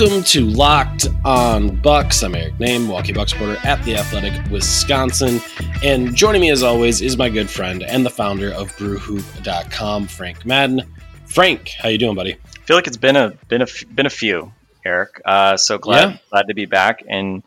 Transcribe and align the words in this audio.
Welcome 0.00 0.22
to 0.22 0.44
Locked 0.44 1.08
on 1.24 1.74
Bucks. 1.74 2.22
I'm 2.22 2.36
Eric 2.36 2.54
Nehm, 2.58 2.82
Milwaukee 2.82 3.12
Bucks 3.12 3.32
reporter 3.32 3.58
at 3.64 3.82
the 3.84 3.96
Athletic, 3.96 4.48
Wisconsin. 4.48 5.40
And 5.82 6.14
joining 6.14 6.40
me 6.40 6.50
as 6.50 6.62
always 6.62 7.00
is 7.00 7.16
my 7.16 7.28
good 7.28 7.50
friend 7.50 7.82
and 7.82 8.06
the 8.06 8.10
founder 8.10 8.52
of 8.52 8.70
BrewHoop.com, 8.76 10.06
Frank 10.06 10.46
Madden. 10.46 10.82
Frank, 11.26 11.70
how 11.70 11.88
you 11.88 11.98
doing, 11.98 12.14
buddy? 12.14 12.34
I 12.34 12.58
feel 12.64 12.76
like 12.76 12.86
it's 12.86 12.96
been 12.96 13.16
a 13.16 13.30
been 13.48 13.62
a 13.62 13.66
been 13.92 14.06
a 14.06 14.10
few, 14.10 14.52
Eric. 14.84 15.20
Uh, 15.24 15.56
so 15.56 15.78
glad 15.78 16.10
Yeah. 16.10 16.16
glad 16.30 16.46
to 16.46 16.54
be 16.54 16.66
back. 16.66 17.02
And 17.08 17.42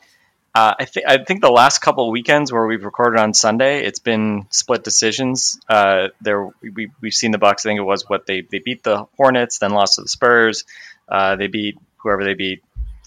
uh, 0.54 0.74
I 0.78 0.84
think 0.84 1.06
I 1.08 1.24
think 1.24 1.40
the 1.40 1.52
last 1.52 1.80
couple 1.80 2.06
of 2.08 2.12
weekends 2.12 2.52
where 2.52 2.66
we've 2.66 2.84
recorded 2.84 3.18
on 3.22 3.34
Sunday, 3.34 3.86
it's 3.86 4.00
been 4.00 4.46
split 4.50 4.84
decisions. 4.84 5.58
Uh, 5.70 6.10
there 6.20 6.50
we 6.62 6.90
we've 7.00 7.14
seen 7.14 7.32
the 7.32 7.38
Bucks. 7.38 7.66
I 7.66 7.70
think 7.70 7.78
it 7.78 7.84
was 7.84 8.10
what 8.10 8.26
they 8.26 8.42
they 8.42 8.60
beat 8.60 8.84
the 8.84 9.06
Hornets, 9.16 9.60
then 9.60 9.72
lost 9.72 9.96
to 9.96 10.02
the 10.02 10.10
Spurs. 10.10 10.66
Uh, 11.08 11.38
they 11.38 11.48
beat 11.48 11.78
whoever 12.04 12.24
they 12.24 12.34
beat, 12.34 12.64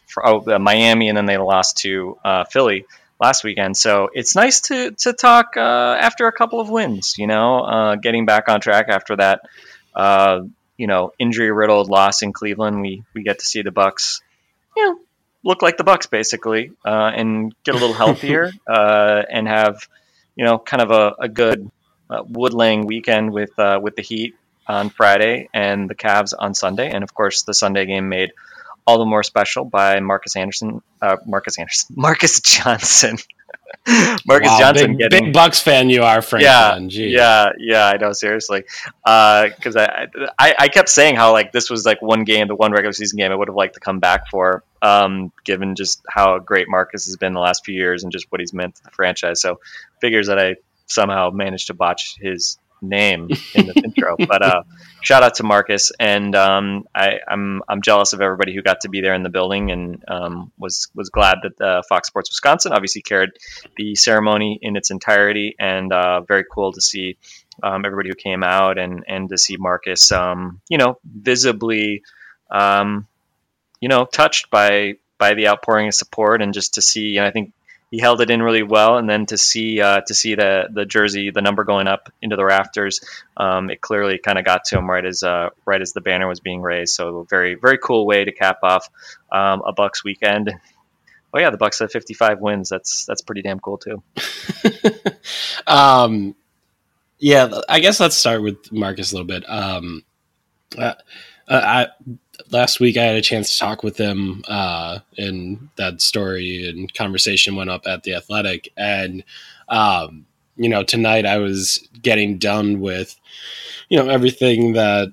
for, 0.07 0.27
oh 0.27 0.45
uh, 0.47 0.59
Miami, 0.59 1.09
and 1.09 1.17
then 1.17 1.27
they 1.27 1.39
lost 1.39 1.79
to 1.79 2.19
uh, 2.25 2.45
Philly 2.45 2.87
last 3.21 3.45
weekend. 3.45 3.77
So 3.77 4.11
it's 4.13 4.35
nice 4.35 4.61
to 4.63 4.93
to 4.93 5.13
talk 5.13 5.57
uh, 5.57 5.97
after 5.99 6.27
a 6.27 6.33
couple 6.33 6.61
of 6.61 6.69
wins. 6.69 7.17
You 7.19 7.27
know, 7.27 7.61
uh, 7.61 7.97
getting 7.97 8.27
back 8.27 8.49
on 8.49 8.61
track 8.61 8.87
after 8.89 9.17
that. 9.17 9.41
Uh, 9.95 10.43
you 10.77 10.87
know, 10.87 11.13
injury 11.19 11.53
riddled 11.53 11.89
loss 11.89 12.23
in 12.23 12.33
Cleveland, 12.33 12.81
we 12.81 13.05
we 13.15 13.23
get 13.23 13.39
to 13.39 13.47
see 13.47 13.63
the 13.63 13.71
Bucks, 13.71 14.21
you 14.77 14.85
know, 14.85 15.01
look 15.45 15.63
like 15.63 15.77
the 15.77 15.85
Bucks 15.85 16.07
basically, 16.07 16.73
uh, 16.85 17.13
and 17.15 17.55
get 17.65 17.75
a 17.75 17.79
little 17.79 17.95
healthier, 17.95 18.51
uh, 18.69 19.23
and 19.31 19.47
have, 19.47 19.89
you 20.35 20.45
know, 20.45 20.59
kind 20.59 20.83
of 20.83 20.91
a, 20.91 21.15
a 21.21 21.29
good 21.29 21.71
uh, 22.11 22.23
woodlaying 22.25 22.87
weekend 22.87 23.33
with 23.33 23.57
uh, 23.59 23.79
with 23.81 23.97
the 23.97 24.03
Heat 24.03 24.35
on 24.67 24.91
Friday 24.91 25.49
and 25.53 25.89
the 25.89 25.95
Cavs 25.95 26.33
on 26.37 26.55
Sunday, 26.55 26.91
and 26.91 27.05
of 27.05 27.15
course 27.15 27.43
the 27.43 27.55
Sunday 27.55 27.87
game 27.87 28.09
made 28.09 28.33
all 28.87 28.99
the 28.99 29.05
more 29.05 29.23
special 29.23 29.65
by 29.65 30.01
Marcus 30.01 30.37
Anderson, 30.37 30.83
uh, 31.01 31.17
Marcus 31.27 31.59
Anderson, 31.59 31.97
Marcus 31.99 32.41
Johnson, 32.41 33.17
Marcus 34.27 34.49
Wow, 34.49 34.59
Johnson 34.59 34.97
big, 34.97 34.99
getting 34.99 35.25
big 35.27 35.33
Bucks 35.33 35.61
fan 35.61 35.91
you 35.91 36.03
are, 36.03 36.23
Frank. 36.23 36.45
yeah, 36.45 36.79
yeah, 36.79 37.49
yeah. 37.59 37.87
I 37.87 37.97
know, 37.97 38.13
seriously, 38.13 38.65
because 39.03 39.77
I, 39.77 40.09
I 40.39 40.55
I 40.59 40.69
kept 40.69 40.89
saying 40.89 41.17
how 41.17 41.33
like 41.33 41.53
this 41.53 41.71
was 41.71 41.85
like 41.85 42.01
one 42.03 42.25
game, 42.25 42.49
the 42.49 42.55
one 42.55 42.73
regular 42.73 42.93
season 42.93 43.19
game 43.19 43.33
I 43.33 43.35
would 43.35 43.49
have 43.49 43.57
liked 43.57 43.75
to 43.75 43.81
come 43.81 44.01
back 44.01 44.29
for, 44.31 44.65
um, 44.83 45.33
given 45.45 45.75
just 45.75 46.03
how 46.09 46.39
great 46.39 46.69
Marcus 46.69 47.07
has 47.07 47.17
been 47.17 47.33
the 47.35 47.41
last 47.41 47.65
few 47.65 47.75
years 47.75 48.03
and 48.05 48.13
just 48.13 48.31
what 48.31 48.41
he's 48.41 48.53
meant 48.53 48.77
to 48.77 48.85
the 48.85 48.91
franchise. 48.91 49.41
So 49.41 49.61
figures 50.01 50.29
that 50.29 50.39
I 50.39 50.57
somehow 50.87 51.31
managed 51.31 51.69
to 51.69 51.75
botch 51.75 52.17
his 52.21 52.59
name 52.81 53.29
in 53.55 53.67
the 53.67 53.75
intro, 53.85 54.17
but 54.17 54.43
uh, 54.43 54.63
shout 55.01 55.23
out 55.23 55.35
to 55.37 55.43
Marcus, 55.43 55.93
and 55.99 56.35
um, 56.35 56.85
I, 56.95 57.19
I'm 57.29 57.63
I'm 57.69 57.83
jealous 57.83 58.13
of 58.13 58.21
everybody 58.21 58.55
who 58.55 58.63
got 58.63 58.81
to 58.83 58.89
be 58.89 59.01
there 59.01 59.15
in 59.15 59.23
the 59.23 59.29
building, 59.29 59.71
and 59.71 60.05
um, 60.09 60.53
was 60.59 60.89
was 60.95 61.11
glad 61.11 61.39
that 61.43 61.61
uh, 61.65 61.83
Fox 61.89 62.09
Sports 62.09 62.31
Wisconsin 62.31 62.73
obviously 62.73 63.03
carried 63.03 63.31
the 63.77 63.95
ceremony 63.95 64.59
in 64.61 64.77
its 64.77 64.91
entirety, 64.91 65.55
and 65.59 65.93
uh, 65.93 66.21
very 66.23 66.45
cool 66.51 66.73
to 66.73 66.81
see 66.81 67.17
um, 67.63 67.85
everybody 67.85 68.09
who 68.09 68.15
came 68.15 68.43
out 68.43 68.79
and 68.79 69.05
and 69.07 69.29
to 69.29 69.39
see 69.39 69.57
Marcus, 69.57 70.13
um, 70.13 70.61
you 70.69 70.79
know, 70.79 70.99
visibly, 71.05 72.03
um, 72.51 73.07
you 73.81 73.89
know, 73.89 74.05
touched 74.05 74.51
by 74.51 74.95
by 75.19 75.35
the 75.35 75.49
outpouring 75.49 75.89
of 75.89 75.95
support, 75.95 76.43
and 76.43 76.55
just 76.55 76.75
to 76.75 76.83
see, 76.83 77.17
and 77.17 77.27
I 77.27 77.31
think 77.31 77.53
he 77.95 78.01
held 78.01 78.21
it 78.21 78.29
in 78.29 78.43
really 78.43 78.65
well, 78.65 78.99
and 78.99 79.09
then 79.09 79.25
to 79.27 79.39
see 79.39 79.81
uh, 79.81 80.01
to 80.01 80.15
see 80.15 80.35
the 80.35 80.67
the 80.69 80.85
jersey, 80.85 81.31
the 81.31 81.41
number 81.41 81.63
going 81.63 81.87
up 81.87 82.13
into 82.21 82.35
the 82.35 82.45
rafters, 82.45 83.01
um, 83.37 83.71
it 83.71 83.81
clearly 83.81 84.19
kind 84.19 84.37
of 84.37 84.45
got 84.45 84.65
to 84.65 84.79
him 84.79 84.91
right 84.91 85.05
as 85.05 85.23
uh, 85.23 85.51
right 85.65 85.81
as 85.81 85.93
the 85.93 86.01
banner 86.01 86.27
was 86.27 86.41
being 86.41 86.61
raised. 86.61 86.93
So 86.93 87.19
a 87.19 87.25
very 87.25 87.55
very 87.55 87.79
cool 87.79 88.05
way 88.05 88.25
to 88.25 88.33
cap 88.33 88.59
off 88.65 88.89
um, 89.31 89.63
a 89.65 89.73
Bucks 89.73 90.03
weekend. 90.03 90.53
Oh 91.33 91.39
yeah, 91.39 91.51
the 91.51 91.57
Bucks 91.57 91.79
have 91.79 91.93
55 91.93 92.41
wins. 92.41 92.69
That's 92.69 93.07
that's 93.07 93.23
pretty 93.23 93.43
damn 93.43 93.61
cool 93.61 93.79
too. 93.79 94.03
um, 95.69 96.35
yeah, 97.21 97.61
I 97.69 97.79
guess 97.79 98.01
let's 98.01 98.17
start 98.17 98.43
with 98.43 98.73
Marcus 98.73 99.13
a 99.13 99.15
little 99.15 99.29
bit. 99.29 99.49
Um, 99.49 100.03
uh, 100.79 100.95
I 101.49 101.89
last 102.51 102.81
week 102.81 102.97
I 102.97 103.05
had 103.05 103.17
a 103.17 103.23
chance 103.23 103.53
to 103.53 103.59
talk 103.59 103.83
with 103.83 103.97
him, 103.97 104.43
uh, 104.49 105.01
and 105.17 105.69
that 105.77 106.01
story 106.01 106.69
and 106.69 106.93
conversation 106.95 107.57
went 107.57 107.71
up 107.71 107.87
at 107.87 108.03
the 108.03 108.15
Athletic, 108.15 108.71
and 108.77 109.25
um, 109.69 110.27
you 110.57 110.69
know 110.69 110.83
tonight 110.83 111.27
I 111.27 111.39
was 111.39 111.87
getting 112.03 112.39
done 112.39 112.81
with 112.81 113.19
you 113.89 113.99
know 113.99 114.09
everything 114.09 114.73
that 114.75 115.09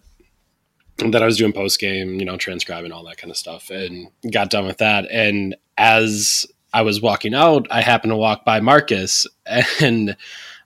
that 0.98 1.24
I 1.24 1.26
was 1.26 1.38
doing 1.38 1.52
post 1.54 1.80
game, 1.80 2.20
you 2.20 2.26
know, 2.26 2.38
transcribing 2.38 2.92
all 2.92 3.04
that 3.06 3.18
kind 3.18 3.32
of 3.32 3.38
stuff, 3.38 3.70
and 3.70 4.10
got 4.32 4.50
done 4.50 4.66
with 4.66 4.78
that, 4.78 5.10
and 5.12 5.56
as 5.78 6.46
I 6.74 6.84
was 6.84 7.02
walking 7.02 7.34
out, 7.34 7.68
I 7.70 7.82
happened 7.82 8.12
to 8.12 8.18
walk 8.18 8.46
by 8.46 8.60
Marcus, 8.60 9.28
and 9.82 10.16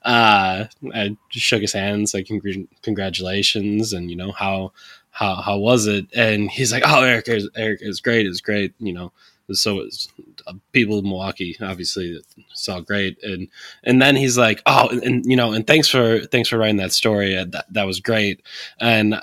uh, 0.05 0.67
I 0.93 1.17
shook 1.29 1.61
his 1.61 1.73
hands, 1.73 2.13
like 2.13 2.27
congr- 2.27 2.67
congratulations, 2.83 3.91
and 3.91 4.09
you 4.09 4.15
know 4.15 4.31
how 4.31 4.71
how 5.09 5.35
how 5.35 5.57
was 5.57 5.87
it? 5.87 6.05
And 6.15 6.49
he's 6.49 6.71
like, 6.71 6.83
oh, 6.85 7.03
Eric, 7.03 7.27
was, 7.27 7.49
Eric, 7.55 7.81
was 7.81 8.01
great, 8.01 8.27
was 8.27 8.41
great, 8.41 8.73
you 8.79 8.93
know. 8.93 9.11
So 9.51 9.75
was, 9.75 10.07
uh, 10.47 10.53
people 10.71 10.99
in 10.99 11.05
Milwaukee 11.05 11.57
obviously 11.59 12.21
saw 12.53 12.81
great, 12.81 13.17
and 13.23 13.47
and 13.83 14.01
then 14.01 14.15
he's 14.15 14.37
like, 14.37 14.61
oh, 14.67 14.89
and, 14.89 15.03
and 15.03 15.25
you 15.25 15.35
know, 15.35 15.53
and 15.53 15.65
thanks 15.65 15.89
for 15.89 16.19
thanks 16.27 16.49
for 16.49 16.57
writing 16.59 16.77
that 16.77 16.93
story. 16.93 17.33
That 17.33 17.65
that 17.71 17.85
was 17.87 17.99
great. 17.99 18.43
And 18.79 19.19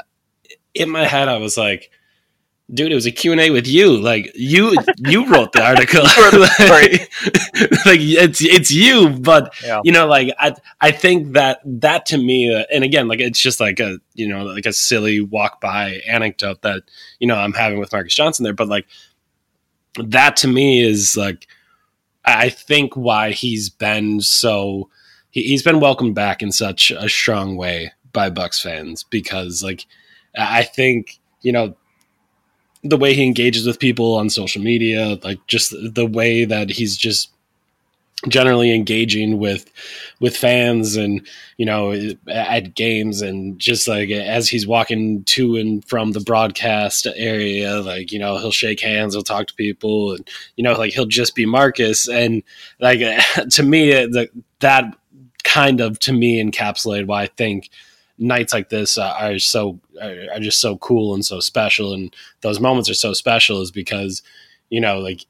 in 0.74 0.90
my 0.90 1.06
head, 1.06 1.28
I 1.28 1.36
was 1.38 1.56
like, 1.56 1.90
dude, 2.74 2.90
it 2.92 2.94
was 2.94 3.06
a 3.06 3.10
Q&A 3.10 3.50
with 3.50 3.66
you. 3.66 3.96
Like 3.96 4.30
you 4.34 4.76
you 4.98 5.26
wrote 5.26 5.52
the 5.52 5.62
article. 5.64 6.02
like, 6.58 7.86
like, 7.86 8.00
it's 8.00 8.40
it's 8.42 8.70
you, 8.70 9.10
but 9.10 9.54
Yeah. 9.64 9.80
you 9.84 9.92
know 9.92 10.06
like 10.06 10.34
I 10.38 10.54
I 10.80 10.90
think 10.90 11.32
that 11.32 11.60
that 11.64 12.06
to 12.06 12.18
me 12.18 12.54
uh, 12.54 12.64
and 12.72 12.84
again 12.84 13.08
like 13.08 13.20
it's 13.20 13.38
just 13.40 13.60
like 13.60 13.80
a 13.80 13.98
you 14.14 14.28
know 14.28 14.44
like 14.44 14.66
a 14.66 14.72
silly 14.72 15.20
walk 15.20 15.60
by 15.60 16.00
anecdote 16.06 16.62
that 16.62 16.82
you 17.18 17.26
know 17.26 17.36
I'm 17.36 17.52
having 17.52 17.78
with 17.78 17.92
Marcus 17.92 18.14
Johnson 18.14 18.44
there, 18.44 18.52
but 18.54 18.68
like 18.68 18.86
that 20.02 20.36
to 20.38 20.48
me 20.48 20.82
is 20.82 21.16
like 21.16 21.46
I 22.24 22.48
think 22.48 22.96
why 22.96 23.32
he's 23.32 23.68
been 23.68 24.20
so 24.20 24.88
he, 25.30 25.42
he's 25.42 25.62
been 25.62 25.80
welcomed 25.80 26.14
back 26.14 26.42
in 26.42 26.52
such 26.52 26.90
a 26.90 27.08
strong 27.08 27.56
way 27.56 27.92
by 28.12 28.30
Bucks 28.30 28.60
fans 28.60 29.04
because 29.04 29.62
like 29.62 29.86
I 30.36 30.62
think 30.62 31.18
you 31.42 31.52
know 31.52 31.76
the 32.82 32.96
way 32.96 33.14
he 33.14 33.24
engages 33.24 33.66
with 33.66 33.78
people 33.78 34.14
on 34.14 34.28
social 34.28 34.62
media, 34.62 35.18
like 35.22 35.46
just 35.46 35.72
the 35.72 36.06
way 36.06 36.44
that 36.44 36.70
he's 36.70 36.96
just 36.96 37.30
generally 38.28 38.72
engaging 38.72 39.38
with 39.38 39.70
with 40.20 40.36
fans 40.36 40.94
and 40.94 41.26
you 41.56 41.66
know 41.66 41.92
at 42.28 42.74
games 42.74 43.20
and 43.20 43.58
just 43.58 43.88
like 43.88 44.10
as 44.10 44.48
he's 44.48 44.66
walking 44.66 45.24
to 45.24 45.56
and 45.56 45.84
from 45.88 46.12
the 46.12 46.20
broadcast 46.20 47.08
area 47.16 47.80
like 47.80 48.12
you 48.12 48.18
know 48.20 48.38
he'll 48.38 48.52
shake 48.52 48.78
hands 48.78 49.14
he'll 49.14 49.24
talk 49.24 49.48
to 49.48 49.54
people 49.54 50.12
and 50.12 50.28
you 50.54 50.62
know 50.62 50.72
like 50.74 50.92
he'll 50.92 51.04
just 51.04 51.34
be 51.34 51.46
Marcus. 51.46 52.08
And 52.08 52.42
like 52.78 53.00
to 53.50 53.62
me 53.62 53.90
the, 53.90 54.28
that 54.60 54.84
kind 55.42 55.80
of 55.80 55.98
to 56.00 56.12
me 56.12 56.42
encapsulated 56.42 57.06
why 57.06 57.22
I 57.22 57.26
think 57.26 57.70
nights 58.18 58.52
like 58.52 58.68
this 58.68 58.98
uh, 58.98 59.14
are 59.18 59.38
so 59.38 59.80
are, 60.00 60.26
are 60.34 60.40
just 60.40 60.60
so 60.60 60.76
cool 60.78 61.14
and 61.14 61.24
so 61.24 61.40
special. 61.40 61.92
And 61.92 62.14
those 62.40 62.60
moments 62.60 62.90
are 62.90 62.94
so 62.94 63.12
special 63.12 63.60
is 63.60 63.70
because 63.70 64.22
you 64.70 64.80
know 64.80 64.98
like 64.98 65.26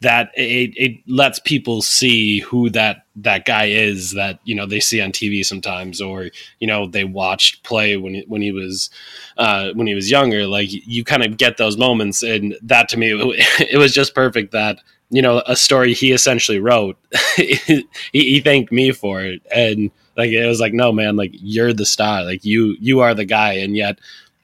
that 0.00 0.30
it, 0.34 0.74
it 0.76 1.00
lets 1.08 1.38
people 1.38 1.80
see 1.80 2.40
who 2.40 2.68
that 2.70 3.04
that 3.16 3.46
guy 3.46 3.66
is 3.66 4.12
that 4.12 4.38
you 4.44 4.54
know 4.54 4.66
they 4.66 4.80
see 4.80 5.00
on 5.00 5.12
TV 5.12 5.44
sometimes 5.44 6.00
or 6.00 6.28
you 6.60 6.66
know 6.66 6.86
they 6.86 7.04
watched 7.04 7.62
play 7.62 7.96
when 7.96 8.14
he, 8.14 8.24
when 8.26 8.42
he 8.42 8.52
was 8.52 8.90
uh, 9.38 9.70
when 9.74 9.86
he 9.86 9.94
was 9.94 10.10
younger. 10.10 10.46
Like 10.46 10.68
you 10.70 11.04
kind 11.04 11.24
of 11.24 11.36
get 11.36 11.56
those 11.56 11.78
moments. 11.78 12.22
And 12.22 12.56
that 12.62 12.88
to 12.90 12.98
me 12.98 13.12
it, 13.58 13.78
was 13.78 13.94
just 13.94 14.14
perfect 14.14 14.52
that 14.52 14.78
you 15.10 15.22
know 15.22 15.42
a 15.46 15.56
story 15.56 15.94
he 15.94 16.12
essentially 16.12 16.58
wrote 16.58 16.98
he, 17.36 17.86
he 18.12 18.40
thanked 18.40 18.72
me 18.72 18.92
for 18.92 19.22
it. 19.22 19.42
And 19.54 19.90
like 20.16 20.30
it 20.30 20.46
was 20.46 20.60
like 20.60 20.72
no 20.72 20.92
man 20.92 21.16
like 21.16 21.32
you're 21.34 21.72
the 21.72 21.86
star. 21.86 22.24
Like 22.24 22.44
you 22.44 22.76
you 22.80 23.00
are 23.00 23.14
the 23.14 23.24
guy. 23.24 23.54
And 23.54 23.76
yet 23.76 23.98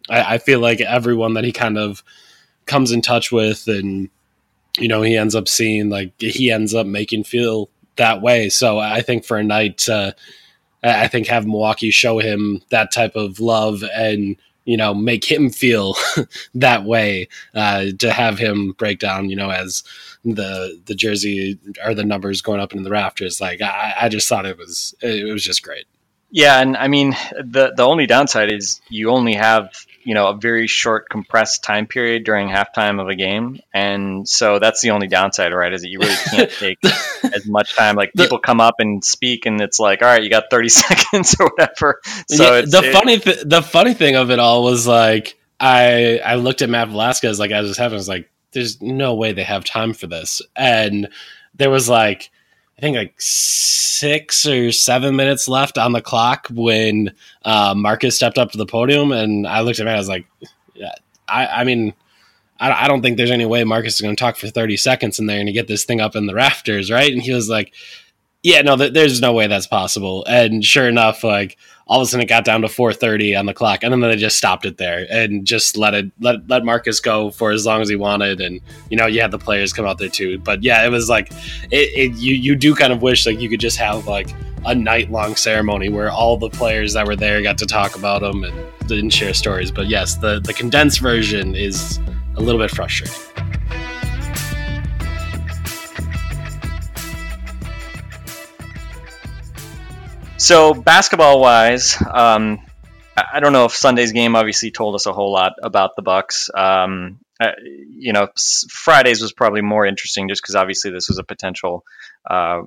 I, 0.09 0.35
I 0.35 0.39
feel 0.39 0.61
like 0.61 0.81
everyone 0.81 1.35
that 1.35 1.45
he 1.45 1.53
kind 1.53 1.79
of 1.79 2.03
comes 2.67 2.93
in 2.93 3.03
touch 3.03 3.33
with 3.33 3.67
and 3.67 4.09
you 4.79 4.89
know 4.89 5.03
he 5.03 5.17
ends 5.17 5.35
up 5.35 5.49
seeing 5.49 5.91
like 5.91 6.13
he 6.21 6.51
ends 6.51 6.75
up 6.75 6.87
making 6.87 7.25
feel 7.25 7.69
that 7.97 8.23
way. 8.23 8.49
So 8.49 8.79
i 8.79 9.01
think 9.01 9.25
for 9.25 9.37
a 9.37 9.45
night 9.45 9.89
uh, 9.89 10.13
i 10.83 11.09
think 11.09 11.27
have 11.27 11.47
milwaukee 11.47 11.91
show 11.91 12.19
him 12.19 12.63
that 12.71 12.93
type 12.93 13.17
of 13.17 13.41
love 13.41 13.83
and 13.95 14.37
you 14.65 14.77
know 14.77 14.95
make 14.95 15.25
him 15.25 15.51
feel 15.51 15.95
that 16.55 16.85
way 16.85 17.29
uh, 17.55 17.87
to 17.99 18.13
have 18.13 18.39
him 18.39 18.73
break 18.73 18.99
down 18.99 19.29
you 19.29 19.37
know 19.37 19.51
as 19.51 19.83
the 20.25 20.81
the 20.87 20.95
jersey 20.95 21.59
or 21.85 21.95
the 21.95 22.05
numbers 22.05 22.43
going 22.43 22.61
up 22.61 22.75
in 22.75 22.83
the 22.83 22.91
rafters 22.91 23.41
like 23.41 23.61
i, 23.63 23.95
I 24.03 24.09
just 24.09 24.29
thought 24.29 24.47
it 24.47 24.59
was 24.59 24.95
it 25.01 25.33
was 25.33 25.43
just 25.43 25.63
great 25.63 25.87
Yeah, 26.33 26.61
and 26.61 26.77
I 26.77 26.87
mean 26.87 27.11
the 27.43 27.73
the 27.77 27.83
only 27.83 28.07
downside 28.07 28.53
is 28.53 28.81
you 28.89 29.11
only 29.11 29.35
have 29.35 29.71
you 30.05 30.15
know 30.15 30.29
a 30.29 30.35
very 30.37 30.67
short 30.69 31.09
compressed 31.11 31.65
time 31.65 31.87
period 31.89 32.23
during 32.25 32.49
halftime 32.49 33.01
of 33.01 33.09
a 33.09 33.17
game, 33.17 33.59
and 33.75 34.29
so 34.29 34.59
that's 34.61 34.81
the 34.81 34.91
only 34.93 35.09
downside, 35.09 35.53
right? 35.53 35.73
Is 35.73 35.83
that 35.83 35.89
you 35.91 35.99
really 35.99 36.15
can't 36.31 36.51
take 36.53 36.79
as 37.35 37.47
much 37.49 37.75
time. 37.75 37.97
Like 37.97 38.13
The- 38.15 38.23
people 38.23 38.39
come 38.39 38.61
up 38.61 38.77
and 38.79 39.05
speak, 39.05 39.45
and 39.47 39.61
it's 39.61 39.81
like, 39.81 40.03
all 40.03 40.09
right, 40.09 40.23
you 40.23 40.31
got 40.31 40.45
thirty 40.53 40.69
seconds 40.85 41.35
or 41.41 41.51
whatever. 41.51 42.01
So 42.29 42.45
Yeah, 42.45 42.61
the 42.63 42.83
it- 42.85 42.93
funny 42.93 43.19
th- 43.19 43.43
the 43.45 43.61
funny 43.63 43.95
thing 43.95 44.15
of 44.15 44.31
it 44.31 44.39
all 44.39 44.63
was 44.63 44.87
like 44.87 45.37
I 45.59 46.21
I 46.25 46.37
looked 46.37 46.63
at 46.63 46.71
Matt 46.71 46.89
Velasquez 46.91 47.41
like 47.41 47.51
as 47.51 47.67
this 47.67 47.77
happened, 47.77 47.95
I 47.95 48.05
was 48.07 48.09
like, 48.09 48.30
there's 48.53 48.81
no 48.81 49.15
way 49.15 49.33
they 49.33 49.45
have 49.45 49.65
time 49.65 49.93
for 49.93 50.07
this. 50.07 50.43
And 50.57 51.09
there 51.55 51.71
was 51.71 51.89
like 51.89 52.31
I 52.79 52.81
think 52.81 52.97
like 52.97 53.15
six 53.19 54.47
or 54.47 54.73
seven 54.73 55.15
minutes 55.15 55.49
left 55.49 55.77
on 55.77 55.93
the 55.93 56.01
clock 56.01 56.49
when 56.51 57.13
uh, 57.45 57.75
Marcus 57.77 58.17
stepped 58.17 58.39
up 58.39 58.53
to 58.53 58.59
the 58.59 58.65
podium, 58.65 59.13
and 59.13 59.47
I 59.47 59.61
looked 59.61 59.81
at 59.81 59.85
Matt. 59.85 59.97
I 59.97 59.99
was 59.99 60.09
like, 60.09 60.27
yeah, 60.75 60.95
I, 61.29 61.47
I 61.47 61.65
mean, 61.65 61.93
I, 62.59 62.85
I 62.85 62.89
don't 62.89 63.03
think 63.03 63.17
there's 63.17 63.31
any 63.31 63.47
way 63.47 63.65
Marcus 63.65 63.97
is 63.97 64.01
going 64.01 64.17
to 64.17 64.21
talk 64.21 64.37
for 64.37 64.49
30 64.49 64.77
seconds 64.77 65.19
and 65.19 65.29
they're 65.29 65.37
going 65.37 65.47
to 65.47 65.53
get 65.53 65.69
this 65.69 65.85
thing 65.85 66.01
up 66.01 66.17
in 66.17 66.27
the 66.27 66.35
rafters, 66.35 66.91
right? 66.91 67.13
And 67.13 67.23
he 67.23 67.33
was 67.33 67.49
like, 67.49 67.75
yeah, 68.43 68.63
no, 68.63 68.77
th- 68.77 68.93
there's 68.93 69.21
no 69.21 69.33
way 69.33 69.47
that's 69.47 69.67
possible. 69.67 70.25
And 70.27 70.65
sure 70.65 70.89
enough, 70.89 71.25
like 71.25 71.57
all 71.91 72.01
of 72.01 72.07
a 72.07 72.09
sudden 72.09 72.23
it 72.23 72.29
got 72.29 72.45
down 72.45 72.63
to 72.63 72.69
4:30 72.69 73.37
on 73.37 73.47
the 73.47 73.53
clock, 73.53 73.83
and 73.83 73.93
then 73.93 74.01
they 74.01 74.15
just 74.15 74.39
stopped 74.39 74.65
it 74.65 74.79
there 74.79 75.09
and 75.11 75.45
just 75.45 75.77
let 75.77 75.93
it 75.93 76.07
let 76.21 76.49
let 76.49 76.65
Marcus 76.65 77.01
go 77.01 77.31
for 77.33 77.51
as 77.51 77.67
long 77.67 77.83
as 77.83 77.89
he 77.89 77.97
wanted. 77.97 78.41
And 78.41 78.61
you 78.91 78.97
know, 78.97 79.07
you 79.07 79.21
had 79.21 79.33
the 79.33 79.39
players 79.39 79.73
come 79.73 79.85
out 79.85 79.99
there 79.99 80.09
too. 80.09 80.39
But 80.39 80.63
yeah, 80.63 80.87
it 80.87 80.91
was 80.91 81.09
like 81.09 81.33
it, 81.73 82.13
it 82.13 82.17
you 82.17 82.37
you 82.37 82.55
do 82.55 82.77
kind 82.77 82.93
of 82.93 83.03
wish 83.03 83.27
like 83.27 83.41
you 83.41 83.49
could 83.49 83.59
just 83.59 83.77
have 83.77 84.07
like 84.07 84.29
a 84.67 84.75
night 84.75 85.11
long 85.11 85.35
ceremony 85.35 85.89
where 85.89 86.11
all 86.11 86.37
the 86.37 86.51
players 86.51 86.93
that 86.93 87.07
were 87.07 87.17
there 87.17 87.43
got 87.43 87.59
to 87.59 87.67
talk 87.67 87.97
about 87.97 88.21
them 88.23 88.45
and 88.45 88.55
didn't 88.87 89.11
share 89.11 89.35
stories. 89.35 89.73
But 89.73 89.89
yes, 89.89 90.15
the 90.15 90.39
the 90.39 90.55
condensed 90.55 91.01
version 91.01 91.57
is 91.57 91.99
a 92.37 92.41
little 92.41 92.61
bit 92.61 92.71
frustrating. 92.71 93.19
So 100.41 100.73
basketball 100.73 101.39
wise, 101.39 101.99
um, 102.01 102.61
I 103.15 103.41
don't 103.41 103.53
know 103.53 103.67
if 103.67 103.73
Sunday's 103.73 104.13
game 104.13 104.35
obviously 104.35 104.71
told 104.71 104.95
us 104.95 105.05
a 105.05 105.13
whole 105.13 105.31
lot 105.31 105.53
about 105.63 105.97
the 105.97 106.03
Bucks. 106.03 106.49
Um, 106.57 107.21
uh, 107.39 107.51
you 107.91 108.15
know, 108.15 108.27
Fridays 108.71 109.21
was 109.21 109.35
probably 109.35 109.61
more 109.61 109.85
interesting 109.85 110.31
just 110.31 110.43
because 110.43 110.55
obviously 110.55 110.93
this 110.93 111.11
was 111.11 111.19
a 111.19 111.25
potential 111.25 111.85
uh, 112.29 112.63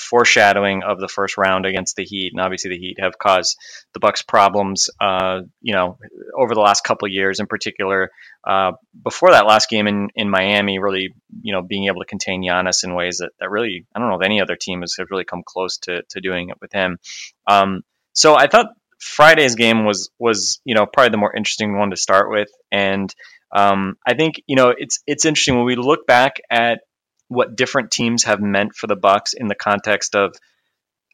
foreshadowing 0.00 0.82
of 0.82 0.98
the 0.98 1.08
first 1.08 1.36
round 1.36 1.66
against 1.66 1.96
the 1.96 2.04
Heat, 2.04 2.32
and 2.32 2.40
obviously 2.40 2.70
the 2.70 2.78
Heat 2.78 2.96
have 3.00 3.18
caused 3.18 3.56
the 3.92 4.00
Bucks 4.00 4.22
problems. 4.22 4.90
Uh, 5.00 5.42
you 5.60 5.74
know, 5.74 5.98
over 6.36 6.54
the 6.54 6.60
last 6.60 6.84
couple 6.84 7.08
years, 7.08 7.40
in 7.40 7.46
particular. 7.46 8.10
Uh, 8.42 8.72
before 9.04 9.32
that 9.32 9.46
last 9.46 9.68
game 9.68 9.86
in, 9.86 10.08
in 10.14 10.30
Miami, 10.30 10.78
really, 10.78 11.14
you 11.42 11.52
know, 11.52 11.60
being 11.60 11.86
able 11.86 12.00
to 12.00 12.06
contain 12.06 12.42
Giannis 12.42 12.84
in 12.84 12.94
ways 12.94 13.18
that, 13.18 13.30
that 13.38 13.50
really, 13.50 13.84
I 13.94 13.98
don't 13.98 14.08
know 14.08 14.16
if 14.16 14.24
any 14.24 14.40
other 14.40 14.56
team 14.56 14.80
has, 14.80 14.94
has 14.98 15.10
really 15.10 15.24
come 15.24 15.42
close 15.44 15.76
to, 15.82 16.02
to 16.08 16.20
doing 16.22 16.48
it 16.48 16.56
with 16.60 16.72
him. 16.72 16.98
Um, 17.46 17.82
so 18.14 18.34
I 18.34 18.46
thought 18.46 18.68
Friday's 19.00 19.54
game 19.54 19.84
was 19.84 20.10
was 20.18 20.60
you 20.64 20.74
know 20.74 20.86
probably 20.86 21.10
the 21.10 21.16
more 21.16 21.34
interesting 21.34 21.76
one 21.78 21.90
to 21.90 21.96
start 21.96 22.30
with, 22.30 22.50
and 22.70 23.12
um, 23.50 23.96
I 24.06 24.14
think 24.14 24.42
you 24.46 24.56
know 24.56 24.74
it's 24.76 25.00
it's 25.06 25.24
interesting 25.24 25.56
when 25.56 25.64
we 25.64 25.76
look 25.76 26.06
back 26.06 26.40
at 26.50 26.82
what 27.30 27.54
different 27.54 27.92
teams 27.92 28.24
have 28.24 28.40
meant 28.40 28.74
for 28.74 28.88
the 28.88 28.96
Bucks 28.96 29.34
in 29.34 29.46
the 29.46 29.54
context 29.54 30.16
of 30.16 30.34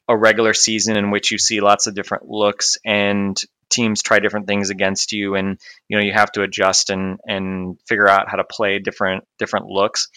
a 0.09 0.17
regular 0.17 0.53
season 0.53 0.97
in 0.97 1.11
which 1.11 1.31
you 1.31 1.37
see 1.37 1.61
lots 1.61 1.85
of 1.85 1.93
different 1.93 2.27
looks 2.27 2.77
and 2.83 3.39
teams 3.69 4.01
try 4.01 4.17
different 4.17 4.47
things 4.47 4.71
against 4.71 5.11
you 5.11 5.35
and 5.35 5.59
you 5.87 5.97
know 5.97 6.03
you 6.03 6.13
have 6.13 6.31
to 6.31 6.41
adjust 6.41 6.89
and 6.89 7.19
and 7.25 7.77
figure 7.87 8.07
out 8.07 8.29
how 8.29 8.37
to 8.37 8.43
play 8.43 8.79
different 8.79 9.25
different 9.37 9.67
looks. 9.67 10.07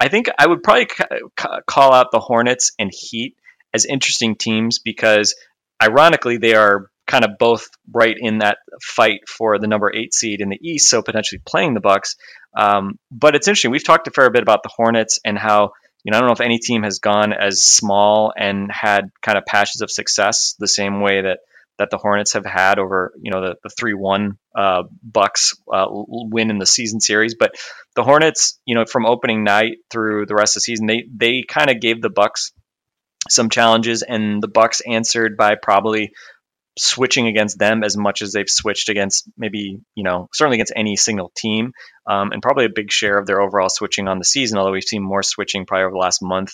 I 0.00 0.08
think 0.08 0.28
i 0.38 0.46
would 0.46 0.62
probably 0.62 0.86
ca- 0.86 1.08
ca- 1.36 1.60
call 1.66 1.92
out 1.92 2.10
the 2.10 2.20
hornets 2.20 2.72
and 2.78 2.90
heat 2.92 3.36
as 3.74 3.84
interesting 3.84 4.36
teams 4.36 4.78
because 4.78 5.34
ironically 5.82 6.38
they 6.38 6.54
are 6.54 6.90
kind 7.06 7.24
of 7.24 7.32
both 7.38 7.68
right 7.92 8.16
in 8.18 8.38
that 8.38 8.58
fight 8.82 9.20
for 9.28 9.58
the 9.58 9.66
number 9.66 9.92
eight 9.94 10.14
seed 10.14 10.40
in 10.40 10.48
the 10.48 10.58
east 10.62 10.88
so 10.88 11.02
potentially 11.02 11.40
playing 11.44 11.74
the 11.74 11.80
bucks 11.80 12.16
um, 12.56 12.98
but 13.10 13.34
it's 13.34 13.48
interesting 13.48 13.70
we've 13.70 13.84
talked 13.84 14.08
a 14.08 14.10
fair 14.10 14.30
bit 14.30 14.42
about 14.42 14.62
the 14.62 14.70
hornets 14.74 15.18
and 15.24 15.38
how 15.38 15.72
you 16.02 16.10
know 16.10 16.16
i 16.16 16.20
don't 16.20 16.28
know 16.28 16.34
if 16.34 16.40
any 16.40 16.58
team 16.58 16.82
has 16.82 16.98
gone 16.98 17.32
as 17.32 17.64
small 17.64 18.32
and 18.36 18.70
had 18.70 19.10
kind 19.22 19.38
of 19.38 19.44
patches 19.46 19.80
of 19.80 19.90
success 19.90 20.54
the 20.58 20.68
same 20.68 21.00
way 21.00 21.22
that 21.22 21.38
that 21.78 21.90
the 21.90 21.98
Hornets 21.98 22.34
have 22.34 22.46
had 22.46 22.78
over, 22.78 23.12
you 23.20 23.32
know, 23.32 23.54
the, 23.62 23.68
three 23.70 23.94
one 23.94 24.38
uh, 24.54 24.84
Bucks 25.02 25.54
uh, 25.72 25.86
win 25.90 26.50
in 26.50 26.58
the 26.58 26.66
season 26.66 27.00
series. 27.00 27.34
But 27.34 27.56
the 27.96 28.04
Hornets, 28.04 28.58
you 28.64 28.74
know, 28.74 28.84
from 28.84 29.06
opening 29.06 29.42
night 29.42 29.78
through 29.90 30.26
the 30.26 30.34
rest 30.34 30.56
of 30.56 30.60
the 30.60 30.64
season, 30.64 30.86
they 30.86 31.04
they 31.12 31.42
kind 31.46 31.70
of 31.70 31.80
gave 31.80 32.00
the 32.00 32.10
Bucks 32.10 32.52
some 33.28 33.48
challenges, 33.48 34.02
and 34.02 34.42
the 34.42 34.48
Bucks 34.48 34.82
answered 34.86 35.36
by 35.36 35.56
probably 35.60 36.12
switching 36.76 37.26
against 37.26 37.58
them 37.58 37.84
as 37.84 37.96
much 37.96 38.20
as 38.20 38.32
they've 38.32 38.50
switched 38.50 38.88
against 38.88 39.28
maybe 39.36 39.80
you 39.94 40.02
know 40.02 40.28
certainly 40.32 40.56
against 40.56 40.72
any 40.74 40.96
single 40.96 41.30
team 41.36 41.72
um, 42.06 42.32
and 42.32 42.42
probably 42.42 42.64
a 42.64 42.70
big 42.74 42.90
share 42.90 43.16
of 43.16 43.26
their 43.26 43.40
overall 43.40 43.68
switching 43.68 44.08
on 44.08 44.18
the 44.18 44.24
season 44.24 44.58
although 44.58 44.72
we've 44.72 44.82
seen 44.82 45.02
more 45.02 45.22
switching 45.22 45.66
probably 45.66 45.84
over 45.84 45.92
the 45.92 45.98
last 45.98 46.20
month 46.20 46.52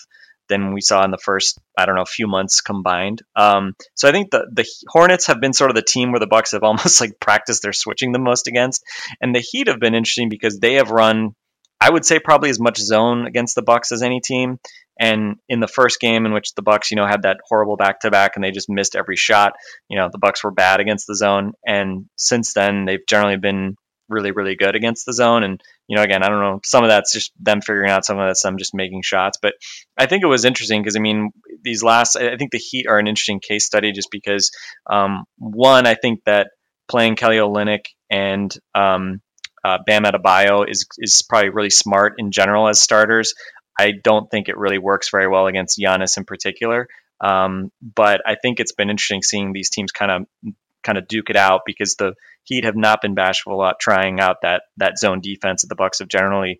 than 0.51 0.73
we 0.73 0.81
saw 0.81 1.03
in 1.03 1.11
the 1.11 1.17
first 1.17 1.59
I 1.77 1.85
don't 1.85 1.95
know 1.95 2.05
few 2.05 2.27
months 2.27 2.61
combined. 2.61 3.21
Um, 3.35 3.73
so 3.95 4.09
I 4.09 4.11
think 4.11 4.31
the 4.31 4.45
the 4.51 4.65
Hornets 4.89 5.27
have 5.27 5.39
been 5.39 5.53
sort 5.53 5.71
of 5.71 5.75
the 5.75 5.81
team 5.81 6.11
where 6.11 6.19
the 6.19 6.27
Bucks 6.27 6.51
have 6.51 6.63
almost 6.69 6.99
like 6.99 7.19
practiced 7.19 7.63
their 7.63 7.73
switching 7.73 8.11
the 8.11 8.19
most 8.19 8.47
against, 8.47 8.83
and 9.21 9.33
the 9.33 9.39
Heat 9.39 9.67
have 9.67 9.79
been 9.79 9.95
interesting 9.95 10.29
because 10.29 10.59
they 10.59 10.73
have 10.73 10.91
run 10.91 11.35
I 11.79 11.89
would 11.89 12.05
say 12.05 12.19
probably 12.19 12.51
as 12.51 12.59
much 12.59 12.77
zone 12.77 13.25
against 13.25 13.55
the 13.55 13.63
Bucks 13.63 13.91
as 13.91 14.03
any 14.03 14.21
team. 14.21 14.59
And 15.01 15.37
in 15.49 15.59
the 15.59 15.67
first 15.67 15.99
game 15.99 16.27
in 16.27 16.31
which 16.31 16.53
the 16.53 16.61
Bucks, 16.61 16.91
you 16.91 16.95
know, 16.95 17.07
had 17.07 17.23
that 17.23 17.39
horrible 17.49 17.75
back 17.75 18.01
to 18.01 18.11
back 18.11 18.33
and 18.35 18.43
they 18.43 18.51
just 18.51 18.69
missed 18.69 18.95
every 18.95 19.15
shot, 19.17 19.53
you 19.89 19.97
know, 19.97 20.09
the 20.11 20.19
Bucks 20.19 20.43
were 20.43 20.51
bad 20.51 20.79
against 20.79 21.07
the 21.07 21.15
zone. 21.15 21.53
And 21.65 22.05
since 22.17 22.53
then, 22.53 22.85
they've 22.85 23.05
generally 23.09 23.37
been 23.37 23.75
really, 24.07 24.31
really 24.31 24.55
good 24.55 24.75
against 24.75 25.07
the 25.07 25.13
zone. 25.13 25.43
And 25.43 25.59
you 25.87 25.97
know, 25.97 26.03
again, 26.03 26.21
I 26.21 26.29
don't 26.29 26.41
know, 26.41 26.59
some 26.63 26.83
of 26.83 26.89
that's 26.89 27.13
just 27.13 27.31
them 27.39 27.61
figuring 27.61 27.89
out, 27.89 28.05
some 28.05 28.19
of 28.19 28.27
that's 28.27 28.43
them 28.43 28.59
just 28.59 28.75
making 28.75 29.01
shots. 29.01 29.39
But 29.41 29.53
I 29.97 30.05
think 30.05 30.23
it 30.23 30.27
was 30.27 30.45
interesting 30.45 30.81
because 30.81 30.95
I 30.95 30.99
mean, 30.99 31.31
these 31.63 31.81
last, 31.81 32.15
I 32.15 32.37
think 32.37 32.51
the 32.51 32.59
Heat 32.59 32.85
are 32.87 32.99
an 32.99 33.07
interesting 33.07 33.39
case 33.39 33.65
study 33.65 33.91
just 33.93 34.11
because 34.11 34.51
um, 34.87 35.23
one, 35.39 35.87
I 35.87 35.95
think 35.95 36.19
that 36.25 36.51
playing 36.87 37.15
Kelly 37.15 37.37
Olynyk 37.37 37.85
and 38.11 38.55
um, 38.75 39.21
uh, 39.63 39.79
Bam 39.85 40.03
Adebayo 40.03 40.69
is 40.69 40.85
is 40.99 41.23
probably 41.27 41.49
really 41.49 41.69
smart 41.69 42.15
in 42.17 42.31
general 42.31 42.67
as 42.67 42.81
starters. 42.81 43.33
I 43.77 43.91
don't 43.91 44.29
think 44.29 44.49
it 44.49 44.57
really 44.57 44.77
works 44.77 45.09
very 45.09 45.27
well 45.27 45.47
against 45.47 45.79
Giannis 45.79 46.17
in 46.17 46.25
particular. 46.25 46.87
Um, 47.19 47.71
but 47.81 48.21
I 48.25 48.35
think 48.35 48.59
it's 48.59 48.71
been 48.71 48.89
interesting 48.89 49.21
seeing 49.21 49.53
these 49.53 49.69
teams 49.69 49.91
kind 49.91 50.11
of 50.11 50.53
kind 50.83 50.97
of 50.97 51.07
duke 51.07 51.29
it 51.29 51.35
out 51.35 51.61
because 51.65 51.95
the 51.95 52.15
Heat 52.43 52.65
have 52.65 52.75
not 52.75 53.01
been 53.01 53.13
bashful 53.13 53.61
about 53.61 53.79
trying 53.79 54.19
out 54.19 54.37
that 54.41 54.63
that 54.77 54.97
zone 54.97 55.21
defense 55.21 55.61
that 55.61 55.67
the 55.67 55.75
Bucks 55.75 55.99
have 55.99 56.07
generally 56.07 56.59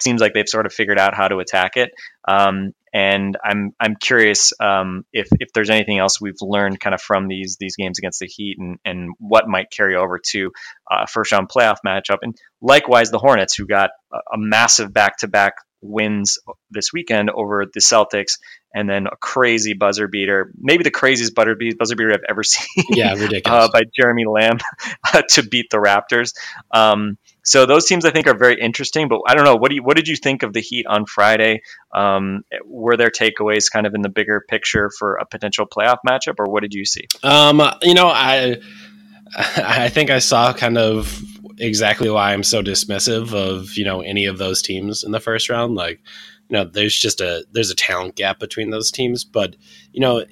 seems 0.00 0.20
like 0.20 0.34
they've 0.34 0.48
sort 0.48 0.66
of 0.66 0.72
figured 0.72 0.98
out 0.98 1.14
how 1.14 1.28
to 1.28 1.38
attack 1.38 1.76
it. 1.76 1.92
Um, 2.26 2.72
and 2.92 3.38
I'm 3.42 3.72
I'm 3.80 3.96
curious 3.96 4.52
um, 4.60 5.06
if 5.12 5.28
if 5.40 5.52
there's 5.52 5.70
anything 5.70 5.98
else 5.98 6.20
we've 6.20 6.34
learned 6.42 6.80
kind 6.80 6.92
of 6.92 7.00
from 7.00 7.28
these 7.28 7.56
these 7.58 7.76
games 7.76 7.98
against 7.98 8.20
the 8.20 8.26
Heat 8.26 8.58
and 8.58 8.78
and 8.84 9.12
what 9.18 9.48
might 9.48 9.70
carry 9.70 9.96
over 9.96 10.20
to 10.30 10.50
uh, 10.90 11.06
first 11.06 11.32
round 11.32 11.48
playoff 11.48 11.78
matchup. 11.86 12.18
And 12.22 12.36
likewise, 12.60 13.10
the 13.10 13.18
Hornets 13.18 13.54
who 13.54 13.66
got 13.66 13.90
a, 14.12 14.16
a 14.34 14.38
massive 14.38 14.92
back 14.92 15.18
to 15.18 15.28
back 15.28 15.54
wins 15.82 16.38
this 16.70 16.92
weekend 16.92 17.30
over 17.30 17.66
the 17.72 17.80
Celtics, 17.80 18.38
and 18.74 18.88
then 18.88 19.06
a 19.06 19.16
crazy 19.16 19.74
buzzer 19.74 20.08
beater, 20.08 20.50
maybe 20.58 20.84
the 20.84 20.90
craziest 20.90 21.34
buzzer 21.34 21.54
beater, 21.54 21.76
buzzer 21.78 21.96
beater 21.96 22.12
I've 22.12 22.24
ever 22.28 22.42
seen. 22.44 22.84
Yeah, 22.90 23.12
ridiculous. 23.14 23.64
uh, 23.64 23.68
by 23.72 23.82
Jeremy 23.94 24.24
Lamb 24.26 24.58
to 25.30 25.42
beat 25.42 25.66
the 25.70 25.78
Raptors. 25.78 26.32
Um, 26.70 27.18
so 27.44 27.66
those 27.66 27.86
teams 27.86 28.04
I 28.04 28.10
think 28.10 28.26
are 28.28 28.36
very 28.36 28.60
interesting. 28.60 29.08
But 29.08 29.20
I 29.26 29.34
don't 29.34 29.44
know. 29.44 29.56
What 29.56 29.70
do 29.70 29.74
you 29.74 29.82
what 29.82 29.96
did 29.96 30.06
you 30.08 30.16
think 30.16 30.42
of 30.42 30.52
the 30.52 30.60
Heat 30.60 30.86
on 30.86 31.06
Friday? 31.06 31.62
Um, 31.92 32.44
were 32.64 32.96
there 32.96 33.10
takeaways 33.10 33.70
kind 33.70 33.86
of 33.86 33.94
in 33.94 34.02
the 34.02 34.08
bigger 34.08 34.44
picture 34.48 34.90
for 34.96 35.16
a 35.16 35.26
potential 35.26 35.66
playoff 35.66 35.98
matchup, 36.06 36.36
or 36.38 36.50
what 36.50 36.62
did 36.62 36.72
you 36.72 36.84
see? 36.84 37.06
Um, 37.22 37.60
you 37.82 37.94
know, 37.94 38.06
I 38.06 38.58
I 39.36 39.88
think 39.88 40.10
I 40.10 40.20
saw 40.20 40.52
kind 40.52 40.78
of 40.78 41.22
exactly 41.58 42.10
why 42.10 42.32
I'm 42.32 42.42
so 42.42 42.62
dismissive 42.62 43.32
of 43.32 43.74
you 43.74 43.84
know 43.84 44.00
any 44.00 44.26
of 44.26 44.38
those 44.38 44.62
teams 44.62 45.04
in 45.04 45.12
the 45.12 45.20
first 45.20 45.48
round. 45.48 45.74
Like, 45.74 46.00
you 46.48 46.56
know, 46.56 46.64
there's 46.64 46.96
just 46.96 47.20
a 47.20 47.44
there's 47.52 47.70
a 47.70 47.74
talent 47.74 48.16
gap 48.16 48.38
between 48.38 48.70
those 48.70 48.90
teams, 48.90 49.24
but 49.24 49.56
you 49.92 50.00
know, 50.00 50.24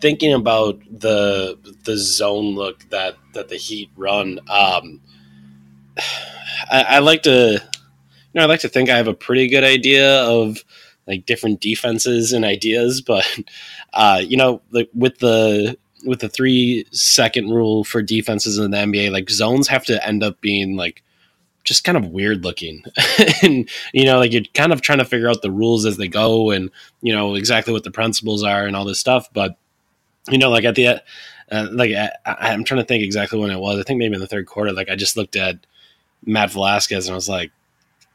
thinking 0.00 0.32
about 0.32 0.80
the 0.90 1.58
the 1.84 1.96
zone 1.96 2.54
look 2.54 2.88
that 2.90 3.16
that 3.34 3.48
the 3.48 3.56
Heat 3.56 3.90
run, 3.96 4.40
um, 4.50 5.00
I, 6.70 6.82
I 6.82 6.98
like 7.00 7.22
to 7.22 7.60
you 7.60 8.34
know 8.34 8.42
I 8.42 8.46
like 8.46 8.60
to 8.60 8.68
think 8.68 8.88
I 8.88 8.96
have 8.96 9.08
a 9.08 9.14
pretty 9.14 9.48
good 9.48 9.64
idea 9.64 10.22
of 10.22 10.64
like 11.06 11.26
different 11.26 11.60
defenses 11.60 12.32
and 12.32 12.44
ideas, 12.44 13.00
but 13.06 13.26
uh, 13.92 14.22
you 14.24 14.36
know, 14.36 14.62
like 14.70 14.90
with 14.94 15.18
the 15.18 15.76
with 16.04 16.20
the 16.20 16.28
three 16.28 16.86
second 16.90 17.50
rule 17.50 17.84
for 17.84 18.02
defenses 18.02 18.58
in 18.58 18.70
the 18.70 18.76
NBA, 18.76 19.10
like 19.10 19.30
zones 19.30 19.68
have 19.68 19.84
to 19.86 20.06
end 20.06 20.22
up 20.22 20.40
being 20.40 20.76
like 20.76 21.02
just 21.64 21.84
kind 21.84 21.96
of 21.96 22.06
weird 22.06 22.44
looking. 22.44 22.84
and 23.42 23.68
you 23.92 24.04
know, 24.04 24.18
like 24.18 24.32
you're 24.32 24.42
kind 24.54 24.72
of 24.72 24.80
trying 24.80 24.98
to 24.98 25.04
figure 25.04 25.28
out 25.28 25.42
the 25.42 25.50
rules 25.50 25.86
as 25.86 25.96
they 25.96 26.08
go 26.08 26.50
and 26.50 26.70
you 27.00 27.14
know 27.14 27.34
exactly 27.34 27.72
what 27.72 27.84
the 27.84 27.90
principles 27.90 28.42
are 28.42 28.66
and 28.66 28.76
all 28.76 28.84
this 28.84 29.00
stuff. 29.00 29.28
But 29.32 29.56
you 30.28 30.38
know, 30.38 30.50
like 30.50 30.64
at 30.64 30.74
the 30.74 31.02
uh, 31.50 31.68
like 31.70 31.92
I, 31.92 32.10
I'm 32.26 32.64
trying 32.64 32.80
to 32.80 32.86
think 32.86 33.04
exactly 33.04 33.38
when 33.38 33.50
it 33.50 33.58
was. 33.58 33.78
I 33.78 33.82
think 33.82 33.98
maybe 33.98 34.14
in 34.14 34.20
the 34.20 34.26
third 34.26 34.46
quarter. 34.46 34.72
Like 34.72 34.88
I 34.88 34.96
just 34.96 35.16
looked 35.16 35.36
at 35.36 35.56
Matt 36.24 36.50
Velasquez 36.50 37.06
and 37.06 37.12
I 37.12 37.16
was 37.16 37.28
like, 37.28 37.50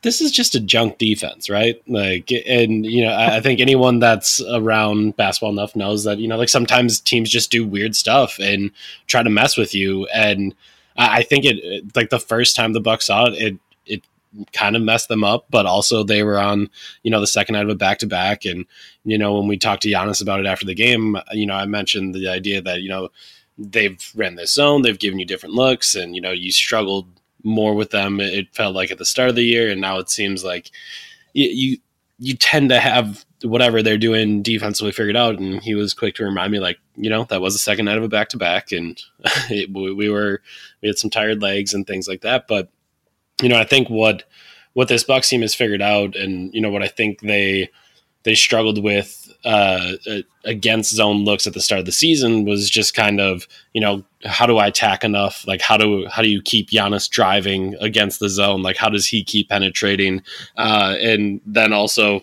this 0.08 0.22
is 0.22 0.32
just 0.32 0.56
a 0.56 0.62
junk 0.62 0.98
defense, 1.00 1.50
right? 1.50 1.82
Like, 1.86 2.32
and 2.48 2.86
you 2.86 3.04
know, 3.04 3.12
I, 3.12 3.38
I 3.38 3.42
think 3.42 3.60
anyone 3.60 4.00
that's 4.00 4.42
around 4.42 5.18
basketball 5.18 5.52
enough 5.52 5.76
knows 5.76 6.06
that 6.06 6.18
you 6.18 6.30
know, 6.30 6.38
like 6.38 6.48
sometimes 6.48 7.02
teams 7.02 7.30
just 7.30 7.52
do 7.52 7.68
weird 7.68 7.94
stuff 7.94 8.40
and 8.40 8.72
try 9.08 9.22
to 9.22 9.30
mess 9.30 9.58
with 9.58 9.76
you. 9.76 10.06
And 10.08 10.56
I, 10.96 11.18
I 11.18 11.24
think 11.24 11.44
it, 11.44 11.94
like 11.94 12.10
the 12.10 12.22
first 12.22 12.56
time 12.56 12.72
the 12.72 12.80
Bucks 12.80 13.08
saw 13.08 13.26
it, 13.26 13.34
it 13.34 13.60
it 13.86 14.04
kind 14.54 14.78
of 14.78 14.82
messed 14.82 15.10
them 15.10 15.26
up. 15.26 15.48
But 15.50 15.66
also 15.66 16.06
they 16.06 16.24
were 16.24 16.40
on 16.40 16.70
you 17.04 17.12
know 17.12 17.20
the 17.20 17.28
second 17.28 17.54
night 17.54 17.66
of 17.66 17.70
a 17.70 17.76
back 17.76 18.00
to 18.00 18.08
back, 18.08 18.46
and 18.46 18.66
you 19.04 19.18
know 19.18 19.34
when 19.36 19.48
we 19.48 19.58
talked 19.58 19.82
to 19.82 19.90
Giannis 19.90 20.22
about 20.22 20.40
it 20.40 20.46
after 20.46 20.66
the 20.66 20.74
game, 20.74 21.18
you 21.34 21.46
know 21.46 21.56
I 21.56 21.66
mentioned 21.66 22.16
the 22.16 22.30
idea 22.30 22.62
that 22.62 22.80
you 22.80 22.88
know 22.88 23.10
they've 23.58 24.10
ran 24.16 24.36
this 24.36 24.54
zone, 24.54 24.84
they've 24.84 24.98
given 24.98 25.20
you 25.20 25.26
different 25.26 25.56
looks, 25.56 25.96
and 25.96 26.16
you 26.16 26.22
know 26.22 26.32
you 26.32 26.54
struggled 26.54 27.08
more 27.44 27.74
with 27.74 27.92
them. 27.92 28.20
It 28.20 28.54
felt 28.54 28.76
like 28.76 28.92
at 28.92 28.98
the 28.98 29.06
start 29.06 29.30
of 29.30 29.36
the 29.36 29.44
year, 29.44 29.70
and 29.70 29.82
now 29.82 30.00
it 30.00 30.10
seems 30.10 30.44
like 30.44 30.72
you 31.34 31.48
you, 31.48 31.78
you 32.20 32.36
tend 32.36 32.70
to 32.70 32.80
have 32.80 33.26
whatever 33.44 33.84
they're 33.84 33.98
doing 33.98 34.42
defensively 34.42 34.92
figured 34.92 35.16
out. 35.16 35.40
And 35.40 35.62
he 35.62 35.76
was 35.76 35.94
quick 35.94 36.16
to 36.16 36.26
remind 36.26 36.52
me, 36.52 36.60
like 36.60 36.80
you 36.96 37.10
know, 37.10 37.26
that 37.26 37.42
was 37.42 37.54
the 37.54 37.60
second 37.60 37.86
night 37.86 37.98
of 37.98 38.04
a 38.04 38.10
back 38.10 38.30
to 38.30 38.38
back, 38.38 38.72
and 38.72 39.02
it, 39.50 39.72
we 39.74 39.94
we 39.94 40.10
were 40.10 40.42
we 40.82 40.88
had 40.88 40.98
some 40.98 41.10
tired 41.10 41.42
legs 41.42 41.74
and 41.74 41.86
things 41.86 42.08
like 42.08 42.22
that. 42.22 42.48
But 42.48 42.70
you 43.42 43.50
know, 43.50 43.58
I 43.58 43.66
think 43.66 43.90
what 43.90 44.24
what 44.74 44.88
this 44.88 45.04
Bucks 45.04 45.30
team 45.30 45.42
has 45.42 45.56
figured 45.56 45.82
out, 45.82 46.16
and 46.16 46.54
you 46.54 46.62
know 46.62 46.70
what 46.70 46.84
I 46.84 46.88
think 46.88 47.22
they 47.22 47.70
they 48.24 48.36
struggled 48.36 48.84
with 48.84 49.27
uh, 49.46 49.94
uh, 50.10 50.22
against 50.44 50.94
zone 50.94 51.24
looks 51.24 51.48
at 51.48 51.54
the 51.54 51.62
start 51.62 51.80
of 51.80 51.86
the 51.86 51.92
season 51.92 52.46
was 52.46 52.70
just 52.70 52.94
kind 52.94 53.20
of 53.20 53.48
you 53.74 53.82
know 53.82 54.04
how 54.26 54.46
do 54.46 54.58
I 54.58 54.68
attack 54.68 55.04
enough? 55.04 55.46
Like 55.48 55.62
how 55.62 55.78
do 55.78 56.08
how 56.08 56.22
do 56.22 56.30
you 56.30 56.42
keep 56.42 56.70
Giannis 56.70 57.10
driving 57.10 57.76
against 57.80 58.20
the 58.20 58.30
zone? 58.30 58.62
Like 58.62 58.78
how 58.78 58.90
does 58.90 59.08
he 59.08 59.24
keep 59.24 59.50
penetrating? 59.50 60.22
Uh, 60.58 60.96
and 61.00 61.42
then 61.46 61.74
also, 61.74 62.22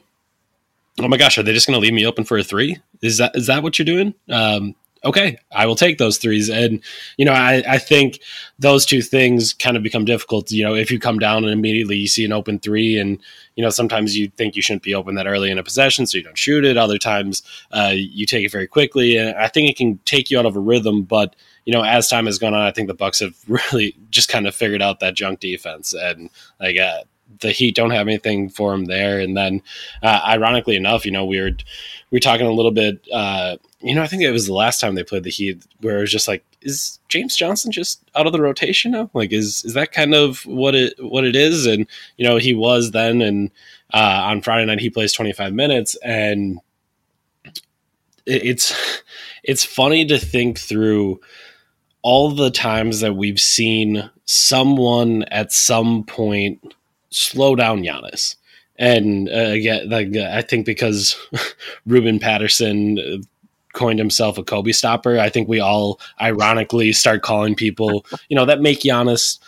oh 1.00 1.08
my 1.08 1.16
gosh, 1.16 1.38
are 1.38 1.42
they 1.42 1.52
just 1.52 1.66
going 1.66 1.76
to 1.76 1.80
leave 1.80 1.94
me 1.94 2.06
open 2.06 2.24
for 2.24 2.36
a 2.36 2.44
three? 2.44 2.78
Is 3.02 3.18
that 3.18 3.34
is 3.34 3.46
that 3.46 3.62
what 3.62 3.78
you're 3.78 3.86
doing? 3.86 4.14
Um, 4.28 4.74
okay, 5.04 5.38
I 5.54 5.66
will 5.66 5.76
take 5.76 5.98
those 5.98 6.18
threes. 6.18 6.48
And 6.48 6.82
you 7.16 7.24
know, 7.24 7.32
I, 7.32 7.62
I 7.68 7.78
think 7.78 8.20
those 8.58 8.84
two 8.86 9.02
things 9.02 9.52
kind 9.52 9.76
of 9.76 9.82
become 9.82 10.04
difficult. 10.04 10.50
You 10.50 10.64
know, 10.64 10.74
if 10.74 10.90
you 10.90 10.98
come 10.98 11.18
down 11.18 11.44
and 11.44 11.52
immediately 11.52 11.96
you 11.96 12.08
see 12.08 12.24
an 12.24 12.32
open 12.32 12.58
three, 12.58 12.98
and 12.98 13.18
you 13.56 13.62
know, 13.62 13.70
sometimes 13.70 14.16
you 14.16 14.28
think 14.28 14.56
you 14.56 14.62
shouldn't 14.62 14.82
be 14.82 14.94
open 14.94 15.14
that 15.16 15.26
early 15.26 15.50
in 15.50 15.58
a 15.58 15.62
possession, 15.62 16.06
so 16.06 16.18
you 16.18 16.24
don't 16.24 16.38
shoot 16.38 16.64
it. 16.64 16.76
Other 16.76 16.98
times, 16.98 17.42
uh, 17.72 17.92
you 17.94 18.26
take 18.26 18.44
it 18.44 18.52
very 18.52 18.66
quickly, 18.66 19.16
and 19.16 19.36
I 19.36 19.48
think 19.48 19.70
it 19.70 19.76
can 19.76 19.98
take 20.04 20.30
you 20.30 20.38
out 20.38 20.46
of 20.46 20.56
a 20.56 20.60
rhythm. 20.60 21.02
But 21.02 21.36
you 21.64 21.72
know, 21.72 21.82
as 21.82 22.08
time 22.08 22.26
has 22.26 22.38
gone 22.38 22.54
on, 22.54 22.62
I 22.62 22.70
think 22.70 22.88
the 22.88 22.94
Bucks 22.94 23.20
have 23.20 23.36
really 23.48 23.96
just 24.10 24.28
kind 24.28 24.46
of 24.46 24.54
figured 24.54 24.82
out 24.82 25.00
that 25.00 25.14
junk 25.14 25.40
defense, 25.40 25.92
and 25.92 26.30
like 26.60 26.78
uh, 26.78 27.04
the 27.40 27.50
Heat 27.50 27.74
don't 27.74 27.90
have 27.90 28.06
anything 28.06 28.48
for 28.48 28.72
them 28.72 28.86
there. 28.86 29.20
And 29.20 29.36
then, 29.36 29.62
uh, 30.02 30.20
ironically 30.26 30.76
enough, 30.76 31.04
you 31.04 31.12
know, 31.12 31.24
we 31.24 31.40
were 31.40 31.50
we 32.10 32.16
were 32.16 32.20
talking 32.20 32.46
a 32.46 32.52
little 32.52 32.70
bit. 32.70 33.06
Uh, 33.12 33.56
you 33.80 33.94
know, 33.94 34.02
I 34.02 34.06
think 34.06 34.22
it 34.22 34.30
was 34.30 34.46
the 34.46 34.54
last 34.54 34.80
time 34.80 34.94
they 34.94 35.04
played 35.04 35.24
the 35.24 35.30
Heat, 35.30 35.64
where 35.80 35.98
it 35.98 36.02
was 36.02 36.12
just 36.12 36.28
like, 36.28 36.44
is 36.62 36.98
James 37.08 37.36
Johnson 37.36 37.70
just 37.70 38.02
out 38.14 38.26
of 38.26 38.32
the 38.32 38.40
rotation 38.40 38.92
now? 38.92 39.10
Like, 39.14 39.32
is 39.32 39.64
is 39.64 39.74
that 39.74 39.92
kind 39.92 40.14
of 40.14 40.44
what 40.46 40.74
it 40.74 40.94
what 40.98 41.24
it 41.24 41.36
is? 41.36 41.66
And 41.66 41.86
you 42.16 42.26
know, 42.26 42.36
he 42.36 42.54
was 42.54 42.92
then, 42.92 43.20
and 43.20 43.50
uh, 43.92 44.22
on 44.24 44.42
Friday 44.42 44.64
night 44.66 44.80
he 44.80 44.90
plays 44.90 45.12
twenty 45.12 45.32
five 45.32 45.52
minutes, 45.52 45.96
and 45.96 46.60
it, 47.44 47.52
it's 48.46 49.02
it's 49.42 49.64
funny 49.64 50.06
to 50.06 50.18
think 50.18 50.58
through 50.58 51.20
all 52.02 52.30
the 52.30 52.50
times 52.50 53.00
that 53.00 53.16
we've 53.16 53.40
seen 53.40 54.10
someone 54.26 55.22
at 55.24 55.52
some 55.52 56.04
point 56.04 56.74
slow 57.14 57.54
down 57.54 57.82
Giannis. 57.82 58.36
And 58.76 59.28
uh, 59.28 59.54
like 59.86 60.16
I 60.16 60.42
think 60.42 60.66
because 60.66 61.16
Ruben 61.86 62.18
Patterson 62.18 62.98
uh, 62.98 63.22
coined 63.72 64.00
himself 64.00 64.36
a 64.36 64.42
Kobe 64.42 64.72
stopper, 64.72 65.18
I 65.18 65.28
think 65.28 65.48
we 65.48 65.60
all 65.60 66.00
ironically 66.20 66.92
start 66.92 67.22
calling 67.22 67.54
people, 67.54 68.04
you 68.28 68.36
know, 68.36 68.44
that 68.46 68.60
make 68.60 68.80
Giannis, 68.80 69.38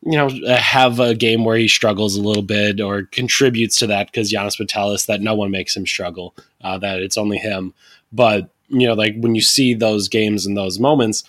you 0.00 0.16
know, 0.16 0.28
uh, 0.46 0.56
have 0.56 1.00
a 1.00 1.14
game 1.14 1.44
where 1.44 1.56
he 1.56 1.68
struggles 1.68 2.16
a 2.16 2.22
little 2.22 2.42
bit 2.42 2.80
or 2.80 3.02
contributes 3.02 3.78
to 3.78 3.86
that 3.88 4.06
because 4.06 4.32
Giannis 4.32 4.58
would 4.58 4.70
tell 4.70 4.90
us 4.90 5.04
that 5.04 5.20
no 5.20 5.34
one 5.34 5.50
makes 5.50 5.76
him 5.76 5.86
struggle, 5.86 6.34
uh, 6.64 6.78
that 6.78 7.00
it's 7.00 7.18
only 7.18 7.36
him. 7.36 7.74
But 8.10 8.48
you 8.68 8.86
know, 8.86 8.94
like 8.94 9.16
when 9.18 9.34
you 9.34 9.42
see 9.42 9.74
those 9.74 10.08
games 10.08 10.46
and 10.46 10.56
those 10.56 10.78
moments, 10.78 11.24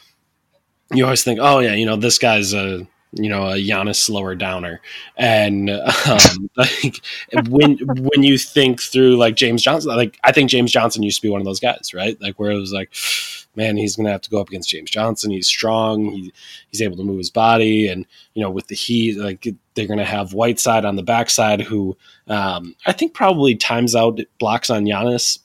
you 0.93 1.03
always 1.03 1.23
think, 1.25 1.39
oh 1.41 1.59
yeah, 1.59 1.73
you 1.73 1.85
know, 1.85 1.97
this 1.97 2.17
guy's 2.17 2.53
a 2.53 2.87
you 3.15 3.29
know 3.29 3.47
a 3.47 3.55
Giannis 3.55 3.97
slower 3.97 4.35
downer, 4.35 4.81
and 5.17 5.69
um, 5.69 6.49
like 6.55 7.01
when 7.47 7.77
when 7.77 8.23
you 8.23 8.37
think 8.37 8.81
through 8.81 9.17
like 9.17 9.35
James 9.35 9.61
Johnson, 9.61 9.95
like 9.95 10.19
I 10.23 10.31
think 10.31 10.49
James 10.49 10.71
Johnson 10.71 11.03
used 11.03 11.17
to 11.17 11.27
be 11.27 11.29
one 11.29 11.41
of 11.41 11.45
those 11.45 11.59
guys, 11.59 11.93
right? 11.93 12.19
Like 12.21 12.39
where 12.39 12.51
it 12.51 12.59
was 12.59 12.73
like, 12.73 12.93
man, 13.55 13.77
he's 13.77 13.95
gonna 13.95 14.11
have 14.11 14.21
to 14.21 14.29
go 14.29 14.41
up 14.41 14.49
against 14.49 14.69
James 14.69 14.89
Johnson. 14.89 15.31
He's 15.31 15.47
strong. 15.47 16.05
He 16.05 16.33
he's 16.69 16.81
able 16.81 16.97
to 16.97 17.03
move 17.03 17.19
his 17.19 17.29
body, 17.29 17.87
and 17.87 18.05
you 18.33 18.41
know 18.41 18.49
with 18.49 18.67
the 18.67 18.75
Heat, 18.75 19.17
like 19.17 19.47
they're 19.75 19.87
gonna 19.87 20.05
have 20.05 20.33
Whiteside 20.33 20.85
on 20.85 20.95
the 20.95 21.03
backside, 21.03 21.61
who 21.61 21.95
um, 22.27 22.75
I 22.85 22.93
think 22.93 23.13
probably 23.13 23.55
times 23.55 23.95
out 23.95 24.19
blocks 24.39 24.69
on 24.69 24.85
Giannis 24.85 25.39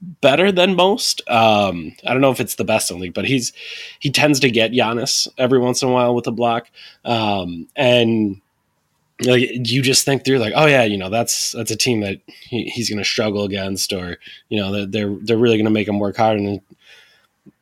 better 0.00 0.52
than 0.52 0.76
most. 0.76 1.22
Um, 1.28 1.94
I 2.06 2.12
don't 2.12 2.20
know 2.20 2.30
if 2.30 2.40
it's 2.40 2.56
the 2.56 2.64
best 2.64 2.90
in 2.90 2.98
the 2.98 3.04
league, 3.04 3.14
but 3.14 3.24
he's 3.24 3.52
he 3.98 4.10
tends 4.10 4.40
to 4.40 4.50
get 4.50 4.72
Giannis 4.72 5.28
every 5.38 5.58
once 5.58 5.82
in 5.82 5.88
a 5.88 5.92
while 5.92 6.14
with 6.14 6.26
a 6.26 6.32
block, 6.32 6.68
um, 7.04 7.68
and 7.76 8.40
like 9.22 9.48
you 9.70 9.80
just 9.82 10.04
think 10.04 10.24
through 10.24 10.38
like, 10.38 10.52
oh 10.56 10.66
yeah, 10.66 10.84
you 10.84 10.98
know 10.98 11.08
that's 11.08 11.52
that's 11.52 11.70
a 11.70 11.76
team 11.76 12.00
that 12.00 12.20
he, 12.26 12.64
he's 12.64 12.90
going 12.90 12.98
to 12.98 13.04
struggle 13.04 13.44
against, 13.44 13.92
or 13.92 14.18
you 14.48 14.60
know 14.60 14.72
they're 14.72 14.86
they're, 14.86 15.16
they're 15.22 15.38
really 15.38 15.56
going 15.56 15.64
to 15.64 15.70
make 15.70 15.88
him 15.88 15.98
work 15.98 16.16
hard, 16.16 16.38
and 16.38 16.60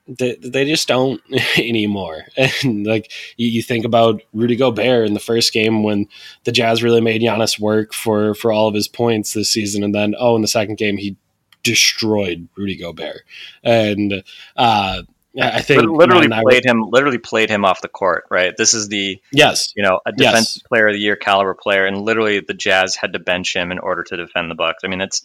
they, 0.07 0.37
they 0.37 0.65
just 0.65 0.89
don't 0.89 1.21
anymore. 1.57 2.25
And 2.37 2.87
like 2.87 3.11
you, 3.37 3.49
you 3.49 3.63
think 3.63 3.85
about 3.85 4.23
Rudy 4.33 4.57
Gobert 4.57 5.07
in 5.07 5.15
the 5.15 5.21
first 5.21 5.53
game 5.53 5.83
when 5.83 6.09
the 6.45 6.53
Jazz 6.53 6.83
really 6.83 7.01
made 7.01 7.23
Giannis 7.23 7.59
work 7.59 7.95
for 7.95 8.35
for 8.35 8.51
all 8.53 8.69
of 8.69 8.75
his 8.75 8.89
points 8.89 9.33
this 9.33 9.51
season, 9.51 9.85
and 9.85 9.95
then 9.95 10.15
oh 10.19 10.35
in 10.37 10.43
the 10.43 10.49
second 10.49 10.77
game 10.77 10.97
he 10.97 11.17
destroyed 11.65 12.49
Rudy 12.57 12.77
Gobert, 12.77 13.23
and 13.65 14.23
uh, 14.57 15.03
I 15.41 15.63
think 15.63 15.91
literally 15.91 16.27
and 16.27 16.35
I 16.35 16.43
played 16.43 16.65
him 16.65 16.83
literally 16.89 17.19
played 17.19 17.51
him 17.51 17.65
off 17.65 17.81
the 17.81 17.89
court 17.89 18.25
right? 18.31 18.55
This 18.57 18.75
is 18.75 18.89
the 18.89 19.21
yes, 19.33 19.73
you 19.75 19.83
know 19.83 20.01
a 20.07 20.13
Yes. 20.17 20.31
defensive 20.31 20.63
player 20.69 20.87
of 20.87 20.95
the 20.95 21.01
year 21.01 21.17
caliber 21.17 21.55
player 21.55 21.87
and 21.87 22.01
literally 22.03 22.41
the 22.41 22.55
jazz 22.55 22.95
had 22.95 23.15
to 23.15 23.19
bench 23.19 23.57
him 23.57 23.73
in 23.73 23.81
order 23.81 24.05
to 24.05 24.17
defend 24.17 24.51
the 24.51 24.55
bucks. 24.55 24.85
I 24.85 24.89
mean 24.89 25.01
it's 25.01 25.23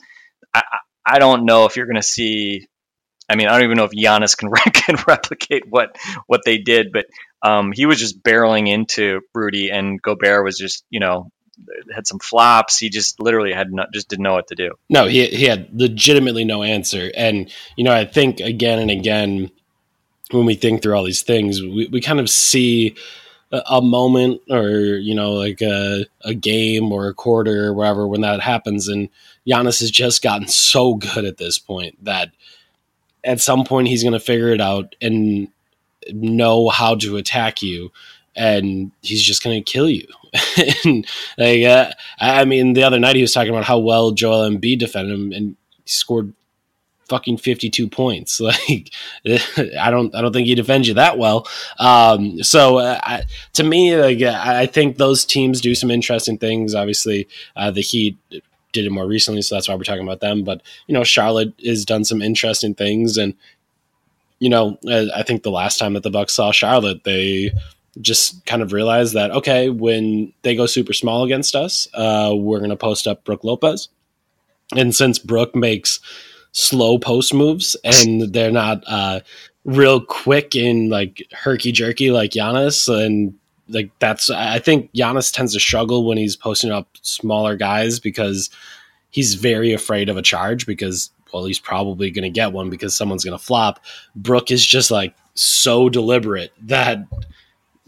i 0.54 0.60
i 0.60 0.78
I 1.12 1.18
don't 1.18 1.46
know 1.46 1.66
if 1.66 1.76
you're 1.76 1.88
going 1.88 1.96
to 1.96 2.04
see 2.04 2.68
i 3.30 3.36
mean 3.36 3.48
i 3.48 3.52
don't 3.54 3.64
even 3.64 3.78
know 3.78 3.86
if 3.86 3.92
Giannis 3.92 4.38
can, 4.38 4.52
can 4.74 4.96
replicate 5.08 5.64
what 5.68 5.96
what 6.28 6.42
they 6.46 6.58
did 6.60 6.92
but 6.92 7.06
um 7.42 7.72
he 7.72 7.86
was 7.86 8.00
just 8.00 8.22
barreling 8.22 8.68
into 8.68 9.22
rudy 9.34 9.70
and 9.70 10.02
gobert 10.02 10.44
was 10.44 10.58
just 10.58 10.84
you 10.90 11.00
know 11.00 11.32
had 11.94 12.08
some 12.08 12.20
flops. 12.20 12.78
He 12.78 12.90
just 12.90 13.20
literally 13.20 13.54
had 13.54 13.74
not, 13.74 13.92
just 13.94 14.10
didn't 14.10 14.24
know 14.24 14.34
what 14.34 14.48
to 14.48 14.56
do. 14.56 14.72
No, 14.90 15.08
he 15.08 15.28
he 15.28 15.46
had 15.46 15.70
legitimately 15.74 16.44
no 16.46 16.64
answer, 16.64 17.12
and 17.16 17.52
you 17.76 17.84
know 17.84 17.94
I 17.94 18.06
think 18.06 18.40
again 18.40 18.80
and 18.80 18.92
again 18.92 19.52
when 20.32 20.46
we 20.46 20.56
think 20.56 20.82
through 20.82 20.96
all 20.96 21.04
these 21.04 21.24
things, 21.24 21.62
we, 21.62 21.90
we 21.92 22.02
kind 22.02 22.20
of 22.20 22.30
see 22.30 22.96
a, 23.52 23.82
moment 23.82 24.42
or 24.50 24.70
you 24.70 25.16
know 25.16 25.34
like 25.34 25.62
a, 25.62 26.06
a 26.22 26.34
game 26.34 26.92
or 26.92 27.08
a 27.08 27.14
quarter 27.14 27.66
or 27.66 27.74
whatever 27.74 28.08
when 28.08 28.22
that 28.22 28.42
happens, 28.42 28.88
and 28.88 29.10
Giannis 29.48 29.80
has 29.80 29.92
just 29.92 30.22
gotten 30.22 30.48
so 30.48 30.96
good 30.96 31.26
at 31.26 31.38
this 31.38 31.58
point 31.58 32.04
that 32.04 32.32
at 33.24 33.42
some 33.42 33.64
point 33.64 33.88
he's 33.88 34.04
going 34.04 34.14
to 34.14 34.20
figure 34.20 34.50
it 34.50 34.62
out 34.62 34.96
and 35.02 35.48
know 36.12 36.70
how 36.70 36.96
to 36.96 37.18
attack 37.18 37.62
you 37.62 37.92
and 38.40 38.92
he's 39.02 39.22
just 39.22 39.44
going 39.44 39.62
to 39.62 39.72
kill 39.72 39.90
you. 39.90 40.08
and 40.86 41.06
like, 41.38 41.64
uh, 41.64 41.92
I 42.20 42.46
mean, 42.46 42.74
the 42.74 42.84
other 42.84 42.98
night 42.98 43.18
he 43.18 43.22
was 43.22 43.34
talking 43.34 43.50
about 43.52 43.66
how 43.66 43.80
well 43.80 44.12
Joel 44.12 44.50
Embiid 44.50 44.80
defended 44.80 45.14
him, 45.14 45.32
and 45.34 45.58
he 45.84 45.90
scored 45.90 46.34
fucking 47.10 47.38
fifty-two 47.38 47.90
points. 47.90 48.40
Like, 48.50 48.92
I 49.80 49.92
don't, 49.92 50.16
I 50.16 50.22
don't 50.22 50.32
think 50.32 50.48
he 50.48 50.56
defends 50.56 50.88
you 50.88 50.94
that 50.94 51.18
well. 51.18 51.48
Um, 51.80 52.42
so, 52.42 52.78
uh, 52.78 53.00
I, 53.04 53.24
to 53.54 53.64
me, 53.64 53.96
like, 53.96 54.22
I 54.22 54.66
think 54.68 54.98
those 54.98 55.26
teams 55.26 55.60
do 55.60 55.76
some 55.76 55.92
interesting 55.92 56.38
things. 56.38 56.74
Obviously, 56.74 57.28
uh, 57.58 57.72
the 57.72 57.82
Heat 57.82 58.18
did 58.72 58.86
it 58.86 58.92
more 58.92 59.08
recently, 59.08 59.42
so 59.42 59.56
that's 59.56 59.68
why 59.68 59.76
we're 59.76 59.84
talking 59.84 60.04
about 60.04 60.22
them. 60.22 60.44
But 60.44 60.62
you 60.88 60.94
know, 60.94 61.04
Charlotte 61.04 61.54
has 61.66 61.84
done 61.84 62.06
some 62.06 62.22
interesting 62.22 62.74
things, 62.74 63.18
and 63.18 63.34
you 64.40 64.50
know, 64.50 64.78
I 65.14 65.24
think 65.24 65.44
the 65.44 65.52
last 65.52 65.78
time 65.78 65.94
that 65.96 66.04
the 66.04 66.10
Bucks 66.10 66.34
saw 66.34 66.54
Charlotte, 66.54 67.04
they 67.04 67.52
just 68.02 68.46
kind 68.46 68.62
of 68.62 68.74
realized 68.74 69.14
that 69.14 69.32
okay, 69.32 69.70
when 69.70 70.34
they 70.42 70.56
go 70.56 70.66
super 70.66 70.94
small 70.94 71.24
against 71.24 71.56
us, 71.56 71.88
uh, 71.94 72.34
we're 72.36 72.60
going 72.60 72.70
to 72.70 72.76
post 72.76 73.08
up 73.08 73.24
Brooke 73.24 73.44
Lopez, 73.44 73.90
and 74.76 74.96
since 74.96 75.20
Brooke 75.20 75.56
makes 75.56 76.00
slow 76.52 76.98
post 76.98 77.34
moves 77.34 77.76
and 77.84 78.34
they're 78.34 78.52
not 78.52 78.84
uh, 78.88 79.20
real 79.66 80.02
quick 80.02 80.56
and 80.56 80.90
like 80.90 81.24
herky 81.32 81.72
jerky 81.72 82.12
like 82.12 82.32
Giannis, 82.32 82.88
and 82.88 83.34
like 83.68 83.92
that's 84.00 84.30
I 84.30 84.60
think 84.60 84.92
Giannis 84.94 85.34
tends 85.34 85.54
to 85.54 85.60
struggle 85.60 86.06
when 86.06 86.18
he's 86.18 86.36
posting 86.36 86.72
up 86.72 86.88
smaller 87.02 87.56
guys 87.56 88.00
because 88.00 88.50
he's 89.10 89.36
very 89.36 89.74
afraid 89.74 90.10
of 90.10 90.18
a 90.18 90.22
charge 90.22 90.66
because 90.66 91.12
well 91.34 91.46
he's 91.46 91.60
probably 91.60 92.10
going 92.10 92.24
to 92.24 92.30
get 92.30 92.54
one 92.54 92.70
because 92.70 92.96
someone's 92.96 93.24
going 93.24 93.38
to 93.38 93.44
flop. 93.44 93.80
Brooke 94.16 94.52
is 94.52 94.66
just 94.66 94.92
like 94.92 95.16
so 95.36 95.90
deliberate 95.90 96.52
that 96.62 97.00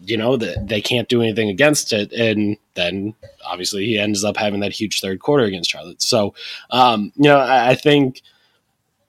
you 0.04 0.18
know 0.18 0.38
that 0.38 0.68
they 0.68 0.82
can't 0.82 1.10
do 1.10 1.22
anything 1.22 1.50
against 1.50 1.94
it. 1.94 2.12
And 2.12 2.58
then 2.74 3.14
obviously 3.46 3.86
he 3.86 3.98
ends 3.98 4.24
up 4.24 4.38
having 4.38 4.62
that 4.62 4.74
huge 4.74 5.02
third 5.02 5.20
quarter 5.20 5.44
against 5.44 5.70
charlotte. 5.70 6.02
So 6.02 6.34
um, 6.72 7.12
you 7.16 7.24
know 7.24 7.38
i, 7.38 7.70
I 7.72 7.76
think 7.76 8.22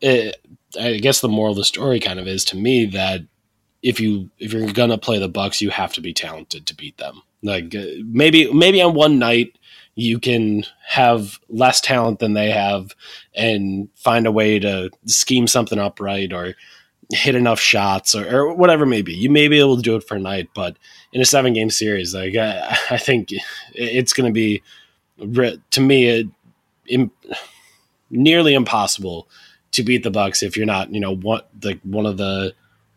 it, 0.01 0.37
i 0.79 0.99
guess 0.99 1.21
the 1.21 1.29
moral 1.29 1.53
of 1.53 1.59
the 1.59 1.65
story 1.65 2.01
kind 2.01 2.19
of 2.19 2.27
is 2.27 2.45
to 2.47 2.57
me 2.57 2.87
that 2.87 3.21
if 3.83 4.01
you 4.01 4.31
if 4.39 4.53
you're 4.53 4.73
gonna 4.73 4.99
play 4.99 5.19
the 5.19 5.29
bucks 5.29 5.61
you 5.61 5.71
have 5.71 5.93
to 5.95 6.01
be 6.01 6.13
talented 6.13 6.67
to 6.67 6.75
beat 6.75 6.97
them. 6.99 7.23
Like 7.43 7.75
uh, 7.75 7.85
maybe 8.05 8.53
maybe 8.53 8.81
on 8.81 8.95
one 8.95 9.19
night 9.19 9.59
you 9.95 10.19
can 10.19 10.65
have 10.87 11.39
less 11.49 11.81
talent 11.81 12.19
than 12.19 12.33
they 12.33 12.51
have 12.51 12.95
and 13.35 13.89
find 13.95 14.27
a 14.27 14.33
way 14.33 14.59
to 14.59 14.91
scheme 15.07 15.47
something 15.47 15.79
up 15.79 16.01
right 16.01 16.33
or 16.33 16.55
hit 17.13 17.35
enough 17.35 17.61
shots 17.61 18.15
or, 18.15 18.29
or, 18.35 18.55
whatever 18.55 18.87
may 18.87 19.03
be. 19.03 19.13
You 19.13 19.31
may 19.31 19.47
be 19.49 19.59
able 19.59 19.77
to 19.77 19.83
do 19.83 19.97
it 19.97 20.05
for 20.05 20.17
a 20.17 20.21
night, 20.21 20.49
but 20.55 20.77
in 21.13 21.21
a 21.21 21.27
seven 21.27 21.53
game 21.53 21.71
series, 21.71 22.15
like 22.15 22.35
I, 22.37 22.77
I 22.91 22.97
think 22.97 23.29
it's 23.75 24.13
going 24.13 24.33
to 24.33 24.33
be 24.33 24.63
to 25.71 25.81
me 25.81 26.27
it, 26.87 27.11
nearly 28.11 28.55
impossible 28.55 29.29
to 29.73 29.83
beat 29.83 30.03
the 30.03 30.11
Bucks 30.11 30.43
if 30.43 30.57
you're 30.57 30.67
not, 30.67 30.93
you 30.93 31.01
know, 31.01 31.15
one 31.15 31.43
like 31.63 31.81
one 31.83 32.07
of 32.07 32.17
the 32.17 32.55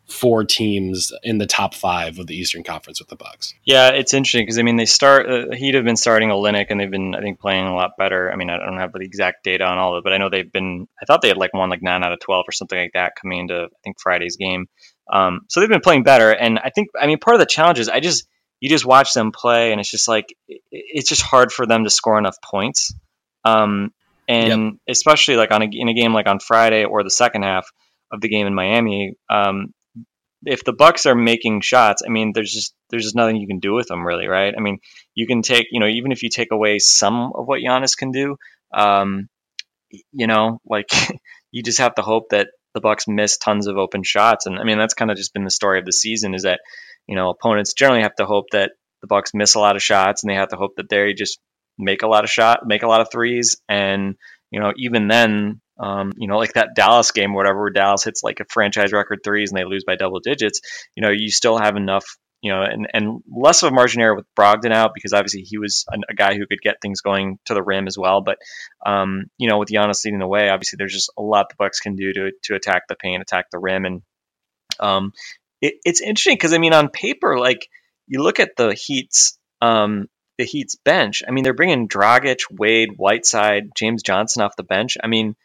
four 0.08 0.44
teams 0.44 1.12
in 1.24 1.38
the 1.40 1.48
top 1.48 1.74
five 1.74 2.20
of 2.20 2.28
the 2.28 2.36
Eastern 2.36 2.64
Conference 2.64 3.00
with 3.00 3.10
the 3.10 3.16
Bucks. 3.16 3.54
Yeah, 3.64 3.90
it's 3.90 4.14
interesting 4.14 4.44
because 4.44 4.60
I 4.60 4.64
mean 4.64 4.76
they 4.76 4.86
start 4.86 5.30
uh, 5.30 5.56
Heat 5.56 5.76
have 5.76 5.84
been 5.84 5.96
starting 5.96 6.30
Olynyk 6.30 6.68
and 6.70 6.80
they've 6.80 6.92
been 6.92 7.16
I 7.16 7.22
think 7.22 7.40
playing 7.40 7.66
a 7.66 7.76
lot 7.76 7.92
better. 7.98 8.32
I 8.32 8.36
mean 8.36 8.50
I 8.50 8.58
don't 8.58 8.78
have 8.78 8.94
the 8.94 9.00
exact 9.00 9.44
data 9.44 9.66
on 9.66 9.78
all 9.78 9.96
of 9.96 10.00
it, 10.00 10.04
but 10.04 10.14
I 10.14 10.18
know 10.18 10.30
they've 10.30 10.52
been. 10.52 10.88
I 11.02 11.06
thought 11.06 11.22
they 11.22 11.30
had 11.30 11.38
like 11.38 11.54
won 11.54 11.70
like 11.70 11.82
nine 11.82 12.04
out 12.04 12.14
of 12.14 12.20
twelve 12.20 12.46
or 12.48 12.52
something 12.52 12.78
like 12.78 12.94
that 12.94 13.14
coming 13.20 13.40
into 13.40 13.66
I 13.66 13.78
think 13.84 14.00
Friday's 14.00 14.38
game. 14.38 14.68
Um, 15.12 15.42
so 15.50 15.60
they've 15.60 15.70
been 15.70 15.82
playing 15.82 16.04
better, 16.04 16.32
and 16.32 16.60
I 16.60 16.70
think 16.70 16.90
I 17.00 17.08
mean 17.08 17.18
part 17.18 17.36
of 17.36 17.40
the 17.40 17.46
challenge 17.46 17.80
is 17.80 17.90
I 17.90 18.00
just 18.00 18.28
you 18.60 18.70
just 18.70 18.86
watch 18.86 19.14
them 19.14 19.32
play 19.32 19.72
and 19.72 19.82
it's 19.82 19.92
just 19.92 20.08
like 20.08 20.36
it, 20.48 20.62
it's 20.72 21.10
just 21.10 21.22
hard 21.22 21.52
for 21.52 21.66
them 21.66 21.84
to 21.84 21.90
score 21.90 22.18
enough 22.18 22.38
points. 22.44 22.94
Um, 23.44 23.92
and 24.28 24.64
yep. 24.66 24.74
especially 24.90 25.36
like 25.36 25.52
on 25.52 25.62
a, 25.62 25.70
in 25.72 25.88
a 25.88 25.94
game 25.94 26.14
like 26.14 26.28
on 26.28 26.40
Friday 26.40 26.84
or 26.84 27.04
the 27.04 27.12
second 27.12 27.44
half 27.44 27.68
of 28.12 28.22
the 28.22 28.30
game 28.30 28.48
in 28.48 28.56
Miami, 28.56 29.16
um, 29.30 29.74
if 30.46 30.64
the 30.64 30.74
Bucks 30.74 31.06
are 31.06 31.16
making 31.16 31.62
shots, 31.62 32.04
I 32.06 32.10
mean, 32.10 32.32
there's 32.34 32.52
just 32.52 32.74
there's 32.90 33.04
just 33.04 33.16
nothing 33.16 33.38
you 33.38 33.48
can 33.48 33.60
do 33.60 33.74
with 33.74 33.88
them, 33.88 34.06
really, 34.06 34.28
right? 34.28 34.54
I 34.56 34.62
mean, 34.62 34.80
you 35.14 35.28
can 35.28 35.42
take, 35.42 35.68
you 35.72 35.80
know, 35.80 35.88
even 35.88 36.12
if 36.12 36.24
you 36.24 36.30
take 36.30 36.52
away 36.52 36.80
some 36.80 37.32
of 37.36 37.48
what 37.48 37.62
Giannis 37.62 37.98
can 37.98 38.12
do, 38.12 38.38
um, 38.74 39.28
you 39.90 40.28
know, 40.28 40.60
like 40.66 40.88
you 41.52 41.64
just 41.64 41.80
have 41.80 41.96
to 41.96 42.02
hope 42.02 42.30
that 42.30 42.50
the 42.74 42.82
Bucks 42.82 43.08
miss 43.08 43.38
tons 43.38 43.68
of 43.68 43.78
open 43.78 44.04
shots, 44.04 44.46
and 44.46 44.60
I 44.60 44.64
mean, 44.64 44.78
that's 44.78 44.94
kind 44.94 45.12
of 45.12 45.18
just 45.18 45.34
been 45.34 45.46
the 45.46 45.52
story 45.52 45.80
of 45.80 45.86
the 45.86 45.94
season 45.94 46.34
is 46.36 46.44
that 46.44 46.60
you 47.08 47.16
know 47.16 47.30
opponents 47.30 47.74
generally 47.74 48.04
have 48.04 48.16
to 48.16 48.26
hope 48.26 48.46
that 48.52 48.72
the 49.02 49.08
Bucks 49.08 49.32
miss 49.34 49.56
a 49.56 49.60
lot 49.60 49.76
of 49.76 49.84
shots, 49.84 50.24
and 50.24 50.30
they 50.30 50.36
have 50.36 50.50
to 50.50 50.58
hope 50.58 50.76
that 50.78 50.90
they 50.90 51.14
just 51.14 51.40
make 51.78 52.04
a 52.04 52.08
lot 52.08 52.24
of 52.24 52.30
shot, 52.30 52.62
make 52.66 52.84
a 52.84 52.88
lot 52.88 53.02
of 53.02 53.12
threes, 53.12 53.58
and 53.68 54.16
you 54.52 54.60
know, 54.60 54.74
even 54.78 55.08
then, 55.08 55.62
um, 55.80 56.14
you 56.18 56.28
know, 56.28 56.38
like 56.38 56.54
that 56.54 56.76
Dallas 56.76 57.12
game 57.12 57.32
or 57.32 57.36
whatever, 57.36 57.60
where 57.60 57.70
Dallas 57.70 58.04
hits 58.04 58.24
like 58.24 58.40
a 58.40 58.46
franchise 58.50 58.94
record 58.94 59.20
threes 59.24 59.52
and 59.52 59.58
they 59.58 59.66
lose 59.66 59.84
by 59.84 59.96
double 59.96 60.20
digits, 60.20 60.62
you 60.96 61.02
know, 61.02 61.12
you 61.12 61.30
still 61.30 61.58
have 61.58 61.76
enough, 61.76 62.06
you 62.42 62.52
know, 62.52 62.62
and, 62.62 62.88
and 62.94 63.22
less 63.30 63.64
of 63.64 63.72
a 63.72 63.76
margin 63.76 64.02
error 64.02 64.16
with 64.16 64.26
Brogdon 64.38 64.72
out 64.72 64.92
because 64.94 65.14
obviously 65.14 65.42
he 65.42 65.58
was 65.58 65.86
a, 65.92 65.98
a 66.10 66.14
guy 66.14 66.36
who 66.36 66.48
could 66.48 66.62
get 66.62 66.78
things 66.82 67.02
going 67.02 67.40
to 67.46 67.54
the 67.54 67.64
rim 67.64 67.88
as 67.88 67.98
well. 67.98 68.22
But, 68.22 68.38
um, 68.86 69.26
you 69.38 69.50
know, 69.50 69.58
with 69.58 69.70
Giannis 69.70 70.06
leading 70.06 70.20
the 70.20 70.28
way, 70.28 70.50
obviously 70.50 70.78
there's 70.78 70.94
just 70.94 71.12
a 71.18 71.22
lot 71.22 71.50
the 71.50 71.56
Bucks 71.58 71.80
can 71.80 71.96
do 71.96 72.14
to, 72.14 72.32
to 72.44 72.56
attack 72.56 72.84
the 72.88 72.96
paint, 72.96 73.22
attack 73.22 73.48
the 73.52 73.60
rim. 73.60 73.86
And 73.86 74.02
um, 74.80 75.12
it, 75.62 75.76
it's 75.84 76.02
interesting 76.02 76.36
because, 76.36 76.54
I 76.54 76.58
mean, 76.58 76.74
on 76.74 76.90
paper, 76.90 77.38
like 77.38 77.68
you 78.08 78.22
look 78.22 78.40
at 78.40 78.56
the 78.56 78.74
Heat's 78.74 79.38
um, 79.62 80.08
the 80.38 80.46
Heat's 80.46 80.76
bench. 80.76 81.24
I 81.28 81.32
mean, 81.32 81.44
they're 81.44 81.54
bringing 81.54 81.88
Dragic, 81.88 82.40
Wade, 82.52 82.92
Whiteside, 82.98 83.70
James 83.76 84.04
Johnson 84.04 84.42
off 84.42 84.56
the 84.58 84.64
bench. 84.64 84.98
I 85.04 85.08
mean, 85.08 85.36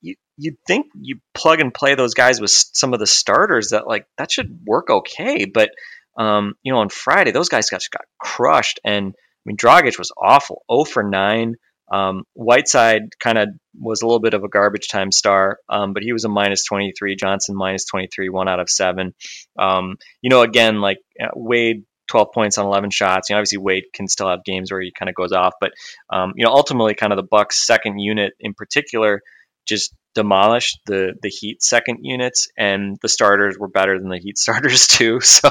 you 0.00 0.14
you'd 0.36 0.56
think 0.66 0.86
you 1.00 1.18
plug 1.34 1.60
and 1.60 1.74
play 1.74 1.94
those 1.94 2.14
guys 2.14 2.40
with 2.40 2.50
some 2.50 2.92
of 2.94 3.00
the 3.00 3.06
starters 3.06 3.70
that 3.70 3.86
like 3.86 4.06
that 4.16 4.30
should 4.30 4.60
work 4.64 4.90
okay. 4.90 5.44
But 5.44 5.70
um, 6.16 6.54
you 6.62 6.72
know, 6.72 6.78
on 6.78 6.88
Friday 6.88 7.30
those 7.30 7.48
guys 7.48 7.70
got 7.70 7.82
got 7.92 8.04
crushed, 8.18 8.80
and 8.84 9.14
I 9.14 9.42
mean, 9.44 9.56
Dragic 9.56 9.98
was 9.98 10.12
awful, 10.16 10.64
0 10.70 10.84
for 10.84 11.02
nine. 11.02 11.54
Um, 11.90 12.24
Whiteside 12.34 13.18
kind 13.18 13.38
of 13.38 13.48
was 13.80 14.02
a 14.02 14.06
little 14.06 14.20
bit 14.20 14.34
of 14.34 14.44
a 14.44 14.48
garbage 14.48 14.88
time 14.88 15.10
star, 15.10 15.58
um, 15.70 15.94
but 15.94 16.02
he 16.02 16.12
was 16.12 16.24
a 16.24 16.28
minus 16.28 16.64
23. 16.64 17.16
Johnson 17.16 17.56
minus 17.56 17.86
23, 17.86 18.28
one 18.28 18.48
out 18.48 18.60
of 18.60 18.68
seven. 18.68 19.14
Um, 19.58 19.96
you 20.20 20.28
know, 20.28 20.42
again, 20.42 20.80
like 20.80 20.98
uh, 21.20 21.28
Wade 21.34 21.84
12 22.08 22.28
points 22.34 22.58
on 22.58 22.66
11 22.66 22.90
shots. 22.90 23.28
You 23.28 23.34
know, 23.34 23.38
obviously 23.38 23.58
Wade 23.58 23.84
can 23.94 24.08
still 24.08 24.28
have 24.28 24.44
games 24.44 24.70
where 24.70 24.80
he 24.80 24.92
kind 24.92 25.08
of 25.08 25.14
goes 25.14 25.32
off, 25.32 25.54
but 25.60 25.72
um, 26.10 26.32
you 26.36 26.44
know, 26.44 26.52
ultimately, 26.52 26.94
kind 26.94 27.12
of 27.12 27.16
the 27.16 27.28
Bucks' 27.28 27.64
second 27.64 27.98
unit 27.98 28.34
in 28.40 28.52
particular 28.54 29.22
just 29.68 29.94
demolished 30.14 30.80
the 30.86 31.14
the 31.22 31.28
Heat 31.28 31.62
second 31.62 31.98
units, 32.02 32.48
and 32.56 32.96
the 33.02 33.08
starters 33.08 33.56
were 33.58 33.68
better 33.68 33.98
than 33.98 34.08
the 34.08 34.18
Heat 34.18 34.38
starters 34.44 34.86
too. 34.86 35.20
So, 35.20 35.50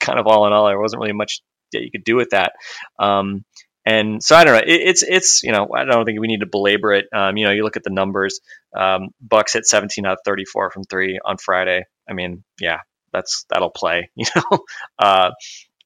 kind 0.00 0.18
of 0.18 0.26
all 0.26 0.46
in 0.46 0.52
all, 0.52 0.66
there 0.66 0.80
wasn't 0.80 1.00
really 1.00 1.12
much 1.12 1.40
that 1.72 1.82
you 1.82 1.90
could 1.90 2.04
do 2.04 2.16
with 2.16 2.30
that. 2.30 2.52
Um, 2.98 3.44
and 3.84 4.22
so 4.22 4.36
I 4.36 4.44
don't 4.44 4.54
know. 4.54 4.72
It, 4.72 4.80
it's 4.82 5.02
it's 5.02 5.42
you 5.42 5.52
know 5.52 5.68
I 5.74 5.84
don't 5.84 6.04
think 6.04 6.20
we 6.20 6.28
need 6.28 6.40
to 6.40 6.46
belabor 6.46 6.92
it. 6.92 7.06
Um, 7.12 7.36
you 7.36 7.46
know, 7.46 7.52
you 7.52 7.64
look 7.64 7.76
at 7.76 7.84
the 7.84 7.90
numbers. 7.90 8.40
Um, 8.76 9.08
Bucks 9.20 9.54
hit 9.54 9.66
17 9.66 10.06
out 10.06 10.12
of 10.12 10.18
34 10.24 10.70
from 10.70 10.84
three 10.84 11.18
on 11.24 11.36
Friday. 11.38 11.84
I 12.08 12.12
mean, 12.12 12.44
yeah, 12.60 12.80
that's 13.12 13.44
that'll 13.48 13.70
play. 13.70 14.10
You 14.16 14.26
know, 14.36 14.60
uh, 14.98 15.30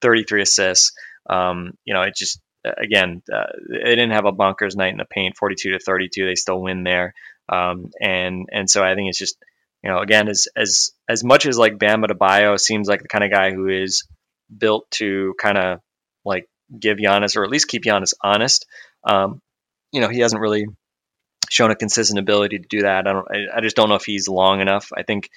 33 0.02 0.42
assists. 0.42 0.92
Um, 1.28 1.72
you 1.84 1.94
know, 1.94 2.02
it 2.02 2.14
just 2.14 2.40
again, 2.64 3.22
uh, 3.32 3.46
they 3.70 3.94
didn't 3.94 4.10
have 4.10 4.26
a 4.26 4.32
bunkers 4.32 4.76
night 4.76 4.92
in 4.92 4.98
the 4.98 5.04
paint, 5.04 5.36
42 5.36 5.70
to 5.70 5.78
32. 5.78 6.26
They 6.26 6.34
still 6.34 6.60
win 6.60 6.84
there. 6.84 7.14
Um, 7.48 7.90
and 8.00 8.46
and 8.50 8.68
so 8.68 8.82
I 8.82 8.94
think 8.94 9.08
it's 9.08 9.18
just 9.18 9.36
you 9.82 9.90
know 9.90 9.98
again 9.98 10.28
as 10.28 10.48
as 10.56 10.92
as 11.08 11.22
much 11.22 11.46
as 11.46 11.58
like 11.58 11.78
Bam 11.78 12.02
Adebayo 12.02 12.58
seems 12.58 12.88
like 12.88 13.02
the 13.02 13.08
kind 13.08 13.24
of 13.24 13.30
guy 13.30 13.52
who 13.52 13.68
is 13.68 14.04
built 14.56 14.90
to 14.92 15.34
kind 15.40 15.58
of 15.58 15.80
like 16.24 16.48
give 16.78 16.98
Giannis 16.98 17.36
or 17.36 17.44
at 17.44 17.50
least 17.50 17.68
keep 17.68 17.84
Giannis 17.84 18.14
honest. 18.22 18.66
Um, 19.04 19.40
you 19.92 20.00
know, 20.00 20.08
he 20.08 20.20
hasn't 20.20 20.40
really 20.40 20.66
shown 21.48 21.70
a 21.70 21.76
consistent 21.76 22.18
ability 22.18 22.58
to 22.58 22.66
do 22.68 22.82
that. 22.82 23.06
I 23.06 23.12
don't. 23.12 23.26
I, 23.30 23.58
I 23.58 23.60
just 23.60 23.76
don't 23.76 23.88
know 23.88 23.94
if 23.94 24.04
he's 24.04 24.28
long 24.28 24.60
enough. 24.60 24.90
I 24.96 25.02
think 25.02 25.30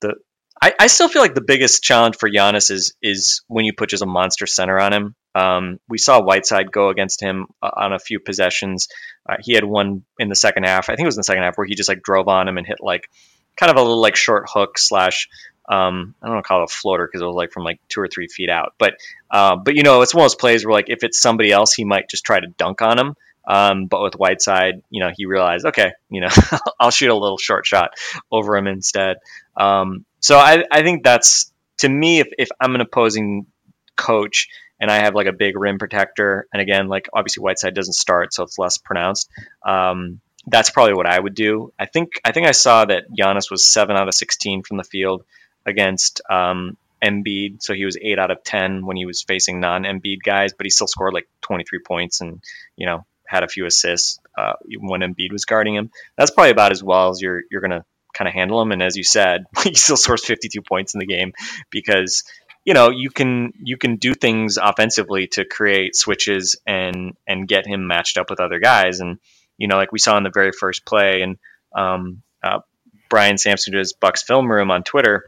the 0.00 0.14
I, 0.60 0.74
I 0.80 0.86
still 0.86 1.08
feel 1.08 1.22
like 1.22 1.34
the 1.34 1.44
biggest 1.46 1.82
challenge 1.82 2.16
for 2.16 2.30
Giannis 2.30 2.70
is 2.70 2.94
is 3.02 3.42
when 3.46 3.64
you 3.64 3.72
put 3.74 3.90
just 3.90 4.02
a 4.02 4.06
monster 4.06 4.46
center 4.46 4.78
on 4.78 4.92
him. 4.92 5.14
Um, 5.34 5.78
we 5.86 5.98
saw 5.98 6.22
Whiteside 6.22 6.72
go 6.72 6.88
against 6.88 7.20
him 7.20 7.46
uh, 7.62 7.70
on 7.76 7.92
a 7.92 7.98
few 7.98 8.20
possessions. 8.20 8.88
Uh, 9.28 9.36
he 9.40 9.52
had 9.52 9.64
one 9.64 10.02
in 10.18 10.30
the 10.30 10.34
second 10.34 10.64
half. 10.64 10.88
I 10.88 10.96
think 10.96 11.04
it 11.04 11.08
was 11.08 11.16
in 11.16 11.20
the 11.20 11.24
second 11.24 11.42
half 11.42 11.58
where 11.58 11.66
he 11.66 11.74
just 11.74 11.90
like 11.90 12.02
drove 12.02 12.28
on 12.28 12.48
him 12.48 12.56
and 12.56 12.66
hit 12.66 12.78
like 12.80 13.10
kind 13.54 13.70
of 13.70 13.76
a 13.76 13.82
little 13.82 14.00
like 14.00 14.16
short 14.16 14.46
hook 14.48 14.78
slash 14.78 15.28
um, 15.68 16.14
I 16.22 16.26
don't 16.26 16.36
know 16.36 16.42
call 16.42 16.62
it 16.62 16.70
a 16.70 16.74
floater 16.74 17.06
because 17.06 17.20
it 17.20 17.26
was 17.26 17.34
like 17.34 17.52
from 17.52 17.64
like 17.64 17.80
two 17.88 18.00
or 18.00 18.08
three 18.08 18.28
feet 18.28 18.48
out. 18.48 18.74
But 18.78 18.94
uh, 19.30 19.56
but 19.56 19.74
you 19.74 19.82
know 19.82 20.00
it's 20.00 20.14
one 20.14 20.24
of 20.24 20.30
those 20.30 20.36
plays 20.36 20.64
where 20.64 20.72
like 20.72 20.88
if 20.88 21.02
it's 21.02 21.20
somebody 21.20 21.52
else 21.52 21.74
he 21.74 21.84
might 21.84 22.08
just 22.08 22.24
try 22.24 22.40
to 22.40 22.46
dunk 22.46 22.80
on 22.80 22.98
him. 22.98 23.14
Um, 23.46 23.86
but 23.86 24.02
with 24.02 24.14
Whiteside, 24.14 24.82
you 24.90 25.00
know, 25.00 25.10
he 25.14 25.26
realized, 25.26 25.66
okay, 25.66 25.92
you 26.10 26.20
know, 26.20 26.28
I'll 26.80 26.90
shoot 26.90 27.10
a 27.10 27.14
little 27.14 27.38
short 27.38 27.66
shot 27.66 27.90
over 28.30 28.56
him 28.56 28.66
instead. 28.66 29.18
Um, 29.56 30.04
so 30.20 30.36
I, 30.36 30.64
I 30.70 30.82
think 30.82 31.04
that's 31.04 31.52
to 31.78 31.88
me, 31.88 32.20
if, 32.20 32.28
if 32.38 32.48
I'm 32.60 32.74
an 32.74 32.80
opposing 32.80 33.46
coach 33.96 34.48
and 34.80 34.90
I 34.90 34.96
have 34.96 35.14
like 35.14 35.26
a 35.26 35.32
big 35.32 35.56
rim 35.56 35.78
protector, 35.78 36.46
and 36.52 36.60
again, 36.60 36.88
like 36.88 37.08
obviously 37.12 37.42
Whiteside 37.42 37.74
doesn't 37.74 37.94
start, 37.94 38.34
so 38.34 38.42
it's 38.42 38.58
less 38.58 38.78
pronounced. 38.78 39.30
Um, 39.64 40.20
that's 40.46 40.70
probably 40.70 40.94
what 40.94 41.06
I 41.06 41.18
would 41.18 41.34
do. 41.34 41.72
I 41.78 41.86
think 41.86 42.20
I 42.24 42.32
think 42.32 42.46
I 42.46 42.52
saw 42.52 42.84
that 42.84 43.04
Giannis 43.10 43.50
was 43.50 43.64
seven 43.64 43.96
out 43.96 44.08
of 44.08 44.14
sixteen 44.14 44.62
from 44.62 44.76
the 44.76 44.84
field 44.84 45.24
against 45.64 46.20
um, 46.30 46.76
Embiid, 47.02 47.62
so 47.62 47.74
he 47.74 47.84
was 47.84 47.96
eight 48.00 48.18
out 48.18 48.30
of 48.30 48.44
ten 48.44 48.86
when 48.86 48.96
he 48.96 49.06
was 49.06 49.22
facing 49.22 49.60
non-Embiid 49.60 50.22
guys, 50.24 50.52
but 50.52 50.64
he 50.64 50.70
still 50.70 50.86
scored 50.86 51.14
like 51.14 51.28
23 51.42 51.80
points 51.80 52.20
and 52.20 52.40
you 52.76 52.86
know 52.86 53.04
had 53.28 53.44
a 53.44 53.48
few 53.48 53.66
assists 53.66 54.18
uh, 54.36 54.54
when 54.78 55.00
Embiid 55.00 55.32
was 55.32 55.44
guarding 55.44 55.74
him. 55.74 55.90
That's 56.16 56.30
probably 56.30 56.50
about 56.50 56.72
as 56.72 56.82
well 56.82 57.10
as 57.10 57.20
you're 57.20 57.42
you're 57.50 57.60
gonna 57.60 57.84
kind 58.14 58.28
of 58.28 58.34
handle 58.34 58.60
him. 58.60 58.72
And 58.72 58.82
as 58.82 58.96
you 58.96 59.04
said, 59.04 59.44
he 59.64 59.74
still 59.74 59.96
scores 59.96 60.24
52 60.24 60.62
points 60.62 60.94
in 60.94 61.00
the 61.00 61.06
game 61.06 61.32
because 61.70 62.24
you 62.64 62.74
know 62.74 62.90
you 62.90 63.10
can 63.10 63.52
you 63.58 63.76
can 63.76 63.96
do 63.96 64.14
things 64.14 64.56
offensively 64.56 65.28
to 65.28 65.44
create 65.44 65.94
switches 65.94 66.56
and 66.66 67.16
and 67.26 67.46
get 67.46 67.66
him 67.66 67.86
matched 67.86 68.18
up 68.18 68.30
with 68.30 68.40
other 68.40 68.58
guys. 68.58 69.00
And 69.00 69.18
you 69.58 69.68
know, 69.68 69.76
like 69.76 69.92
we 69.92 69.98
saw 69.98 70.16
in 70.16 70.24
the 70.24 70.30
very 70.32 70.52
first 70.52 70.84
play, 70.84 71.22
and 71.22 71.38
um, 71.74 72.22
uh, 72.42 72.60
Brian 73.08 73.38
Sampson 73.38 73.72
to 73.72 73.78
his 73.78 73.92
Bucks 73.92 74.22
film 74.22 74.50
room 74.50 74.70
on 74.70 74.82
Twitter. 74.82 75.24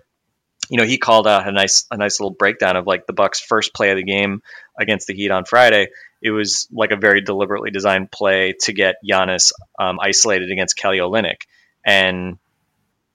You 0.68 0.78
know, 0.78 0.84
he 0.84 0.98
called 0.98 1.26
out 1.26 1.48
a 1.48 1.52
nice 1.52 1.86
a 1.90 1.96
nice 1.96 2.20
little 2.20 2.34
breakdown 2.34 2.76
of 2.76 2.86
like 2.86 3.06
the 3.06 3.12
Bucks' 3.12 3.40
first 3.40 3.74
play 3.74 3.90
of 3.90 3.96
the 3.96 4.02
game 4.04 4.42
against 4.78 5.06
the 5.06 5.14
Heat 5.14 5.30
on 5.30 5.44
Friday. 5.44 5.88
It 6.20 6.30
was 6.30 6.68
like 6.72 6.90
a 6.90 6.96
very 6.96 7.20
deliberately 7.20 7.70
designed 7.70 8.10
play 8.10 8.54
to 8.62 8.72
get 8.72 8.96
Giannis 9.08 9.52
um, 9.78 9.98
isolated 10.00 10.50
against 10.50 10.76
Kelly 10.76 10.98
Olynyk, 10.98 11.42
and 11.84 12.38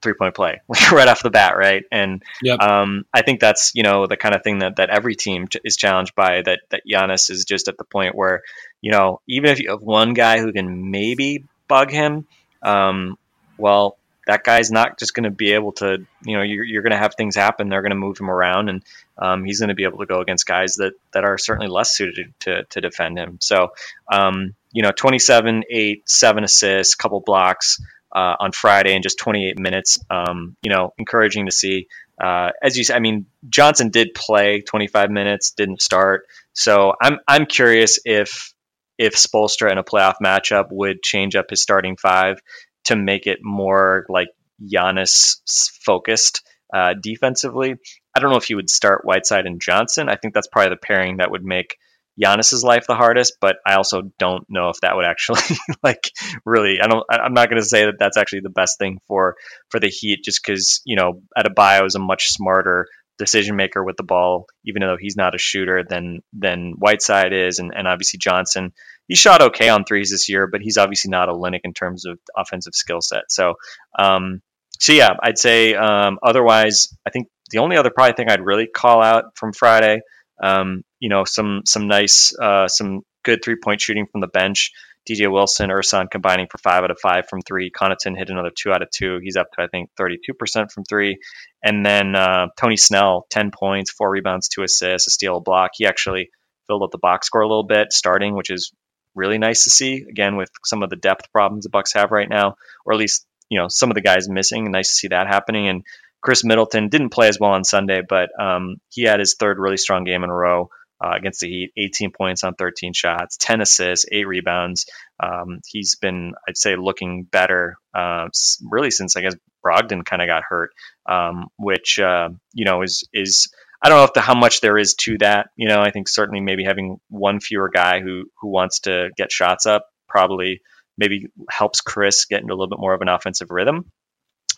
three 0.02 0.14
point 0.14 0.36
play 0.36 0.62
right 0.92 1.08
off 1.08 1.24
the 1.24 1.30
bat, 1.30 1.58
right? 1.58 1.84
And 1.92 2.22
Yep. 2.44 2.60
um, 2.60 3.06
I 3.14 3.22
think 3.22 3.40
that's 3.40 3.72
you 3.74 3.84
know 3.84 4.06
the 4.08 4.18
kind 4.18 4.36
of 4.36 4.44
thing 4.44 4.60
that, 4.60 4.76
that 4.76 4.90
every 4.90 5.16
team 5.16 5.48
is 5.64 5.78
challenged 5.78 6.16
by. 6.16 6.42
That 6.44 6.60
that 6.70 6.84
Giannis 6.92 7.32
is 7.32 7.46
just 7.46 7.68
at 7.68 7.78
the 7.78 7.86
point 7.86 8.16
where 8.16 8.42
you 8.82 8.92
know 8.92 9.22
even 9.28 9.50
if 9.50 9.60
you 9.60 9.72
have 9.72 9.82
one 9.82 10.14
guy 10.14 10.40
who 10.40 10.52
can 10.52 10.92
maybe 10.92 11.46
bug 11.68 11.90
him, 11.92 12.28
um, 12.62 13.18
well 13.58 13.98
that 14.26 14.44
guy's 14.44 14.72
not 14.72 14.98
just 14.98 15.14
going 15.14 15.26
to 15.26 15.32
be 15.32 15.54
able 15.54 15.74
to 15.74 16.06
you 16.24 16.38
know 16.38 16.44
you're, 16.44 16.64
you're 16.64 16.82
going 16.82 16.92
to 16.92 16.98
have 16.98 17.16
things 17.16 17.36
happen. 17.36 17.70
They're 17.70 17.82
going 17.82 17.92
to 17.92 17.96
move 17.96 18.20
him 18.20 18.30
around, 18.30 18.70
and 18.70 18.84
um, 19.18 19.44
he's 19.44 19.60
going 19.60 19.70
to 19.70 19.76
be 19.76 19.84
able 19.84 20.00
to 20.00 20.06
go 20.06 20.22
against 20.22 20.46
guys 20.46 20.76
that 20.76 20.94
that 21.14 21.24
are 21.24 21.38
certainly 21.38 21.70
less 21.70 21.96
suited 21.96 22.34
to 22.42 22.64
to 22.64 22.82
defend 22.82 23.18
him. 23.18 23.38
So 23.42 23.74
um, 24.12 24.56
you 24.72 24.82
know 24.84 24.92
27, 24.92 25.64
8, 25.70 26.10
7 26.10 26.44
assists, 26.44 26.96
couple 26.96 27.20
blocks 27.20 27.82
uh, 28.14 28.36
on 28.40 28.52
Friday 28.52 28.96
in 28.96 29.02
just 29.02 29.18
28 29.20 29.60
minutes. 29.60 30.00
Um, 30.10 30.56
you 30.62 30.70
know, 30.70 30.94
encouraging 30.98 31.46
to 31.48 31.52
see. 31.52 31.88
Uh, 32.22 32.52
as 32.62 32.78
you, 32.78 32.84
said, 32.84 32.96
I 32.96 33.00
mean, 33.00 33.26
Johnson 33.50 33.90
did 33.90 34.14
play 34.14 34.62
25 34.62 35.10
minutes, 35.10 35.52
didn't 35.52 35.82
start. 35.82 36.28
So 36.54 36.94
I'm 37.02 37.20
I'm 37.28 37.46
curious 37.48 38.00
if 38.06 38.54
if 38.98 39.16
Spoelstra 39.16 39.72
in 39.72 39.80
a 39.80 39.84
playoff 39.84 40.16
matchup 40.24 40.68
would 40.70 41.02
change 41.02 41.36
up 41.36 41.50
his 41.50 41.62
starting 41.62 41.98
five 41.98 42.40
to 42.86 42.96
make 42.96 43.28
it 43.28 43.40
more 43.42 44.06
like 44.10 44.30
Giannis 44.62 45.38
focused 45.84 46.42
uh, 46.74 46.94
defensively. 47.02 47.76
I 48.16 48.20
don't 48.20 48.32
know 48.32 48.38
if 48.38 48.46
he 48.46 48.56
would 48.56 48.70
start 48.70 49.06
Whiteside 49.06 49.46
and 49.46 49.62
Johnson. 49.62 50.10
I 50.10 50.16
think 50.16 50.34
that's 50.34 50.48
probably 50.48 50.70
the 50.70 50.78
pairing 50.78 51.18
that 51.18 51.32
would 51.32 51.44
make 51.44 51.78
Giannis's 52.22 52.64
life 52.64 52.86
the 52.88 52.96
hardest, 52.96 53.38
but 53.42 53.58
I 53.66 53.76
also 53.76 54.04
don't 54.20 54.46
know 54.50 54.70
if 54.70 54.80
that 54.82 54.96
would 54.96 55.06
actually 55.06 55.42
like 55.84 56.12
really. 56.46 56.80
I 56.82 56.88
don't. 56.88 57.04
I'm 57.10 57.34
not 57.34 57.50
going 57.50 57.62
to 57.62 57.68
say 57.68 57.86
that 57.86 57.96
that's 58.00 58.18
actually 58.18 58.42
the 58.42 58.50
best 58.50 58.78
thing 58.78 59.00
for 59.08 59.36
for 59.70 59.80
the 59.80 59.88
Heat, 59.88 60.20
just 60.24 60.42
because 60.46 60.82
you 60.86 60.96
know 60.96 61.22
Adebayo 61.38 61.86
is 61.86 61.96
a 61.96 62.00
much 62.00 62.30
smarter 62.30 62.88
decision 63.18 63.56
maker 63.56 63.84
with 63.84 63.98
the 63.98 64.04
ball, 64.04 64.48
even 64.66 64.82
though 64.82 64.98
he's 65.00 65.16
not 65.16 65.36
a 65.36 65.38
shooter 65.38 65.84
than 65.88 66.22
than 66.34 66.74
Whiteside 66.78 67.34
is, 67.34 67.60
and, 67.60 67.72
and 67.76 67.88
obviously 67.88 68.18
Johnson. 68.20 68.74
He 69.08 69.16
shot 69.16 69.42
okay 69.42 69.68
on 69.70 69.84
threes 69.84 70.12
this 70.12 70.30
year, 70.30 70.48
but 70.48 70.62
he's 70.62 70.78
obviously 70.78 71.12
not 71.12 71.28
Olynyk 71.28 71.62
in 71.66 71.74
terms 71.74 72.06
of 72.06 72.20
offensive 72.38 72.74
skill 72.74 73.02
set. 73.02 73.24
So, 73.30 73.56
um, 74.00 74.42
so 74.80 74.94
yeah, 74.94 75.12
I'd 75.22 75.38
say 75.38 75.76
um, 75.76 76.20
otherwise. 76.24 76.96
I 77.06 77.10
think 77.10 77.28
the 77.52 77.60
only 77.60 77.78
other 77.78 77.92
probably 77.92 78.14
thing 78.14 78.30
I'd 78.30 78.46
really 78.46 78.68
call 78.68 79.04
out 79.04 79.36
from 79.36 79.52
Friday 79.54 80.02
um, 80.42 80.84
you 81.00 81.10
know, 81.10 81.26
some 81.26 81.62
some 81.66 81.88
nice, 81.88 82.34
uh, 82.38 82.68
some 82.68 83.02
good 83.24 83.44
three 83.44 83.58
point 83.62 83.82
shooting 83.82 84.08
from 84.12 84.22
the 84.22 84.28
bench. 84.28 84.72
DJ 85.10 85.32
Wilson, 85.32 85.70
Ersan 85.70 86.10
combining 86.10 86.48
for 86.48 86.58
five 86.58 86.84
out 86.84 86.92
of 86.92 87.00
five 87.00 87.28
from 87.30 87.42
three. 87.42 87.72
Connaughton 87.72 88.18
hit 88.18 88.30
another 88.30 88.52
two 88.56 88.72
out 88.72 88.82
of 88.82 88.90
two. 88.90 89.20
He's 89.22 89.36
up 89.36 89.48
to 89.54 89.64
I 89.64 89.68
think 89.68 89.90
32% 90.00 90.72
from 90.72 90.84
three. 90.86 91.20
And 91.64 91.86
then 91.86 92.16
uh, 92.16 92.48
Tony 92.58 92.78
Snell, 92.78 93.26
10 93.30 93.52
points, 93.52 93.92
four 93.92 94.10
rebounds, 94.10 94.48
two 94.48 94.64
assists, 94.64 95.08
a 95.08 95.12
steal, 95.12 95.38
a 95.38 95.42
block. 95.42 95.72
He 95.76 95.86
actually 95.86 96.30
filled 96.68 96.84
up 96.84 96.92
the 96.92 96.98
box 96.98 97.28
score 97.28 97.42
a 97.42 97.48
little 97.48 97.66
bit 97.66 97.92
starting, 97.92 98.36
which 98.36 98.50
is 98.50 98.72
really 99.16 99.38
nice 99.38 99.66
to 99.66 99.70
see. 99.70 100.06
Again, 100.10 100.36
with 100.36 100.50
some 100.64 100.84
of 100.84 100.90
the 100.90 100.96
depth 100.96 101.32
problems 101.32 101.64
the 101.64 101.70
Bucks 101.70 101.94
have 101.94 102.12
right 102.12 102.30
now, 102.30 102.56
or 102.86 102.94
at 102.94 103.00
least 103.00 103.26
you 103.50 103.60
know 103.60 103.68
some 103.68 103.92
of 103.92 103.96
the 103.96 104.02
guys 104.02 104.30
missing. 104.30 104.72
Nice 104.72 104.90
to 104.90 104.96
see 104.96 105.08
that 105.10 105.28
happening. 105.28 105.68
And 105.68 105.84
Chris 106.22 106.44
Middleton 106.44 106.90
didn't 106.90 107.10
play 107.10 107.28
as 107.28 107.40
well 107.40 107.52
on 107.52 107.64
Sunday, 107.64 108.02
but 108.08 108.30
um, 108.40 108.78
he 108.90 109.04
had 109.04 109.20
his 109.20 109.36
third 109.38 109.60
really 109.60 109.78
strong 109.78 110.06
game 110.06 110.24
in 110.24 110.30
a 110.30 110.36
row 110.36 110.70
uh, 111.04 111.16
against 111.16 111.42
the 111.42 111.50
Heat. 111.50 111.72
18 111.78 112.12
points 112.12 112.44
on 112.44 112.54
13 112.56 112.94
shots, 112.94 113.38
10 113.38 113.62
assists, 113.62 114.06
eight 114.12 114.28
rebounds. 114.28 114.86
Um, 115.22 115.60
he's 115.68 115.96
been, 115.96 116.34
I'd 116.48 116.58
say, 116.58 116.76
looking 116.76 117.24
better 117.24 117.78
uh, 117.94 118.30
really 118.62 118.92
since 118.92 119.18
I 119.18 119.22
guess 119.22 119.36
Brogdon 119.66 120.06
kind 120.06 120.22
of 120.22 120.28
got 120.28 120.44
hurt, 120.48 120.72
um, 121.10 121.48
which 121.58 122.00
uh, 122.00 122.30
you 122.54 122.66
know 122.66 122.82
is 122.82 123.04
is 123.14 123.50
I 123.82 123.90
don't 123.90 123.98
know 123.98 124.04
if 124.06 124.14
the, 124.14 124.22
how 124.22 124.36
much 124.36 124.62
there 124.62 124.78
is 124.78 124.96
to 125.02 125.18
that. 125.20 125.48
You 125.56 125.68
know, 125.68 125.82
I 125.82 125.92
think 125.92 126.08
certainly 126.10 126.42
maybe 126.42 126.64
having 126.64 126.98
one 127.10 127.40
fewer 127.40 127.70
guy 127.70 128.00
who 128.00 128.26
who 128.42 128.50
wants 128.50 128.82
to 128.82 129.10
get 129.18 129.32
shots 129.32 129.66
up 129.66 129.88
probably 130.08 130.62
maybe 130.98 131.28
helps 131.50 131.82
Chris 131.82 132.26
get 132.26 132.42
into 132.42 132.54
a 132.54 132.56
little 132.56 132.70
bit 132.70 132.80
more 132.80 132.94
of 132.94 133.02
an 133.02 133.10
offensive 133.10 133.52
rhythm. 133.52 133.92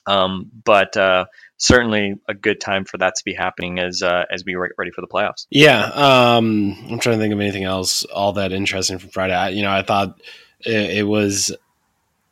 Um, 0.07 0.51
but 0.63 0.95
uh, 0.97 1.25
certainly 1.57 2.15
a 2.27 2.33
good 2.33 2.61
time 2.61 2.85
for 2.85 2.97
that 2.97 3.15
to 3.15 3.23
be 3.23 3.33
happening 3.33 3.79
as 3.79 4.01
uh, 4.01 4.25
as 4.31 4.43
we 4.45 4.53
get 4.53 4.71
ready 4.77 4.91
for 4.91 5.01
the 5.01 5.07
playoffs. 5.07 5.47
Yeah, 5.49 5.83
um, 5.85 6.75
I'm 6.89 6.99
trying 6.99 7.17
to 7.17 7.21
think 7.21 7.33
of 7.33 7.39
anything 7.39 7.63
else 7.63 8.03
all 8.05 8.33
that 8.33 8.51
interesting 8.51 8.99
from 8.99 9.09
Friday. 9.09 9.33
I, 9.33 9.49
you 9.49 9.61
know, 9.61 9.71
I 9.71 9.81
thought 9.81 10.21
it, 10.61 10.97
it 10.97 11.03
was 11.03 11.55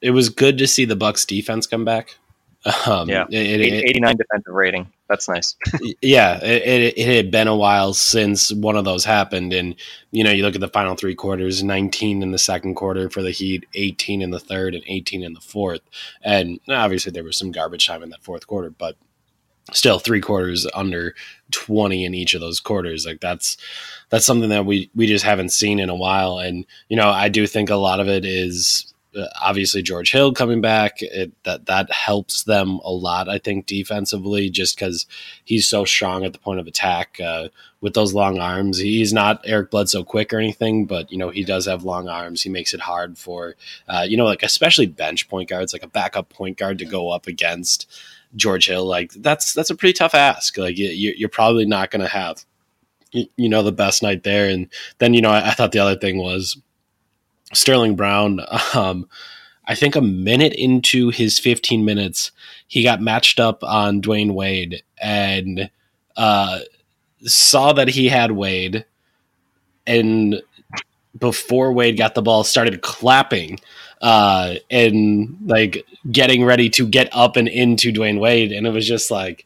it 0.02 0.12
was 0.12 0.30
good 0.30 0.58
to 0.58 0.68
see 0.68 0.86
the 0.86 0.96
Bucks 0.96 1.26
defense 1.26 1.68
come 1.68 1.86
back. 1.86 2.18
Um, 2.88 3.10
Yeah. 3.10 3.26
it, 3.30 3.34
it, 3.34 3.62
it- 3.62 3.90
89 3.90 4.16
defensive 4.18 4.54
rating. 4.54 4.92
That's 5.10 5.28
nice. 5.28 5.56
yeah, 6.02 6.40
it, 6.44 6.64
it, 6.64 6.98
it 6.98 7.16
had 7.16 7.30
been 7.30 7.48
a 7.48 7.56
while 7.56 7.94
since 7.94 8.52
one 8.54 8.78
of 8.78 8.86
those 8.86 9.04
happened, 9.06 9.54
and 9.54 9.76
you 10.12 10.24
know, 10.24 10.32
you 10.32 10.44
look 10.44 10.56
at 10.56 10.62
the 10.62 10.70
final 10.70 10.96
three 10.96 11.14
quarters: 11.14 11.62
19 11.64 12.24
in 12.24 12.32
the 12.32 12.38
second 12.40 12.76
quarter 12.76 13.10
for 13.10 13.22
the 13.22 13.32
Heat, 13.32 13.66
18 13.76 14.22
in 14.22 14.32
the 14.32 14.40
third, 14.40 14.74
and 14.76 14.84
18 14.88 15.24
in 15.24 15.34
the 15.34 15.42
fourth. 15.42 15.82
And 16.24 16.60
obviously, 16.70 17.12
there 17.12 17.24
was 17.24 17.38
some 17.38 17.52
garbage 17.52 17.86
time 17.86 18.02
in 18.02 18.10
that 18.10 18.24
fourth 18.24 18.48
quarter, 18.48 18.70
but 18.72 18.96
still, 19.74 20.00
three 20.00 20.22
quarters 20.22 20.66
under 20.74 21.14
20 21.52 22.06
in 22.06 22.14
each 22.16 22.34
of 22.34 22.42
those 22.42 22.60
quarters. 22.60 23.06
Like 23.06 23.20
that's 23.20 23.58
that's 24.10 24.26
something 24.26 24.50
that 24.50 24.66
we 24.66 24.90
we 24.96 25.06
just 25.06 25.26
haven't 25.26 25.50
seen 25.50 25.80
in 25.80 25.90
a 25.90 25.96
while. 25.96 26.40
And 26.40 26.66
you 26.90 26.96
know, 26.98 27.10
I 27.10 27.30
do 27.30 27.46
think 27.46 27.70
a 27.70 27.76
lot 27.76 28.00
of 28.00 28.08
it 28.08 28.26
is 28.26 28.93
obviously 29.42 29.82
George 29.82 30.12
Hill 30.12 30.34
coming 30.34 30.62
back. 30.62 31.02
It, 31.02 31.32
that 31.44 31.66
that 31.68 31.92
helps 31.92 32.44
them 32.44 32.80
a 32.84 32.92
lot, 32.92 33.30
I 33.30 33.38
think, 33.38 33.66
defensively, 33.66 34.50
just 34.50 34.78
because 34.78 35.06
he's 35.44 35.68
so 35.68 35.86
strong 35.86 36.24
at 36.26 36.34
the 36.34 36.40
point 36.40 36.60
of 36.60 36.68
attack 36.68 37.20
uh, 37.20 37.50
with 37.82 37.94
those 37.94 38.14
long 38.14 38.40
arms. 38.40 38.78
He's 38.78 39.14
not 39.14 39.42
Eric 39.46 39.72
Bledsoe 39.72 40.04
quick 40.04 40.34
or 40.34 40.40
anything, 40.40 40.86
but 40.86 41.12
you 41.12 41.18
know 41.18 41.30
he 41.30 41.44
does 41.44 41.66
have 41.66 41.84
long 41.84 42.08
arms. 42.08 42.42
He 42.42 42.50
makes 42.50 42.74
it 42.74 42.80
hard 42.80 43.18
for 43.18 43.56
uh, 43.88 44.06
you 44.08 44.18
know 44.18 44.26
like 44.26 44.44
especially 44.44 44.88
bench 44.88 45.30
point 45.30 45.50
guards, 45.50 45.74
like 45.74 45.84
a 45.84 45.88
backup 45.88 46.30
point 46.30 46.58
guard 46.58 46.80
to 46.80 46.86
go 46.86 47.10
up 47.10 47.28
against 47.28 47.90
George 48.36 48.68
Hill. 48.68 48.86
Like 48.86 49.12
that's 49.14 49.54
that's 49.54 49.70
a 49.70 49.76
pretty 49.76 49.94
tough 49.94 50.16
ask. 50.16 50.58
Like 50.58 50.78
you, 50.78 51.14
you're 51.16 51.30
probably 51.30 51.66
not 51.66 51.92
going 51.92 52.02
to 52.02 52.08
have 52.08 52.46
you 53.12 53.26
you 53.38 53.50
know 53.50 53.64
the 53.64 53.72
best 53.72 54.04
night 54.04 54.24
there. 54.24 54.50
And 54.50 54.68
then 54.98 55.14
you 55.14 55.22
know 55.22 55.32
I, 55.32 55.50
I 55.50 55.52
thought 55.52 55.72
the 55.72 55.80
other 55.80 55.98
thing 55.98 56.18
was 56.18 56.58
Sterling 57.54 57.96
Brown. 57.96 58.42
Um, 58.76 59.08
I 59.66 59.76
think 59.76 59.96
a 59.96 60.02
minute 60.02 60.54
into 60.54 61.10
his 61.10 61.40
15 61.40 61.86
minutes, 61.86 62.32
he 62.68 62.84
got 62.84 63.02
matched 63.02 63.40
up 63.40 63.64
on 63.64 64.02
Dwyane 64.02 64.34
Wade 64.34 64.84
and 65.02 65.70
uh, 66.18 66.60
saw 67.22 67.72
that 67.74 67.88
he 67.88 68.10
had 68.10 68.32
Wade. 68.32 68.86
And 69.88 70.42
before 71.18 71.72
Wade 71.72 71.98
got 71.98 72.16
the 72.16 72.22
ball, 72.22 72.44
started 72.44 72.82
clapping 72.82 73.60
uh, 74.02 74.56
and 74.70 75.38
like 75.46 75.86
getting 76.12 76.44
ready 76.44 76.70
to 76.72 76.86
get 76.86 77.08
up 77.14 77.38
and 77.38 77.48
into 77.48 77.94
Dwyane 77.94 78.20
Wade. 78.20 78.52
And 78.52 78.68
it 78.68 78.72
was 78.72 78.88
just 78.88 79.12
like, 79.12 79.46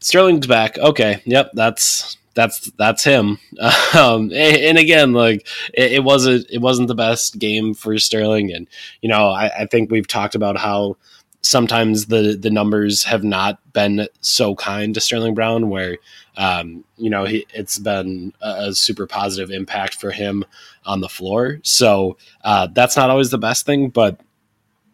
Sterling's 0.00 0.46
back. 0.46 0.78
Okay. 0.78 1.20
Yep. 1.26 1.50
That's 1.52 2.16
that's 2.38 2.70
that's 2.78 3.02
him. 3.02 3.38
Um, 3.94 4.30
and, 4.32 4.78
again, 4.78 5.12
like 5.12 5.46
it, 5.74 5.92
it, 5.92 6.04
wasn't 6.04 6.46
it 6.50 6.60
wasn't 6.60 6.88
the 6.88 6.94
best 6.94 7.38
game 7.38 7.74
for 7.74 7.98
Sterling, 7.98 8.52
and 8.52 8.68
you 9.00 9.08
know 9.08 9.28
I, 9.28 9.50
I, 9.60 9.66
think 9.66 9.90
we've 9.90 10.06
talked 10.06 10.34
about 10.34 10.58
how 10.58 10.96
sometimes 11.42 12.06
the 12.06 12.38
the 12.40 12.50
numbers 12.50 13.04
have 13.04 13.24
not 13.24 13.58
been 13.72 14.06
so 14.20 14.54
kind 14.54 14.94
to 14.94 15.00
Sterling 15.00 15.34
Brown, 15.34 15.70
where 15.70 15.96
um, 16.36 16.84
you 16.96 17.10
know 17.10 17.24
he, 17.24 17.46
it's 17.54 17.78
been 17.78 18.32
a, 18.40 18.68
a, 18.68 18.74
super 18.74 19.06
positive 19.06 19.50
impact 19.50 19.94
for 19.94 20.10
him 20.10 20.44
on 20.84 21.00
the 21.00 21.08
floor. 21.08 21.58
So 21.62 22.18
uh, 22.44 22.68
that's 22.72 22.96
not 22.96 23.10
always 23.10 23.30
the 23.30 23.38
best 23.38 23.66
thing, 23.66 23.88
but 23.88 24.20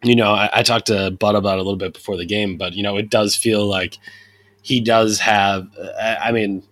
you 0.02 0.16
know 0.16 0.32
I, 0.32 0.60
I 0.60 0.62
talked 0.62 0.86
to 0.86 1.10
Bud 1.10 1.34
about 1.34 1.58
a 1.58 1.62
little 1.62 1.76
bit 1.76 1.94
before 1.94 2.16
the 2.16 2.26
game, 2.26 2.56
but 2.56 2.74
you 2.74 2.82
know 2.82 2.96
it 2.96 3.10
does 3.10 3.36
feel 3.36 3.66
like 3.66 3.98
he 4.62 4.80
does 4.80 5.18
have. 5.18 5.68
I 6.00 6.32
mean 6.32 6.62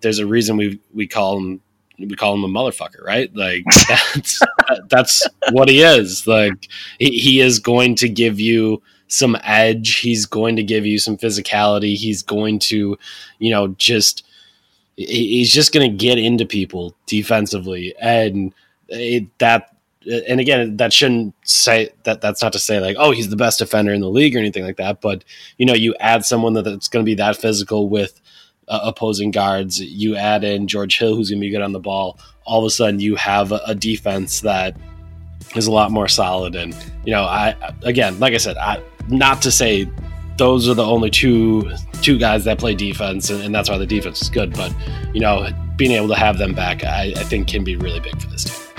there's 0.00 0.18
a 0.18 0.26
reason 0.26 0.56
we 0.56 0.80
we 0.92 1.06
call 1.06 1.38
him 1.38 1.60
we 1.98 2.16
call 2.16 2.34
him 2.34 2.44
a 2.44 2.48
motherfucker, 2.48 3.02
right? 3.04 3.34
Like 3.34 3.64
that's 4.14 4.40
that's 4.88 5.26
what 5.52 5.68
he 5.68 5.82
is. 5.82 6.26
Like 6.26 6.68
he, 6.98 7.10
he 7.10 7.40
is 7.40 7.58
going 7.58 7.94
to 7.96 8.08
give 8.08 8.40
you 8.40 8.82
some 9.08 9.36
edge. 9.42 9.96
He's 9.96 10.26
going 10.26 10.56
to 10.56 10.62
give 10.62 10.86
you 10.86 10.98
some 10.98 11.16
physicality. 11.16 11.96
He's 11.96 12.22
going 12.22 12.58
to, 12.60 12.98
you 13.38 13.50
know, 13.50 13.68
just 13.68 14.24
he's 14.96 15.52
just 15.52 15.72
going 15.72 15.90
to 15.90 15.96
get 15.96 16.18
into 16.18 16.46
people 16.46 16.96
defensively, 17.06 17.94
and 18.00 18.54
it, 18.88 19.26
that. 19.38 19.70
And 20.28 20.38
again, 20.38 20.76
that 20.76 20.92
shouldn't 20.92 21.34
say 21.48 21.88
that. 22.02 22.20
That's 22.20 22.42
not 22.42 22.52
to 22.52 22.58
say 22.58 22.78
like, 22.78 22.96
oh, 22.98 23.12
he's 23.12 23.30
the 23.30 23.36
best 23.36 23.58
defender 23.58 23.90
in 23.90 24.02
the 24.02 24.10
league 24.10 24.36
or 24.36 24.38
anything 24.38 24.62
like 24.62 24.76
that. 24.76 25.00
But 25.00 25.24
you 25.56 25.64
know, 25.64 25.72
you 25.72 25.94
add 25.98 26.26
someone 26.26 26.52
that, 26.54 26.66
that's 26.66 26.88
going 26.88 27.02
to 27.02 27.08
be 27.08 27.14
that 27.14 27.38
physical 27.38 27.88
with 27.88 28.20
uh, 28.68 28.80
opposing 28.82 29.30
guards. 29.30 29.80
You 29.80 30.16
add 30.16 30.44
in 30.44 30.66
George 30.66 30.98
Hill, 30.98 31.16
who's 31.16 31.30
going 31.30 31.40
to 31.40 31.46
be 31.46 31.50
good 31.50 31.62
on 31.62 31.72
the 31.72 31.80
ball. 31.80 32.18
All 32.44 32.60
of 32.60 32.66
a 32.66 32.70
sudden, 32.70 33.00
you 33.00 33.16
have 33.16 33.52
a, 33.52 33.74
defense 33.74 34.40
that 34.42 34.76
is 35.56 35.66
a 35.66 35.72
lot 35.72 35.90
more 35.90 36.08
solid. 36.08 36.54
And 36.54 36.74
you 37.04 37.12
know, 37.12 37.24
I 37.24 37.56
again, 37.82 38.18
like 38.20 38.34
I 38.34 38.38
said, 38.38 38.56
I, 38.56 38.82
not 39.08 39.42
to 39.42 39.50
say 39.50 39.88
those 40.36 40.68
are 40.68 40.74
the 40.74 40.84
only 40.84 41.10
two 41.10 41.70
two 42.02 42.18
guys 42.18 42.44
that 42.44 42.58
play 42.58 42.74
defense, 42.74 43.30
and, 43.30 43.42
and 43.42 43.54
that's 43.54 43.70
why 43.70 43.78
the 43.78 43.86
defense 43.86 44.20
is 44.22 44.28
good. 44.28 44.52
But 44.54 44.74
you 45.14 45.20
know, 45.20 45.48
being 45.76 45.92
able 45.92 46.08
to 46.08 46.16
have 46.16 46.38
them 46.38 46.54
back, 46.54 46.84
I, 46.84 47.12
I 47.16 47.22
think, 47.24 47.48
can 47.48 47.64
be 47.64 47.76
really 47.76 48.00
big 48.00 48.20
for 48.20 48.28
this 48.28 48.44
team. 48.44 48.73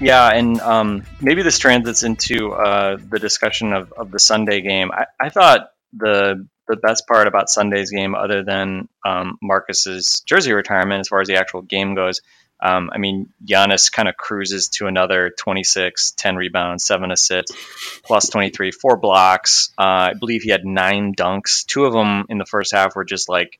Yeah, 0.00 0.28
and 0.28 0.60
um, 0.60 1.04
maybe 1.20 1.42
this 1.42 1.58
transits 1.58 2.02
into 2.02 2.52
uh, 2.52 2.96
the 2.96 3.18
discussion 3.18 3.72
of, 3.72 3.92
of 3.92 4.10
the 4.10 4.18
Sunday 4.18 4.62
game. 4.62 4.90
I, 4.92 5.06
I 5.20 5.28
thought 5.28 5.72
the 5.92 6.46
the 6.68 6.76
best 6.76 7.08
part 7.08 7.26
about 7.26 7.50
Sunday's 7.50 7.90
game, 7.90 8.14
other 8.14 8.44
than 8.44 8.88
um, 9.04 9.38
Marcus's 9.42 10.20
jersey 10.20 10.52
retirement, 10.52 11.00
as 11.00 11.08
far 11.08 11.20
as 11.20 11.26
the 11.26 11.36
actual 11.36 11.62
game 11.62 11.96
goes, 11.96 12.20
um, 12.62 12.90
I 12.92 12.98
mean, 12.98 13.32
Giannis 13.44 13.90
kind 13.90 14.08
of 14.08 14.16
cruises 14.16 14.68
to 14.74 14.86
another 14.86 15.30
26, 15.38 16.12
10 16.12 16.36
rebounds, 16.36 16.84
7 16.84 17.10
assists, 17.10 17.56
plus 18.04 18.28
23, 18.28 18.70
4 18.70 18.96
blocks. 18.98 19.70
Uh, 19.78 20.12
I 20.12 20.14
believe 20.14 20.42
he 20.42 20.50
had 20.50 20.64
9 20.64 21.14
dunks. 21.14 21.64
Two 21.64 21.86
of 21.86 21.92
them 21.92 22.26
in 22.28 22.38
the 22.38 22.44
first 22.44 22.72
half 22.72 22.94
were 22.94 23.04
just 23.04 23.28
like, 23.28 23.58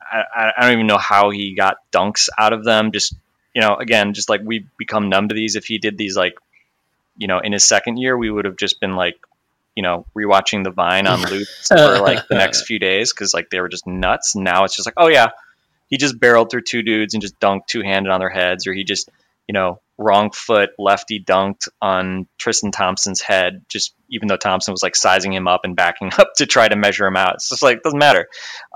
I, 0.00 0.52
I 0.56 0.62
don't 0.62 0.72
even 0.72 0.86
know 0.86 0.98
how 0.98 1.30
he 1.30 1.54
got 1.54 1.78
dunks 1.92 2.28
out 2.36 2.52
of 2.52 2.64
them, 2.64 2.92
just 2.92 3.14
you 3.54 3.60
know, 3.60 3.76
again, 3.76 4.14
just 4.14 4.28
like 4.28 4.40
we 4.44 4.66
become 4.76 5.08
numb 5.08 5.28
to 5.28 5.34
these. 5.34 5.56
If 5.56 5.64
he 5.64 5.78
did 5.78 5.98
these 5.98 6.16
like, 6.16 6.34
you 7.16 7.26
know, 7.26 7.38
in 7.38 7.52
his 7.52 7.64
second 7.64 7.96
year, 7.96 8.16
we 8.16 8.30
would 8.30 8.44
have 8.44 8.56
just 8.56 8.80
been 8.80 8.96
like, 8.96 9.16
you 9.74 9.82
know, 9.82 10.06
rewatching 10.16 10.64
the 10.64 10.70
Vine 10.70 11.06
on 11.06 11.22
loops 11.22 11.68
for 11.68 11.98
like 11.98 12.28
the 12.28 12.34
next 12.34 12.66
few 12.66 12.78
days 12.78 13.12
because 13.12 13.34
like 13.34 13.50
they 13.50 13.60
were 13.60 13.68
just 13.68 13.86
nuts. 13.86 14.36
Now 14.36 14.64
it's 14.64 14.76
just 14.76 14.86
like, 14.86 14.94
oh 14.96 15.08
yeah, 15.08 15.28
he 15.88 15.96
just 15.96 16.18
barreled 16.18 16.50
through 16.50 16.62
two 16.62 16.82
dudes 16.82 17.14
and 17.14 17.20
just 17.20 17.38
dunked 17.40 17.66
two 17.66 17.82
handed 17.82 18.10
on 18.10 18.20
their 18.20 18.30
heads, 18.30 18.66
or 18.66 18.72
he 18.72 18.84
just, 18.84 19.10
you 19.48 19.52
know, 19.52 19.80
wrong 19.98 20.30
foot 20.30 20.70
lefty 20.78 21.22
dunked 21.22 21.68
on 21.82 22.26
Tristan 22.38 22.70
Thompson's 22.70 23.20
head, 23.20 23.64
just 23.68 23.92
even 24.08 24.28
though 24.28 24.36
Thompson 24.36 24.72
was 24.72 24.82
like 24.82 24.96
sizing 24.96 25.32
him 25.32 25.46
up 25.46 25.60
and 25.64 25.76
backing 25.76 26.10
up 26.18 26.34
to 26.36 26.46
try 26.46 26.68
to 26.68 26.76
measure 26.76 27.06
him 27.06 27.16
out. 27.16 27.34
It's 27.34 27.48
just 27.48 27.62
like 27.62 27.82
doesn't 27.82 27.98
matter. 27.98 28.28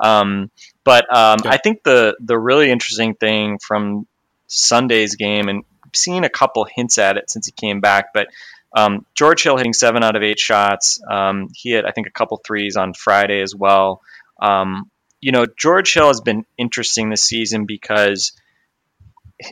Um, 0.03 0.51
but 0.85 1.05
um, 1.15 1.39
I 1.45 1.57
think 1.57 1.83
the 1.83 2.17
the 2.21 2.39
really 2.39 2.71
interesting 2.71 3.15
thing 3.15 3.59
from 3.59 4.07
Sunday's 4.55 5.17
game 5.17 5.49
and 5.49 5.65
seen 5.93 6.25
a 6.25 6.29
couple 6.29 6.65
hints 6.65 6.99
at 6.99 7.17
it 7.17 7.31
since 7.31 7.47
he 7.47 7.53
came 7.53 7.81
back. 7.81 8.13
But 8.13 8.29
um, 8.77 9.07
George 9.15 9.43
Hill 9.43 9.57
hitting 9.57 9.73
seven 9.73 10.03
out 10.03 10.17
of 10.17 10.23
eight 10.23 10.39
shots. 10.39 11.01
Um, 11.09 11.49
he 11.55 11.71
had, 11.71 11.85
I 11.85 11.93
think, 11.93 12.07
a 12.07 12.11
couple 12.11 12.41
threes 12.45 12.77
on 12.77 12.95
Friday 12.95 13.41
as 13.41 13.55
well. 13.55 14.03
Um, 14.41 14.91
you 15.21 15.33
know, 15.33 15.47
George 15.47 15.95
Hill 15.95 16.09
has 16.09 16.21
been 16.21 16.45
interesting 16.59 17.09
this 17.09 17.23
season 17.23 17.67
because, 17.67 18.33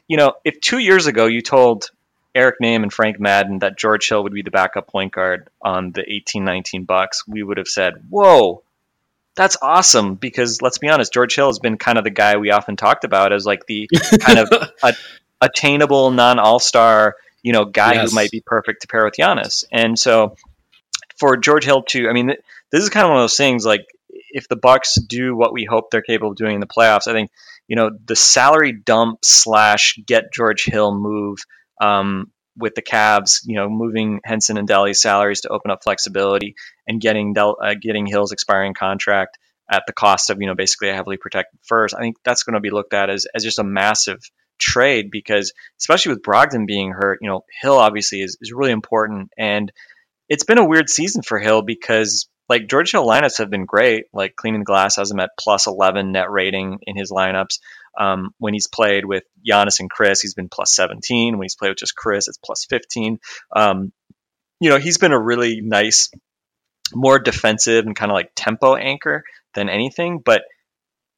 you 0.09 0.17
know, 0.17 0.35
if 0.45 0.61
two 0.61 0.79
years 0.79 1.07
ago 1.07 1.27
you 1.27 1.41
told 1.41 1.91
Eric 2.35 2.57
Nehm 2.63 2.83
and 2.83 2.93
Frank 2.93 3.21
Madden 3.21 3.61
that 3.61 3.79
George 3.79 4.09
Hill 4.09 4.23
would 4.25 4.33
be 4.33 4.43
the 4.43 4.51
backup 4.51 4.89
point 4.89 5.13
guard 5.13 5.49
on 5.63 5.93
the 5.93 6.03
18-19 6.03 6.87
Bucks, 6.87 7.27
we 7.27 7.43
would 7.43 7.59
have 7.59 7.69
said, 7.69 7.95
"Whoa, 8.11 8.65
that's 9.35 9.57
awesome 9.63 10.15
because 10.15 10.61
let's 10.61 10.79
be 10.79 10.89
honest, 10.89 11.13
George 11.13 11.35
Hill 11.35 11.49
has 11.49 11.59
been 11.59 11.79
kind 11.79 11.99
of 11.99 12.05
the 12.05 12.11
guy 12.11 12.37
we 12.37 12.51
often 12.51 12.77
talked 12.77 13.05
about 13.05 13.33
as 13.33 13.47
like 13.47 13.67
the 13.67 13.89
kind 14.21 14.39
of 14.39 14.71
a, 14.83 14.95
attainable 15.41 16.11
non 16.11 16.39
All 16.39 16.59
Star, 16.59 17.17
you 17.43 17.53
know, 17.53 17.65
guy 17.65 17.95
yes. 17.95 18.11
who 18.11 18.15
might 18.15 18.31
be 18.31 18.43
perfect 18.45 18.83
to 18.83 18.89
pair 18.89 19.05
with 19.05 19.15
Giannis. 19.15 19.65
And 19.73 19.99
so 19.99 20.37
for 21.17 21.37
George 21.37 21.65
Hill 21.65 21.83
to, 21.85 22.09
I 22.09 22.13
mean, 22.13 22.35
this 22.71 22.83
is 22.83 22.91
kind 22.91 23.05
of 23.05 23.11
one 23.11 23.19
of 23.19 23.25
those 23.25 23.37
things 23.37 23.65
like 23.65 23.87
if 24.33 24.49
the 24.49 24.57
Bucks 24.57 24.95
do 24.95 25.37
what 25.37 25.53
we 25.53 25.65
hope 25.65 25.91
they're 25.91 26.03
capable 26.03 26.33
of 26.33 26.37
doing 26.37 26.55
in 26.55 26.61
the 26.61 26.67
playoffs, 26.67 27.07
I 27.07 27.13
think 27.13 27.31
you 27.69 27.77
know 27.77 27.91
the 28.05 28.17
salary 28.17 28.73
dump 28.73 29.25
slash 29.25 29.99
get 30.05 30.33
George 30.33 30.65
Hill 30.65 30.95
move 30.95 31.39
um, 31.81 32.31
with 32.57 32.75
the 32.75 32.83
Cavs, 32.83 33.41
you 33.45 33.57
know, 33.57 33.69
moving 33.69 34.21
Henson 34.25 34.59
and 34.59 34.69
Delly's 34.69 35.01
salaries 35.01 35.43
to 35.43 35.49
open 35.49 35.71
up 35.71 35.83
flexibility 35.83 36.55
and 36.87 37.01
getting 37.01 37.33
Del- 37.33 37.59
uh, 37.63 37.75
getting 37.81 38.07
Hill's 38.07 38.33
expiring 38.33 38.75
contract 38.75 39.39
at 39.71 39.85
the 39.87 39.93
cost 39.93 40.31
of 40.31 40.41
you 40.41 40.47
know 40.47 40.55
basically 40.55 40.91
a 40.91 40.95
heavily 40.95 41.17
protected 41.17 41.59
first. 41.63 41.95
I 41.95 42.01
think 42.01 42.17
that's 42.25 42.43
going 42.43 42.55
to 42.55 42.61
be 42.61 42.71
looked 42.71 42.95
at 42.95 43.11
as 43.11 43.27
as 43.35 43.43
just 43.43 43.59
a 43.59 43.65
massive 43.65 44.19
trade 44.59 45.11
because 45.11 45.53
especially 45.79 46.15
with 46.15 46.23
Brogdon 46.23 46.67
being 46.67 46.93
hurt, 46.93 47.19
you 47.21 47.29
know, 47.29 47.45
Hill 47.61 47.79
obviously 47.79 48.21
is, 48.21 48.37
is 48.41 48.53
really 48.53 48.71
important 48.71 49.31
and 49.37 49.73
it's 50.29 50.45
been 50.45 50.59
a 50.59 50.65
weird 50.65 50.89
season 50.89 51.23
for 51.23 51.39
Hill 51.39 51.63
because 51.63 52.29
like 52.49 52.69
George 52.69 52.93
Hill 52.93 53.07
lineups 53.07 53.39
have 53.39 53.51
been 53.51 53.65
great. 53.65 54.07
Like 54.13 54.37
cleaning 54.37 54.65
glass 54.65 54.97
has 54.97 55.11
him 55.11 55.21
at 55.21 55.31
plus 55.39 55.67
11 55.67 56.13
net 56.13 56.31
rating 56.31 56.79
in 56.83 56.97
his 56.97 57.11
lineups. 57.11 57.59
Um, 57.99 58.35
when 58.39 58.55
he's 58.55 58.67
played 58.67 59.05
with 59.05 59.25
Giannis 59.47 59.81
and 59.81 59.91
Chris, 59.91 60.21
he's 60.21 60.35
been 60.35 60.49
plus 60.49 60.75
17. 60.75 61.37
When 61.37 61.45
he's 61.45 61.57
played 61.57 61.71
with 61.71 61.79
just 61.79 61.97
Chris, 61.97 62.29
it's 62.29 62.39
plus 62.39 62.65
15. 62.67 63.19
Um, 63.55 63.93
you 64.61 64.71
know, 64.71 64.79
he's 64.79 64.99
been 64.99 65.13
a 65.13 65.21
really 65.21 65.61
nice, 65.61 66.11
more 66.95 67.19
defensive 67.19 67.85
and 67.85 67.97
kind 67.97 68.11
of 68.11 68.15
like 68.15 68.33
tempo 68.35 68.77
anchor 68.77 69.25
than 69.55 69.69
anything. 69.69 70.21
But 70.25 70.43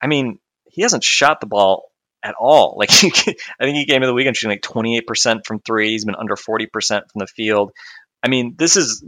I 0.01 0.07
mean, 0.07 0.39
he 0.67 0.83
hasn't 0.83 1.05
shot 1.05 1.41
the 1.41 1.47
ball 1.47 1.91
at 2.23 2.35
all. 2.39 2.77
Like 2.79 2.91
I 2.91 3.65
think 3.65 3.77
he 3.77 3.87
came 3.87 4.01
to 4.01 4.07
the 4.07 4.15
weekend 4.15 4.37
shooting 4.37 4.59
like 4.63 5.03
28% 5.07 5.47
from 5.47 5.61
three. 5.61 5.91
He's 5.91 6.05
been 6.05 6.17
under 6.17 6.37
40% 6.37 6.69
from 6.89 7.19
the 7.19 7.27
field. 7.27 7.73
I 8.23 8.29
mean, 8.29 8.57
this 8.59 8.77
is 8.77 9.05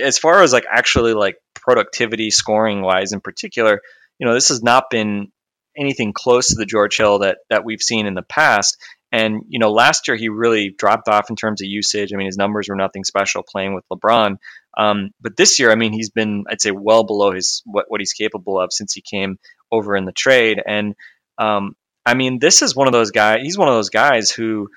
as 0.00 0.18
far 0.18 0.42
as 0.42 0.52
like 0.52 0.66
actually 0.70 1.14
like 1.14 1.36
productivity 1.54 2.30
scoring 2.30 2.82
wise 2.82 3.12
in 3.12 3.20
particular, 3.20 3.80
you 4.18 4.26
know, 4.26 4.34
this 4.34 4.48
has 4.48 4.62
not 4.62 4.90
been 4.90 5.30
anything 5.76 6.12
close 6.12 6.48
to 6.48 6.56
the 6.56 6.66
George 6.66 6.96
Hill 6.96 7.20
that 7.20 7.38
that 7.50 7.64
we've 7.64 7.82
seen 7.82 8.06
in 8.06 8.14
the 8.14 8.22
past. 8.22 8.76
And 9.12 9.42
you 9.48 9.58
know, 9.58 9.70
last 9.70 10.08
year 10.08 10.16
he 10.16 10.28
really 10.28 10.70
dropped 10.70 11.08
off 11.08 11.30
in 11.30 11.36
terms 11.36 11.62
of 11.62 11.68
usage. 11.68 12.12
I 12.12 12.16
mean, 12.16 12.26
his 12.26 12.36
numbers 12.36 12.68
were 12.68 12.76
nothing 12.76 13.04
special 13.04 13.44
playing 13.48 13.74
with 13.74 13.84
LeBron. 13.92 14.38
Um, 14.76 15.10
but 15.20 15.36
this 15.36 15.58
year, 15.58 15.70
I 15.70 15.76
mean, 15.76 15.92
he's 15.92 16.10
been 16.10 16.44
I'd 16.48 16.60
say 16.60 16.72
well 16.72 17.04
below 17.04 17.32
his 17.32 17.62
what 17.64 17.86
what 17.88 18.00
he's 18.00 18.12
capable 18.12 18.60
of 18.60 18.72
since 18.72 18.92
he 18.92 19.02
came 19.02 19.38
over 19.70 19.96
in 19.96 20.04
the 20.04 20.12
trade. 20.12 20.60
And 20.64 20.94
um, 21.38 21.76
I 22.06 22.14
mean, 22.14 22.38
this 22.38 22.62
is 22.62 22.74
one 22.74 22.88
of 22.88 22.92
those 22.92 23.10
guys. 23.10 23.40
He's 23.42 23.58
one 23.58 23.68
of 23.68 23.74
those 23.74 23.90
guys 23.90 24.30
who, 24.30 24.68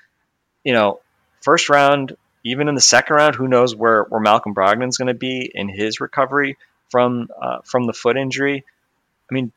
you 0.64 0.72
know, 0.72 1.00
first 1.42 1.68
round, 1.68 2.16
even 2.50 2.68
in 2.68 2.74
the 2.74 2.80
second 2.80 3.16
round, 3.16 3.34
who 3.34 3.48
knows 3.48 3.74
where 3.74 4.04
where 4.04 4.20
Malcolm 4.20 4.54
Brogdon's 4.54 4.98
going 4.98 5.08
to 5.08 5.14
be 5.14 5.50
in 5.52 5.68
his 5.68 6.00
recovery 6.00 6.56
from 6.90 7.28
uh, 7.40 7.58
from 7.64 7.86
the 7.86 7.92
foot 7.92 8.16
injury. 8.16 8.64
I 9.30 9.34
mean, 9.34 9.52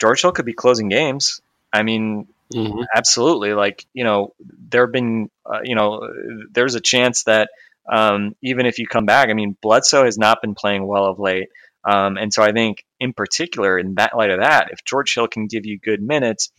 George 0.00 0.22
Hill 0.22 0.32
could 0.32 0.44
be 0.46 0.52
closing 0.52 0.88
games. 0.88 1.40
I 1.72 1.82
mean, 1.82 2.28
Mhm. 2.54 2.86
absolutely. 2.94 3.52
Like 3.52 3.84
you 3.92 4.04
know, 4.04 4.32
there 4.70 4.84
have 4.86 4.92
been 4.92 5.30
uh, 5.44 5.60
you 5.64 5.74
know, 5.74 6.08
there's 6.50 6.74
a 6.74 6.80
chance 6.80 7.24
that 7.24 7.50
um, 7.90 8.34
even 8.42 8.66
if 8.66 8.78
you 8.78 8.86
come 8.86 9.06
back, 9.06 9.28
I 9.28 9.34
mean, 9.34 9.56
Bledsoe 9.60 10.04
has 10.04 10.18
not 10.18 10.40
been 10.42 10.54
playing 10.54 10.86
well 10.86 11.06
of 11.06 11.18
late, 11.18 11.48
um, 11.84 12.16
and 12.16 12.32
so 12.32 12.42
I 12.42 12.52
think 12.52 12.84
in 13.00 13.12
particular 13.12 13.78
in 13.78 13.94
that 13.94 14.16
light 14.16 14.30
of 14.30 14.40
that, 14.40 14.70
if 14.72 14.84
George 14.84 15.14
Hill 15.14 15.28
can 15.28 15.46
give 15.46 15.66
you 15.66 15.78
good 15.78 16.02
minutes. 16.02 16.50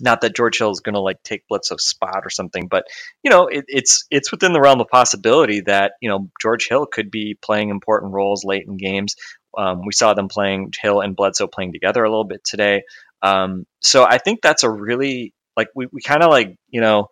Not 0.00 0.22
that 0.22 0.34
George 0.34 0.58
Hill 0.58 0.70
is 0.70 0.80
going 0.80 0.94
to 0.94 1.00
like 1.00 1.22
take 1.22 1.46
Bledsoe's 1.48 1.84
spot 1.84 2.22
or 2.24 2.30
something, 2.30 2.68
but 2.68 2.84
you 3.22 3.30
know 3.30 3.46
it, 3.46 3.64
it's 3.68 4.06
it's 4.10 4.30
within 4.30 4.52
the 4.52 4.60
realm 4.60 4.80
of 4.80 4.88
possibility 4.88 5.60
that 5.62 5.92
you 6.00 6.08
know 6.08 6.30
George 6.40 6.68
Hill 6.68 6.86
could 6.86 7.10
be 7.10 7.36
playing 7.40 7.70
important 7.70 8.12
roles 8.12 8.44
late 8.44 8.66
in 8.66 8.76
games. 8.76 9.16
Um, 9.56 9.82
we 9.84 9.92
saw 9.92 10.14
them 10.14 10.28
playing 10.28 10.72
Hill 10.80 11.00
and 11.00 11.16
Bledsoe 11.16 11.46
playing 11.46 11.72
together 11.72 12.02
a 12.02 12.10
little 12.10 12.24
bit 12.24 12.42
today. 12.44 12.84
Um, 13.22 13.66
so 13.80 14.04
I 14.04 14.18
think 14.18 14.40
that's 14.42 14.62
a 14.62 14.70
really 14.70 15.34
like 15.56 15.68
we, 15.74 15.86
we 15.92 16.00
kind 16.00 16.22
of 16.22 16.30
like 16.30 16.56
you 16.70 16.80
know 16.80 17.08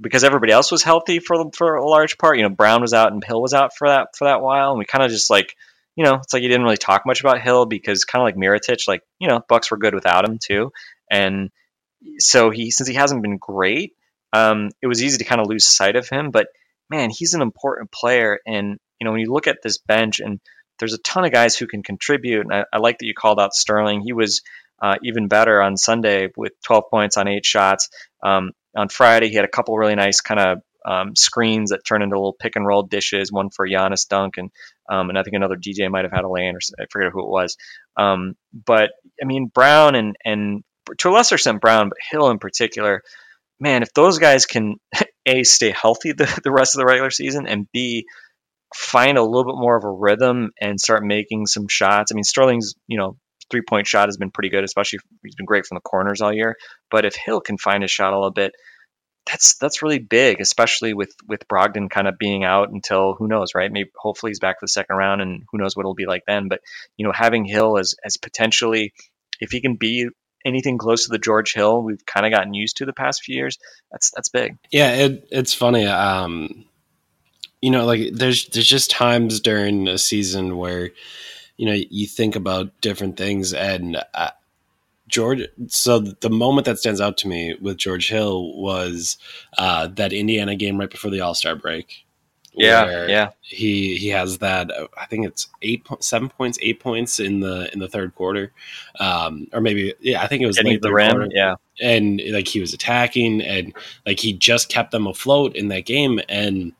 because 0.00 0.24
everybody 0.24 0.52
else 0.52 0.70
was 0.70 0.82
healthy 0.82 1.18
for 1.18 1.50
for 1.56 1.76
a 1.76 1.88
large 1.88 2.18
part. 2.18 2.36
You 2.36 2.44
know, 2.44 2.54
Brown 2.54 2.80
was 2.80 2.94
out 2.94 3.12
and 3.12 3.24
Hill 3.24 3.42
was 3.42 3.54
out 3.54 3.76
for 3.76 3.88
that 3.88 4.16
for 4.16 4.26
that 4.26 4.40
while, 4.40 4.70
and 4.70 4.78
we 4.78 4.84
kind 4.84 5.04
of 5.04 5.10
just 5.10 5.30
like 5.30 5.54
you 5.96 6.04
know 6.04 6.14
it's 6.14 6.32
like 6.32 6.42
you 6.42 6.48
didn't 6.48 6.64
really 6.64 6.76
talk 6.76 7.02
much 7.06 7.20
about 7.20 7.40
Hill 7.40 7.66
because 7.66 8.04
kind 8.04 8.22
of 8.22 8.26
like 8.26 8.36
Mirotic, 8.36 8.86
like 8.86 9.02
you 9.18 9.28
know 9.28 9.40
Bucks 9.48 9.70
were 9.70 9.76
good 9.78 9.94
without 9.94 10.28
him 10.28 10.38
too, 10.38 10.70
and 11.10 11.50
so 12.18 12.50
he 12.50 12.70
since 12.70 12.88
he 12.88 12.94
hasn't 12.94 13.22
been 13.22 13.38
great, 13.38 13.94
um, 14.32 14.70
it 14.82 14.86
was 14.86 15.02
easy 15.02 15.18
to 15.18 15.24
kind 15.24 15.40
of 15.40 15.48
lose 15.48 15.66
sight 15.66 15.96
of 15.96 16.08
him. 16.08 16.30
But 16.30 16.48
man, 16.90 17.10
he's 17.10 17.34
an 17.34 17.42
important 17.42 17.90
player, 17.92 18.38
and 18.46 18.78
you 19.00 19.04
know 19.04 19.12
when 19.12 19.20
you 19.20 19.32
look 19.32 19.46
at 19.46 19.62
this 19.62 19.78
bench 19.78 20.20
and 20.20 20.40
there's 20.78 20.94
a 20.94 20.98
ton 20.98 21.24
of 21.24 21.32
guys 21.32 21.56
who 21.56 21.66
can 21.66 21.82
contribute, 21.82 22.42
and 22.42 22.52
I, 22.52 22.64
I 22.72 22.78
like 22.78 22.98
that 22.98 23.06
you 23.06 23.14
called 23.14 23.40
out 23.40 23.54
Sterling. 23.54 24.00
He 24.00 24.12
was 24.12 24.42
uh, 24.80 24.96
even 25.02 25.28
better 25.28 25.60
on 25.60 25.76
Sunday 25.76 26.28
with 26.36 26.52
12 26.64 26.84
points 26.90 27.16
on 27.16 27.26
eight 27.28 27.44
shots. 27.44 27.88
Um, 28.22 28.52
on 28.76 28.88
Friday, 28.88 29.28
he 29.28 29.34
had 29.34 29.44
a 29.44 29.48
couple 29.48 29.76
really 29.76 29.96
nice 29.96 30.20
kind 30.20 30.40
of 30.40 30.58
um, 30.86 31.16
screens 31.16 31.70
that 31.70 31.84
turn 31.84 32.02
into 32.02 32.16
little 32.16 32.36
pick 32.38 32.54
and 32.56 32.66
roll 32.66 32.84
dishes. 32.84 33.32
One 33.32 33.50
for 33.50 33.68
Giannis 33.68 34.08
dunk, 34.08 34.38
and 34.38 34.50
um, 34.88 35.08
and 35.08 35.18
I 35.18 35.22
think 35.22 35.34
another 35.34 35.56
DJ 35.56 35.90
might 35.90 36.04
have 36.04 36.12
had 36.12 36.24
a 36.24 36.28
lane, 36.28 36.54
or 36.54 36.60
I 36.80 36.86
forget 36.90 37.10
who 37.12 37.22
it 37.22 37.28
was. 37.28 37.56
Um, 37.96 38.34
but 38.52 38.90
I 39.20 39.26
mean, 39.26 39.50
Brown 39.52 39.94
and 39.94 40.16
and 40.24 40.62
to 40.98 41.08
a 41.08 41.12
lesser 41.12 41.36
extent 41.36 41.60
Brown, 41.60 41.88
but 41.88 41.98
Hill 42.10 42.30
in 42.30 42.38
particular, 42.38 43.02
man, 43.60 43.82
if 43.82 43.92
those 43.94 44.18
guys 44.18 44.46
can 44.46 44.76
a 45.26 45.42
stay 45.44 45.70
healthy 45.70 46.12
the, 46.12 46.40
the 46.44 46.52
rest 46.52 46.74
of 46.74 46.78
the 46.78 46.86
regular 46.86 47.10
season, 47.10 47.46
and 47.46 47.66
b 47.72 48.06
find 48.74 49.16
a 49.16 49.22
little 49.22 49.44
bit 49.44 49.58
more 49.58 49.76
of 49.76 49.84
a 49.84 49.90
rhythm 49.90 50.50
and 50.60 50.78
start 50.80 51.02
making 51.02 51.46
some 51.46 51.68
shots. 51.68 52.12
I 52.12 52.14
mean, 52.14 52.24
Sterling's 52.24 52.74
you 52.86 52.98
know 52.98 53.16
three 53.50 53.62
point 53.66 53.86
shot 53.86 54.08
has 54.08 54.16
been 54.16 54.30
pretty 54.30 54.50
good, 54.50 54.64
especially 54.64 55.00
he's 55.22 55.34
been 55.34 55.46
great 55.46 55.66
from 55.66 55.76
the 55.76 55.80
corners 55.80 56.20
all 56.20 56.32
year. 56.32 56.56
But 56.90 57.04
if 57.04 57.14
Hill 57.14 57.40
can 57.40 57.58
find 57.58 57.82
his 57.82 57.90
shot 57.90 58.12
a 58.12 58.16
little 58.16 58.30
bit, 58.30 58.52
that's 59.26 59.56
that's 59.58 59.82
really 59.82 59.98
big, 59.98 60.40
especially 60.40 60.94
with 60.94 61.14
with 61.26 61.48
Brogdon 61.48 61.90
kind 61.90 62.08
of 62.08 62.18
being 62.18 62.44
out 62.44 62.70
until 62.70 63.14
who 63.14 63.28
knows, 63.28 63.54
right? 63.54 63.70
Maybe 63.70 63.90
hopefully 63.96 64.30
he's 64.30 64.40
back 64.40 64.60
for 64.60 64.64
the 64.64 64.70
second 64.70 64.96
round, 64.96 65.20
and 65.20 65.44
who 65.50 65.58
knows 65.58 65.76
what 65.76 65.82
it'll 65.82 65.94
be 65.94 66.06
like 66.06 66.24
then. 66.26 66.48
But 66.48 66.60
you 66.96 67.06
know, 67.06 67.12
having 67.12 67.44
Hill 67.44 67.78
as 67.78 67.94
as 68.04 68.16
potentially, 68.16 68.92
if 69.40 69.50
he 69.50 69.60
can 69.60 69.76
be 69.76 70.08
anything 70.48 70.78
close 70.78 71.04
to 71.04 71.10
the 71.10 71.18
George 71.18 71.54
Hill 71.54 71.82
we've 71.82 72.04
kind 72.06 72.26
of 72.26 72.32
gotten 72.32 72.54
used 72.54 72.78
to 72.78 72.86
the 72.86 72.92
past 72.92 73.22
few 73.22 73.36
years, 73.36 73.58
that's 73.92 74.10
that's 74.10 74.28
big. 74.28 74.56
Yeah, 74.70 74.92
it, 74.94 75.28
it's 75.30 75.54
funny. 75.54 75.86
Um, 75.86 76.64
you 77.60 77.70
know, 77.70 77.84
like 77.86 78.12
there's 78.12 78.46
there's 78.48 78.68
just 78.68 78.90
times 78.90 79.40
during 79.40 79.88
a 79.88 79.98
season 79.98 80.56
where 80.56 80.90
you 81.56 81.66
know 81.66 81.76
you 81.90 82.06
think 82.06 82.36
about 82.36 82.80
different 82.80 83.16
things, 83.16 83.52
and 83.52 84.02
uh, 84.14 84.30
George. 85.08 85.42
So 85.68 85.98
the 85.98 86.30
moment 86.30 86.66
that 86.66 86.78
stands 86.78 87.00
out 87.00 87.16
to 87.18 87.28
me 87.28 87.56
with 87.60 87.76
George 87.76 88.08
Hill 88.08 88.54
was 88.54 89.18
uh, 89.56 89.88
that 89.88 90.12
Indiana 90.12 90.56
game 90.56 90.78
right 90.78 90.90
before 90.90 91.10
the 91.10 91.20
All 91.20 91.34
Star 91.34 91.56
break. 91.56 92.04
Yeah, 92.58 93.06
yeah. 93.06 93.30
He 93.40 93.96
he 93.96 94.08
has 94.08 94.38
that. 94.38 94.70
I 94.96 95.06
think 95.06 95.26
it's 95.26 95.48
eight, 95.62 95.86
seven 96.00 96.28
points, 96.28 96.58
eight 96.60 96.80
points 96.80 97.20
in 97.20 97.40
the 97.40 97.72
in 97.72 97.78
the 97.78 97.88
third 97.88 98.14
quarter, 98.14 98.52
um, 99.00 99.46
or 99.52 99.60
maybe 99.60 99.94
yeah. 100.00 100.22
I 100.22 100.26
think 100.26 100.42
it 100.42 100.46
was 100.46 100.56
Getting 100.56 100.72
late 100.72 100.82
the 100.82 100.92
rim, 100.92 101.10
quarter 101.12 101.28
yeah. 101.32 101.54
and 101.80 102.20
like 102.30 102.48
he 102.48 102.60
was 102.60 102.74
attacking 102.74 103.40
and 103.42 103.74
like 104.04 104.18
he 104.18 104.32
just 104.32 104.68
kept 104.68 104.90
them 104.90 105.06
afloat 105.06 105.56
in 105.56 105.68
that 105.68 105.86
game 105.86 106.20
and 106.28 106.72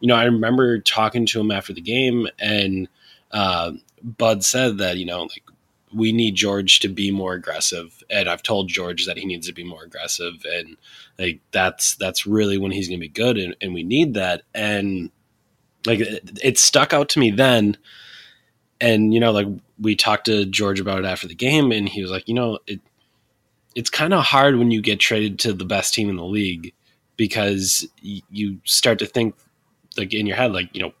you 0.00 0.08
know 0.08 0.16
i 0.16 0.24
remember 0.24 0.78
talking 0.80 1.24
to 1.26 1.40
him 1.40 1.50
after 1.50 1.72
the 1.72 1.80
game 1.80 2.26
and 2.38 2.88
uh, 3.30 3.72
bud 4.02 4.44
said 4.44 4.78
that 4.78 4.98
you 4.98 5.06
know 5.06 5.22
like 5.22 5.44
we 5.94 6.12
need 6.12 6.34
george 6.34 6.80
to 6.80 6.88
be 6.88 7.10
more 7.10 7.34
aggressive. 7.34 8.02
And 8.10 8.28
i've 8.28 8.42
told 8.42 8.68
george 8.68 9.06
that 9.06 9.18
he 9.18 9.26
needs 9.26 9.46
to 9.46 9.52
be 9.52 9.64
more 9.64 9.84
aggressive. 9.84 10.44
And 10.44 10.76
like 11.18 11.40
that's 11.50 11.96
that's 11.96 12.26
really 12.26 12.58
when 12.58 12.72
he's 12.72 12.88
to 12.88 12.98
be 12.98 13.08
good. 13.08 13.38
And, 13.38 13.56
and 13.60 13.74
we 13.74 13.82
need 13.82 14.14
that. 14.14 14.42
And 14.54 15.10
like 15.86 16.00
it, 16.00 16.38
it 16.42 16.58
stuck 16.58 16.92
out 16.92 17.08
to 17.10 17.18
me 17.18 17.30
then. 17.30 17.76
And 18.80 19.14
you 19.14 19.20
know 19.20 19.32
like 19.32 19.48
we 19.80 19.96
talked 19.96 20.26
to 20.26 20.44
george 20.46 20.80
about 20.80 21.00
it 21.00 21.04
after 21.04 21.28
the 21.28 21.34
game. 21.34 21.72
And 21.72 21.88
he 21.88 22.02
was 22.02 22.10
like 22.10 22.28
you 22.28 22.34
know 22.34 22.58
it 22.66 22.80
it's 23.74 23.90
kind 23.90 24.12
of 24.12 24.24
hard 24.24 24.56
when 24.56 24.70
you 24.70 24.82
get 24.82 25.00
traded 25.00 25.38
to 25.40 25.52
the 25.52 25.64
best 25.64 25.94
team 25.94 26.10
in 26.10 26.16
the 26.16 26.24
league 26.24 26.74
because 27.16 27.86
you 28.00 28.58
start 28.64 28.98
to 28.98 29.06
think 29.06 29.34
like 29.96 30.12
in 30.12 30.26
your 30.26 30.36
head 30.36 30.52
like 30.52 30.68
you 30.74 30.82
know 30.82 30.92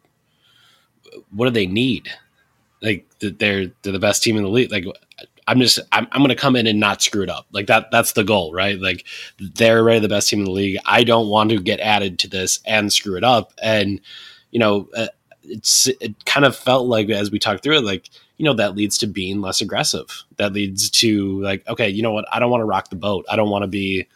what 1.30 1.46
do 1.46 1.50
they 1.50 1.66
need 1.66 2.08
like 2.82 3.06
they're 3.20 3.68
they're 3.82 3.92
the 3.92 3.98
best 3.98 4.22
team 4.22 4.36
in 4.36 4.42
the 4.42 4.48
league. 4.48 4.70
Like 4.70 4.84
i'm 5.48 5.58
just 5.58 5.80
i'm, 5.90 6.06
I'm 6.12 6.20
going 6.20 6.28
to 6.28 6.36
come 6.36 6.54
in 6.54 6.66
and 6.66 6.78
not 6.78 7.02
screw 7.02 7.22
it 7.22 7.30
up. 7.30 7.46
Like 7.52 7.66
that 7.66 7.90
that's 7.90 8.12
the 8.12 8.24
goal 8.24 8.52
right? 8.52 8.78
Like 8.78 9.06
they're 9.38 9.78
already 9.78 10.00
the 10.00 10.08
best 10.08 10.28
team 10.28 10.40
in 10.40 10.44
the 10.44 10.50
league. 10.50 10.78
I 10.84 11.04
don't 11.04 11.28
want 11.28 11.50
to 11.50 11.60
get 11.60 11.80
added 11.80 12.18
to 12.20 12.28
this 12.28 12.60
and 12.66 12.92
screw 12.92 13.16
it 13.16 13.24
up. 13.24 13.52
And 13.62 14.00
you 14.50 14.58
know 14.58 14.88
uh, 14.96 15.08
it's 15.42 15.86
it 15.86 16.24
kind 16.24 16.44
of 16.44 16.56
felt 16.56 16.86
like 16.86 17.08
as 17.10 17.30
we 17.30 17.38
talked 17.38 17.62
through 17.62 17.78
it 17.78 17.84
like 17.84 18.08
you 18.36 18.44
know 18.44 18.54
that 18.54 18.74
leads 18.76 18.98
to 18.98 19.06
being 19.06 19.40
less 19.40 19.60
aggressive. 19.60 20.24
That 20.36 20.52
leads 20.52 20.90
to 20.90 21.40
like 21.42 21.66
okay 21.68 21.88
you 21.88 22.02
know 22.02 22.12
what? 22.12 22.26
I 22.32 22.38
don't 22.38 22.50
want 22.50 22.60
to 22.60 22.66
rock 22.66 22.90
the 22.90 22.96
boat. 22.96 23.24
I 23.30 23.36
don't 23.36 23.50
want 23.50 23.62
to 23.62 23.68
be 23.68 24.06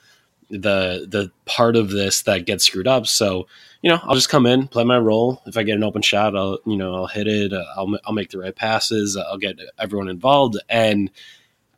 the 0.51 1.07
the 1.09 1.31
part 1.45 1.77
of 1.77 1.91
this 1.91 2.23
that 2.23 2.47
gets 2.47 2.65
screwed 2.65 2.87
up. 2.87 3.07
So 3.07 3.47
you 3.87 3.93
know 3.93 4.01
i'll 4.05 4.17
just 4.17 4.29
come 4.29 4.47
in 4.47 4.67
play 4.67 4.83
my 4.83 4.99
role 4.99 5.41
if 5.47 5.57
i 5.57 5.63
get 5.63 5.77
an 5.77 5.85
open 5.85 6.03
shot 6.03 6.37
i'll 6.37 6.59
you 6.67 6.77
know 6.77 6.93
i'll 6.97 7.07
hit 7.07 7.29
it 7.29 7.53
i'll, 7.77 7.97
i'll 8.05 8.13
make 8.15 8.31
the 8.31 8.39
right 8.39 8.57
passes 8.57 9.17
i'll 9.17 9.39
get 9.39 9.57
everyone 9.79 10.09
involved 10.09 10.59
and 10.69 11.11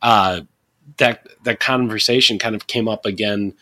uh 0.01 0.41
that 0.97 1.27
that 1.43 1.59
conversation 1.59 2.39
kind 2.39 2.55
of 2.55 2.65
came 2.65 2.87
up 2.87 3.05
again 3.05 3.53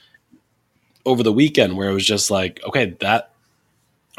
over 1.06 1.24
the 1.24 1.34
weekend 1.34 1.76
where 1.76 1.90
it 1.90 1.94
was 1.94 2.06
just 2.06 2.32
like 2.32 2.62
okay 2.66 2.96
that 3.02 3.32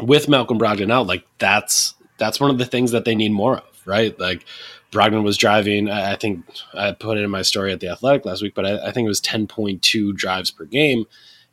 with 0.01 0.29
Malcolm 0.29 0.59
Brogdon 0.59 0.93
out, 0.93 1.07
like 1.07 1.25
that's 1.39 1.95
that's 2.19 2.41
one 2.41 2.51
of 2.51 2.59
the 2.59 2.67
things 2.67 2.93
that 2.93 3.05
they 3.05 3.15
need 3.15 3.33
more 3.33 3.59
of, 3.59 3.87
right? 3.87 4.19
Like 4.19 4.45
Brogdon 4.93 5.23
was 5.23 5.37
driving. 5.37 5.91
I 5.91 6.13
I 6.13 6.17
think 6.17 6.45
I 6.75 6.93
put 6.93 7.19
it 7.19 7.25
in 7.25 7.31
my 7.31 7.43
story 7.43 7.73
at 7.73 7.81
the 7.81 7.89
Athletic 7.89 8.25
last 8.25 8.43
week, 8.43 8.55
but 8.55 8.67
I, 8.67 8.89
I 8.89 8.93
think 8.93 9.07
it 9.07 9.09
was 9.09 9.21
ten 9.21 9.47
point 9.47 9.83
two 9.83 10.13
drives 10.13 10.51
per 10.51 10.65
game, 10.65 11.05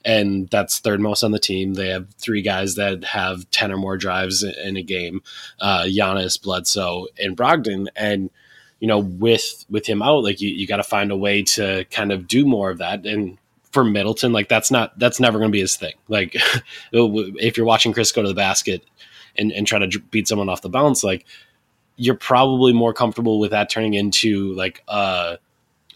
and 0.06 0.48
that's 0.50 0.80
third 0.80 1.02
most 1.02 1.24
on 1.24 1.32
the 1.32 1.40
team. 1.40 1.74
They 1.74 1.90
have 1.90 2.08
three 2.14 2.44
guys 2.44 2.76
that 2.76 3.04
have 3.04 3.50
ten 3.50 3.72
or 3.72 3.78
more 3.78 3.98
drives 3.98 4.44
in 4.44 4.78
a 4.78 4.84
game: 4.84 5.22
uh, 5.60 5.84
Giannis, 5.84 6.42
Bledsoe, 6.42 7.08
and 7.20 7.36
Brogdon. 7.36 7.88
And 7.96 8.30
you 8.80 8.88
know, 8.88 9.00
with 9.00 9.66
with 9.70 9.88
him 9.88 10.02
out, 10.02 10.24
like 10.24 10.42
you, 10.42 10.50
you 10.50 10.68
got 10.68 10.78
to 10.78 10.84
find 10.84 11.12
a 11.12 11.18
way 11.18 11.42
to 11.44 11.86
kind 11.86 12.12
of 12.12 12.28
do 12.28 12.46
more 12.46 12.70
of 12.70 12.78
that. 12.78 13.06
And 13.06 13.40
for 13.72 13.84
Middleton, 13.84 14.32
like 14.32 14.48
that's 14.48 14.70
not 14.70 14.98
that's 15.00 15.20
never 15.20 15.40
going 15.40 15.50
to 15.50 15.56
be 15.56 15.62
his 15.62 15.76
thing. 15.76 15.96
Like 16.08 16.36
if 16.94 17.58
you're 17.58 17.66
watching 17.66 17.92
Chris 17.92 18.12
go 18.12 18.22
to 18.22 18.28
the 18.28 18.36
basket 18.36 18.86
and, 19.38 19.52
and 19.52 19.66
try 19.66 19.80
to 19.80 20.00
beat 20.12 20.28
someone 20.28 20.50
off 20.50 20.62
the 20.62 20.70
bounce, 20.70 21.04
like 21.04 21.26
you're 21.98 22.16
probably 22.16 22.74
more 22.74 22.94
comfortable 22.94 23.40
with 23.40 23.52
that 23.52 23.70
turning 23.70 23.96
into 23.96 24.54
like 24.54 24.84
a 24.88 25.40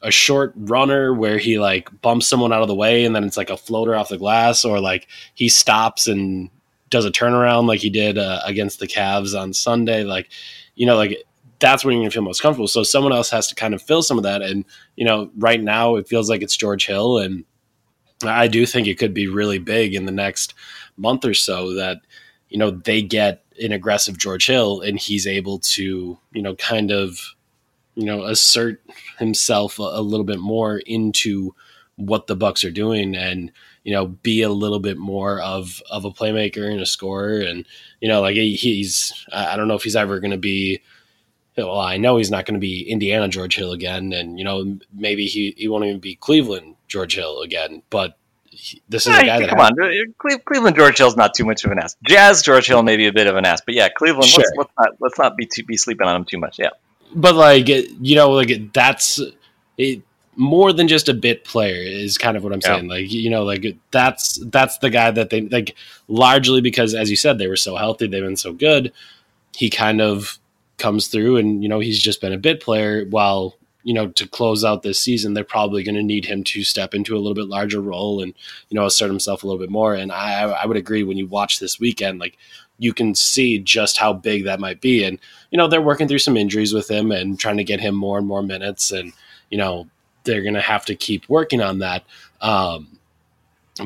a 0.01 0.11
short 0.11 0.53
runner 0.55 1.13
where 1.13 1.37
he 1.37 1.59
like 1.59 1.89
bumps 2.01 2.27
someone 2.27 2.53
out 2.53 2.61
of 2.61 2.67
the 2.67 2.75
way 2.75 3.05
and 3.05 3.15
then 3.15 3.23
it's 3.23 3.37
like 3.37 3.49
a 3.49 3.57
floater 3.57 3.95
off 3.95 4.09
the 4.09 4.17
glass, 4.17 4.63
or 4.63 4.79
like 4.79 5.07
he 5.35 5.49
stops 5.49 6.07
and 6.07 6.49
does 6.89 7.05
a 7.05 7.11
turnaround 7.11 7.67
like 7.67 7.79
he 7.79 7.89
did 7.89 8.17
uh, 8.17 8.41
against 8.45 8.79
the 8.79 8.87
Cavs 8.87 9.39
on 9.39 9.53
Sunday. 9.53 10.03
Like 10.03 10.29
you 10.75 10.85
know, 10.85 10.95
like 10.95 11.23
that's 11.59 11.83
when 11.83 11.95
you're 11.95 12.03
gonna 12.03 12.11
feel 12.11 12.23
most 12.23 12.41
comfortable. 12.41 12.67
So 12.67 12.83
someone 12.83 13.13
else 13.13 13.29
has 13.29 13.47
to 13.47 13.55
kind 13.55 13.73
of 13.73 13.81
fill 13.81 14.01
some 14.01 14.17
of 14.17 14.23
that. 14.23 14.41
And 14.41 14.65
you 14.95 15.05
know, 15.05 15.29
right 15.37 15.61
now 15.61 15.95
it 15.95 16.07
feels 16.07 16.29
like 16.29 16.41
it's 16.41 16.57
George 16.57 16.85
Hill 16.85 17.17
and 17.17 17.43
I 18.23 18.47
do 18.47 18.65
think 18.65 18.87
it 18.87 18.97
could 18.97 19.13
be 19.13 19.27
really 19.27 19.59
big 19.59 19.95
in 19.95 20.05
the 20.05 20.11
next 20.11 20.53
month 20.97 21.23
or 21.25 21.33
so 21.33 21.73
that 21.75 21.99
you 22.49 22.57
know 22.57 22.71
they 22.71 23.01
get 23.01 23.43
an 23.61 23.71
aggressive 23.71 24.17
George 24.17 24.47
Hill 24.47 24.81
and 24.81 24.99
he's 24.99 25.27
able 25.27 25.59
to 25.59 26.17
you 26.31 26.41
know 26.41 26.55
kind 26.55 26.91
of 26.91 27.19
you 27.99 28.05
know 28.05 28.23
assert 28.23 28.81
himself 29.17 29.79
a, 29.79 29.83
a 29.83 30.01
little 30.01 30.23
bit 30.25 30.39
more 30.39 30.77
into 30.77 31.53
what 31.95 32.27
the 32.27 32.35
Bucks 32.35 32.63
are 32.63 32.71
doing 32.71 33.15
and 33.15 33.51
you 33.83 33.93
know 33.93 34.07
be 34.07 34.41
a 34.41 34.49
little 34.49 34.79
bit 34.79 34.97
more 34.97 35.41
of 35.41 35.81
of 35.91 36.05
a 36.05 36.11
playmaker 36.11 36.71
and 36.71 36.79
a 36.79 36.85
scorer 36.85 37.41
and 37.41 37.65
you 37.99 38.07
know 38.07 38.21
like 38.21 38.35
he- 38.35 38.55
he's 38.55 39.25
I 39.33 39.57
don't 39.57 39.67
know 39.67 39.75
if 39.75 39.83
he's 39.83 39.95
ever 39.97 40.19
going 40.19 40.31
to 40.31 40.37
be 40.37 40.81
well, 41.57 41.79
I 41.79 41.97
know 41.97 42.15
he's 42.15 42.31
not 42.31 42.45
going 42.45 42.53
to 42.53 42.59
be 42.59 42.89
Indiana 42.89 43.27
George 43.27 43.55
Hill 43.55 43.73
again, 43.73 44.13
and 44.13 44.37
you 44.39 44.45
know 44.45 44.79
maybe 44.93 45.25
he, 45.25 45.53
he 45.57 45.67
won't 45.67 45.83
even 45.85 45.99
be 45.99 46.15
Cleveland 46.15 46.75
George 46.87 47.15
Hill 47.15 47.41
again, 47.41 47.81
but 47.89 48.17
he, 48.45 48.81
this 48.87 49.07
is 49.07 49.17
a 49.17 49.25
guy 49.25 49.39
that 49.39 49.49
come 49.49 49.59
on, 49.59 49.73
Cleveland 50.45 50.75
George 50.77 50.97
Hill's 50.97 51.17
not 51.17 51.33
too 51.33 51.45
much 51.45 51.65
of 51.65 51.71
an 51.71 51.79
ass. 51.79 51.97
Jazz 52.07 52.43
George 52.43 52.67
Hill 52.67 52.83
maybe 52.83 53.07
a 53.07 53.13
bit 53.13 53.27
of 53.27 53.35
an 53.35 53.45
ass, 53.45 53.61
but 53.65 53.75
yeah, 53.75 53.89
Cleveland. 53.89 54.25
Sure. 54.25 54.41
Let's, 54.41 54.57
let's 54.57 54.71
not 54.77 54.89
let's 55.01 55.19
not 55.19 55.37
be 55.37 55.45
too, 55.47 55.63
be 55.63 55.77
sleeping 55.77 56.07
on 56.07 56.15
him 56.15 56.25
too 56.25 56.37
much. 56.37 56.59
Yeah, 56.59 56.69
but 57.15 57.35
like 57.35 57.67
you 57.67 58.15
know 58.15 58.31
like 58.31 58.71
that's 58.73 59.19
it, 59.77 60.01
more 60.35 60.71
than 60.71 60.87
just 60.87 61.09
a 61.09 61.13
bit 61.13 61.43
player 61.43 61.81
is 61.81 62.17
kind 62.17 62.37
of 62.37 62.43
what 62.43 62.53
i'm 62.53 62.59
Yeah. 62.63 62.75
saying 62.75 62.87
like 62.87 63.11
you 63.11 63.29
know 63.29 63.43
like 63.43 63.65
that's 63.91 64.39
that's 64.47 64.77
the 64.79 64.89
guy 64.89 65.11
that 65.11 65.29
they 65.29 65.41
like 65.41 65.75
largely 66.07 66.61
because 66.61 66.93
as 66.93 67.09
you 67.09 67.15
said 67.15 67.37
they 67.37 67.47
were 67.47 67.55
so 67.55 67.75
healthy 67.75 68.07
they've 68.07 68.23
been 68.23 68.35
so 68.37 68.53
good 68.53 68.91
he 69.55 69.69
kind 69.69 70.01
of 70.01 70.37
comes 70.77 71.07
through 71.07 71.37
and 71.37 71.61
you 71.61 71.67
know 71.69 71.79
he's 71.79 71.99
just 72.01 72.21
been 72.21 72.31
a 72.33 72.37
bit 72.37 72.61
player 72.61 73.05
while 73.09 73.55
you 73.83 73.93
know 73.93 74.07
to 74.09 74.27
close 74.27 74.63
out 74.63 74.81
this 74.83 74.99
season 74.99 75.33
they're 75.33 75.43
probably 75.43 75.83
going 75.83 75.95
to 75.95 76.03
need 76.03 76.25
him 76.25 76.43
to 76.43 76.63
step 76.63 76.93
into 76.93 77.15
a 77.15 77.19
little 77.19 77.33
bit 77.33 77.47
larger 77.47 77.81
role 77.81 78.21
and 78.21 78.33
you 78.69 78.75
know 78.75 78.85
assert 78.85 79.09
himself 79.09 79.43
a 79.43 79.47
little 79.47 79.59
bit 79.59 79.69
more 79.69 79.93
and 79.93 80.11
i 80.11 80.41
i 80.43 80.65
would 80.65 80.77
agree 80.77 81.03
when 81.03 81.17
you 81.17 81.27
watch 81.27 81.59
this 81.59 81.79
weekend 81.79 82.19
like 82.19 82.37
you 82.79 82.93
can 82.93 83.13
see 83.13 83.59
just 83.59 83.97
how 83.97 84.13
big 84.13 84.45
that 84.45 84.59
might 84.59 84.81
be. 84.81 85.03
And 85.03 85.19
you 85.51 85.57
know 85.57 85.67
they're 85.67 85.81
working 85.81 86.07
through 86.07 86.19
some 86.19 86.37
injuries 86.37 86.73
with 86.73 86.89
him 86.89 87.11
and 87.11 87.39
trying 87.39 87.57
to 87.57 87.63
get 87.63 87.79
him 87.79 87.93
more 87.93 88.17
and 88.17 88.25
more 88.25 88.41
minutes. 88.41 88.91
And 88.91 89.13
you 89.51 89.57
know 89.57 89.87
they're 90.23 90.41
going 90.41 90.55
to 90.55 90.61
have 90.61 90.85
to 90.85 90.95
keep 90.95 91.29
working 91.29 91.61
on 91.61 91.79
that. 91.79 92.03
Um 92.41 92.97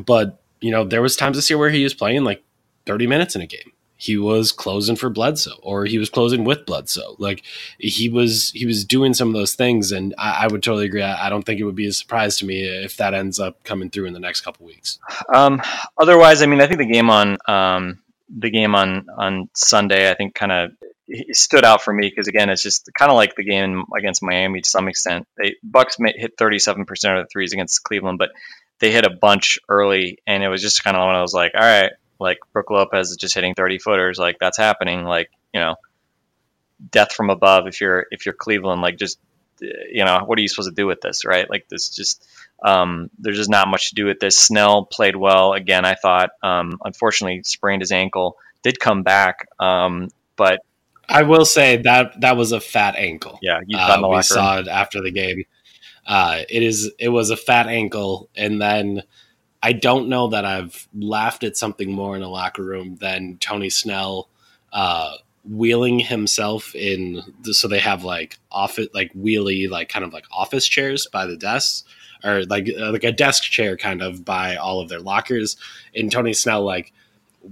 but 0.05 0.39
you 0.61 0.71
know 0.71 0.85
there 0.85 1.01
was 1.01 1.17
times 1.17 1.37
this 1.37 1.49
year 1.49 1.57
where 1.57 1.69
he 1.69 1.83
was 1.83 1.93
playing 1.93 2.23
like 2.23 2.43
30 2.85 3.07
minutes 3.07 3.35
in 3.35 3.41
a 3.41 3.47
game. 3.47 3.71
He 3.95 4.17
was 4.17 4.51
closing 4.51 4.97
for 4.97 5.09
Bledsoe 5.09 5.57
or 5.61 5.85
he 5.85 5.97
was 5.97 6.09
closing 6.09 6.43
with 6.43 6.65
Bledsoe. 6.65 7.15
Like 7.19 7.43
he 7.77 8.09
was 8.09 8.51
he 8.51 8.65
was 8.65 8.83
doing 8.83 9.13
some 9.13 9.29
of 9.29 9.33
those 9.33 9.55
things. 9.55 9.93
And 9.93 10.13
I, 10.17 10.43
I 10.43 10.47
would 10.47 10.61
totally 10.61 10.85
agree. 10.85 11.01
I, 11.01 11.27
I 11.27 11.29
don't 11.29 11.43
think 11.43 11.59
it 11.59 11.63
would 11.63 11.75
be 11.75 11.87
a 11.87 11.93
surprise 11.93 12.37
to 12.37 12.45
me 12.45 12.63
if 12.63 12.97
that 12.97 13.13
ends 13.13 13.39
up 13.39 13.63
coming 13.63 13.89
through 13.89 14.05
in 14.05 14.13
the 14.13 14.19
next 14.19 14.41
couple 14.41 14.65
weeks. 14.65 14.99
Um, 15.33 15.61
otherwise, 15.97 16.41
I 16.41 16.47
mean, 16.47 16.59
I 16.59 16.67
think 16.67 16.79
the 16.79 16.85
game 16.85 17.09
on 17.09 17.37
um, 17.47 18.02
the 18.37 18.49
game 18.49 18.75
on 18.75 19.07
on 19.15 19.49
Sunday, 19.53 20.09
I 20.09 20.15
think, 20.15 20.35
kind 20.35 20.51
of 20.51 20.71
stood 21.31 21.65
out 21.65 21.81
for 21.81 21.93
me 21.93 22.09
because 22.09 22.27
again, 22.27 22.49
it's 22.49 22.63
just 22.63 22.89
kind 22.97 23.11
of 23.11 23.15
like 23.15 23.35
the 23.35 23.43
game 23.43 23.83
against 23.97 24.23
Miami 24.23 24.61
to 24.61 24.69
some 24.69 24.87
extent. 24.87 25.27
They 25.37 25.55
Bucks 25.63 25.97
hit 25.99 26.33
thirty 26.37 26.59
seven 26.59 26.85
percent 26.85 27.17
of 27.17 27.25
the 27.25 27.29
threes 27.31 27.53
against 27.53 27.83
Cleveland, 27.83 28.17
but 28.17 28.31
they 28.79 28.91
hit 28.91 29.05
a 29.05 29.09
bunch 29.09 29.59
early, 29.69 30.19
and 30.25 30.43
it 30.43 30.49
was 30.49 30.61
just 30.61 30.83
kind 30.83 30.97
of 30.97 31.05
when 31.05 31.15
I 31.15 31.21
was 31.21 31.33
like, 31.33 31.53
all 31.55 31.61
right, 31.61 31.91
like 32.19 32.39
Brooke 32.51 32.71
Lopez 32.71 33.11
is 33.11 33.17
just 33.17 33.35
hitting 33.35 33.53
thirty 33.53 33.79
footers, 33.79 34.17
like 34.17 34.37
that's 34.39 34.57
happening, 34.57 35.03
like 35.03 35.29
you 35.53 35.59
know, 35.59 35.75
death 36.91 37.13
from 37.13 37.29
above. 37.29 37.67
If 37.67 37.81
you're 37.81 38.07
if 38.11 38.25
you're 38.25 38.33
Cleveland, 38.33 38.81
like 38.81 38.97
just 38.97 39.19
you 39.61 40.03
know, 40.05 40.23
what 40.25 40.37
are 40.37 40.41
you 40.41 40.47
supposed 40.47 40.69
to 40.69 40.75
do 40.75 40.87
with 40.87 41.01
this, 41.01 41.25
right? 41.25 41.49
Like 41.49 41.67
this 41.69 41.89
just 41.89 42.27
um, 42.63 43.09
there's 43.19 43.37
just 43.37 43.49
not 43.49 43.67
much 43.67 43.89
to 43.89 43.95
do 43.95 44.05
with 44.05 44.19
this. 44.19 44.37
Snell 44.37 44.85
played 44.85 45.15
well 45.15 45.53
again. 45.53 45.85
I 45.85 45.95
thought. 45.95 46.31
Um, 46.41 46.79
unfortunately, 46.83 47.43
sprained 47.43 47.81
his 47.81 47.91
ankle. 47.91 48.37
Did 48.61 48.79
come 48.79 49.03
back, 49.03 49.47
um, 49.59 50.09
but 50.37 50.61
I 51.09 51.23
will 51.23 51.45
say 51.45 51.77
that 51.77 52.21
that 52.21 52.37
was 52.37 52.53
a 52.53 52.61
fat 52.61 52.95
ankle 52.95 53.39
yeah, 53.41 53.59
you 53.67 53.77
Uh, 53.77 54.07
we 54.09 54.21
saw 54.21 54.59
it 54.59 54.67
after 54.67 55.01
the 55.01 55.11
game. 55.11 55.43
Uh, 56.07 56.39
it 56.49 56.63
is 56.63 56.91
it 56.97 57.09
was 57.09 57.29
a 57.29 57.37
fat 57.37 57.67
ankle, 57.67 58.29
and 58.35 58.61
then 58.61 59.03
I 59.61 59.73
don't 59.73 60.09
know 60.09 60.29
that 60.29 60.45
I've 60.45 60.87
laughed 60.93 61.43
at 61.43 61.57
something 61.57 61.91
more 61.91 62.15
in 62.15 62.21
a 62.21 62.29
locker 62.29 62.63
room 62.63 62.97
than 62.97 63.37
Tony 63.39 63.69
Snell 63.69 64.29
uh, 64.71 65.15
wheeling 65.49 65.99
himself 65.99 66.73
in. 66.75 67.21
So 67.43 67.67
they 67.67 67.79
have 67.79 68.03
like 68.03 68.37
office 68.51 68.87
like 68.93 69.13
wheelie 69.13 69.69
like 69.69 69.89
kind 69.89 70.05
of 70.05 70.13
like 70.13 70.25
office 70.31 70.67
chairs 70.67 71.07
by 71.11 71.25
the 71.25 71.37
desks 71.37 71.83
or 72.23 72.45
like 72.45 72.69
uh, 72.79 72.91
like 72.91 73.03
a 73.03 73.11
desk 73.11 73.43
chair 73.43 73.75
kind 73.75 74.01
of 74.01 74.23
by 74.23 74.55
all 74.55 74.79
of 74.79 74.89
their 74.89 74.99
lockers, 74.99 75.57
and 75.95 76.11
Tony 76.11 76.33
Snell 76.33 76.63
like 76.63 76.93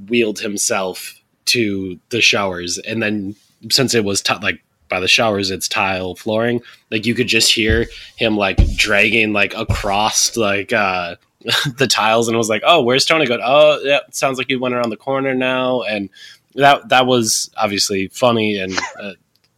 wheeled 0.08 0.40
himself 0.40 1.22
to 1.46 2.00
the 2.10 2.22
showers, 2.22 2.78
and 2.78 3.04
then 3.04 3.36
since 3.70 3.94
it 3.94 4.06
was 4.06 4.22
t- 4.22 4.34
like 4.42 4.64
by 4.92 5.00
the 5.00 5.08
showers 5.08 5.50
it's 5.50 5.68
tile 5.68 6.16
flooring. 6.16 6.62
Like 6.92 7.06
you 7.06 7.16
could 7.16 7.28
just 7.28 7.52
hear 7.52 7.88
him 8.18 8.38
like 8.38 8.58
dragging 8.76 9.34
like 9.34 9.56
across 9.56 10.36
like 10.38 10.74
uh 10.74 11.16
the 11.78 11.88
tiles. 11.88 12.28
And 12.28 12.38
was 12.38 12.50
like 12.50 12.62
oh 12.66 12.84
where's 12.84 13.06
tony 13.06 13.26
going? 13.26 13.42
Oh 13.44 13.80
yeah 13.84 14.02
sounds 14.12 14.38
like 14.38 14.48
he 14.48 14.56
went 14.56 14.76
around 14.76 14.90
the 14.90 14.98
corner 14.98 15.34
now. 15.34 15.82
And 15.84 16.10
that 16.56 16.90
that 16.90 17.06
was 17.06 17.50
obviously 17.58 18.08
funny 18.10 18.60
and 18.60 18.78
uh, 19.02 19.14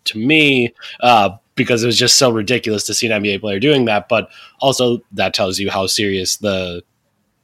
to 0.05 0.17
me 0.17 0.73
uh 1.01 1.29
because 1.55 1.83
it 1.83 1.87
was 1.87 1.97
just 1.97 2.17
so 2.17 2.31
ridiculous 2.31 2.85
to 2.85 2.93
see 2.93 3.09
an 3.09 3.23
nba 3.23 3.39
player 3.39 3.59
doing 3.59 3.85
that 3.85 4.07
but 4.09 4.29
also 4.59 4.99
that 5.11 5.33
tells 5.33 5.59
you 5.59 5.69
how 5.69 5.87
serious 5.87 6.37
the 6.37 6.83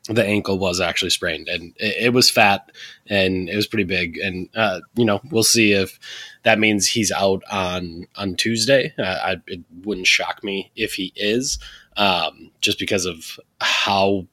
the 0.08 0.26
ankle 0.26 0.58
was 0.58 0.80
actually 0.80 1.12
sprained 1.12 1.48
and 1.48 1.74
it, 1.78 2.06
it 2.06 2.14
was 2.14 2.30
fat 2.30 2.72
and 3.08 3.48
it 3.48 3.56
was 3.56 3.68
pretty 3.68 3.84
big 3.84 4.18
and 4.18 4.50
uh, 4.56 4.80
you 4.96 5.06
know 5.06 5.22
we'll 5.30 5.44
see 5.44 5.72
if 5.74 6.00
that 6.44 6.60
means 6.60 6.88
he's 6.88 7.12
out 7.12 7.44
on 7.52 8.08
on 8.16 8.36
Tuesday. 8.36 8.94
Uh, 8.98 9.18
I, 9.24 9.36
it 9.48 9.62
wouldn't 9.84 10.08
shock 10.08 10.44
me 10.44 10.72
if 10.76 10.94
he 10.94 11.12
is, 11.16 11.60
um, 11.98 12.52
just 12.62 12.80
because 12.80 13.06
of 13.06 13.40
how 13.60 14.28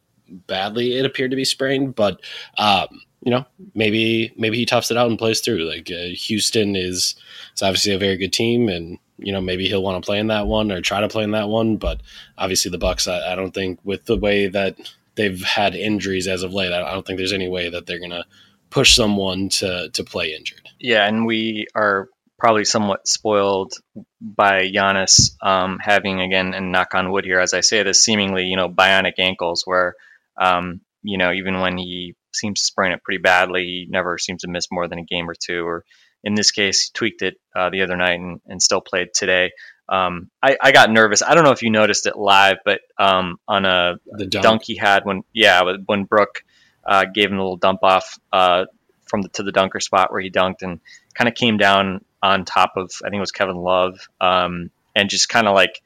badly 0.46 0.96
it 0.98 1.04
appeared 1.04 1.30
to 1.30 1.36
be 1.36 1.44
sprained. 1.44 1.94
But 1.94 2.20
um, 2.58 3.00
you 3.26 3.32
know, 3.32 3.44
maybe 3.74 4.32
maybe 4.36 4.56
he 4.56 4.64
toughs 4.64 4.92
it 4.92 4.96
out 4.96 5.08
and 5.08 5.18
plays 5.18 5.40
through. 5.40 5.68
Like 5.68 5.90
uh, 5.90 6.14
Houston 6.14 6.76
is 6.76 7.16
is 7.56 7.62
obviously 7.62 7.92
a 7.92 7.98
very 7.98 8.16
good 8.16 8.32
team, 8.32 8.68
and 8.68 9.00
you 9.18 9.32
know 9.32 9.40
maybe 9.40 9.66
he'll 9.66 9.82
want 9.82 10.00
to 10.00 10.06
play 10.06 10.20
in 10.20 10.28
that 10.28 10.46
one 10.46 10.70
or 10.70 10.80
try 10.80 11.00
to 11.00 11.08
play 11.08 11.24
in 11.24 11.32
that 11.32 11.48
one. 11.48 11.76
But 11.76 12.02
obviously 12.38 12.70
the 12.70 12.78
Bucks, 12.78 13.08
I, 13.08 13.32
I 13.32 13.34
don't 13.34 13.52
think 13.52 13.80
with 13.82 14.04
the 14.04 14.16
way 14.16 14.46
that 14.46 14.76
they've 15.16 15.42
had 15.42 15.74
injuries 15.74 16.28
as 16.28 16.44
of 16.44 16.54
late, 16.54 16.72
I, 16.72 16.88
I 16.88 16.92
don't 16.92 17.04
think 17.04 17.18
there's 17.18 17.32
any 17.32 17.48
way 17.48 17.68
that 17.68 17.86
they're 17.86 17.98
gonna 17.98 18.26
push 18.70 18.94
someone 18.94 19.48
to 19.48 19.90
to 19.92 20.04
play 20.04 20.32
injured. 20.32 20.68
Yeah, 20.78 21.04
and 21.04 21.26
we 21.26 21.66
are 21.74 22.08
probably 22.38 22.64
somewhat 22.64 23.08
spoiled 23.08 23.72
by 24.20 24.70
Giannis 24.70 25.32
um, 25.42 25.80
having 25.80 26.20
again, 26.20 26.54
and 26.54 26.70
knock 26.70 26.94
on 26.94 27.10
wood 27.10 27.24
here 27.24 27.40
as 27.40 27.54
I 27.54 27.60
say 27.62 27.82
this, 27.82 28.00
seemingly 28.00 28.44
you 28.44 28.54
know 28.54 28.68
bionic 28.68 29.14
ankles, 29.18 29.62
where 29.64 29.96
um, 30.40 30.80
you 31.02 31.18
know 31.18 31.32
even 31.32 31.58
when 31.58 31.76
he 31.76 32.14
seems 32.36 32.60
to 32.60 32.66
sprain 32.66 32.92
it 32.92 33.02
pretty 33.02 33.20
badly, 33.22 33.62
he 33.62 33.86
never 33.88 34.18
seems 34.18 34.42
to 34.42 34.48
miss 34.48 34.70
more 34.70 34.88
than 34.88 34.98
a 34.98 35.04
game 35.04 35.28
or 35.28 35.34
two. 35.34 35.64
Or 35.66 35.84
in 36.22 36.34
this 36.34 36.50
case, 36.50 36.84
he 36.84 36.90
tweaked 36.92 37.22
it 37.22 37.40
uh, 37.54 37.70
the 37.70 37.82
other 37.82 37.96
night 37.96 38.18
and, 38.20 38.40
and 38.46 38.62
still 38.62 38.80
played 38.80 39.08
today. 39.14 39.52
Um, 39.88 40.30
I, 40.42 40.56
I 40.60 40.72
got 40.72 40.90
nervous. 40.90 41.22
I 41.22 41.34
don't 41.34 41.44
know 41.44 41.52
if 41.52 41.62
you 41.62 41.70
noticed 41.70 42.06
it 42.06 42.16
live, 42.16 42.56
but 42.64 42.80
um, 42.98 43.38
on 43.46 43.64
a 43.64 43.96
The 44.10 44.26
dunk. 44.26 44.42
dunk 44.42 44.62
he 44.64 44.76
had 44.76 45.04
when 45.04 45.22
yeah 45.32 45.62
when 45.86 46.04
Brooke 46.04 46.42
uh, 46.84 47.04
gave 47.04 47.30
him 47.30 47.38
a 47.38 47.42
little 47.42 47.56
dump 47.56 47.84
off 47.84 48.18
uh, 48.32 48.64
from 49.04 49.22
the 49.22 49.28
to 49.30 49.42
the 49.44 49.52
dunker 49.52 49.78
spot 49.80 50.10
where 50.10 50.20
he 50.20 50.30
dunked 50.30 50.62
and 50.62 50.80
kind 51.14 51.28
of 51.28 51.34
came 51.34 51.56
down 51.56 52.04
on 52.22 52.44
top 52.44 52.72
of 52.76 52.90
I 53.04 53.10
think 53.10 53.18
it 53.18 53.20
was 53.20 53.30
Kevin 53.32 53.56
Love 53.56 54.00
um, 54.20 54.70
and 54.96 55.08
just 55.08 55.28
kind 55.28 55.46
of 55.46 55.54
like 55.54 55.80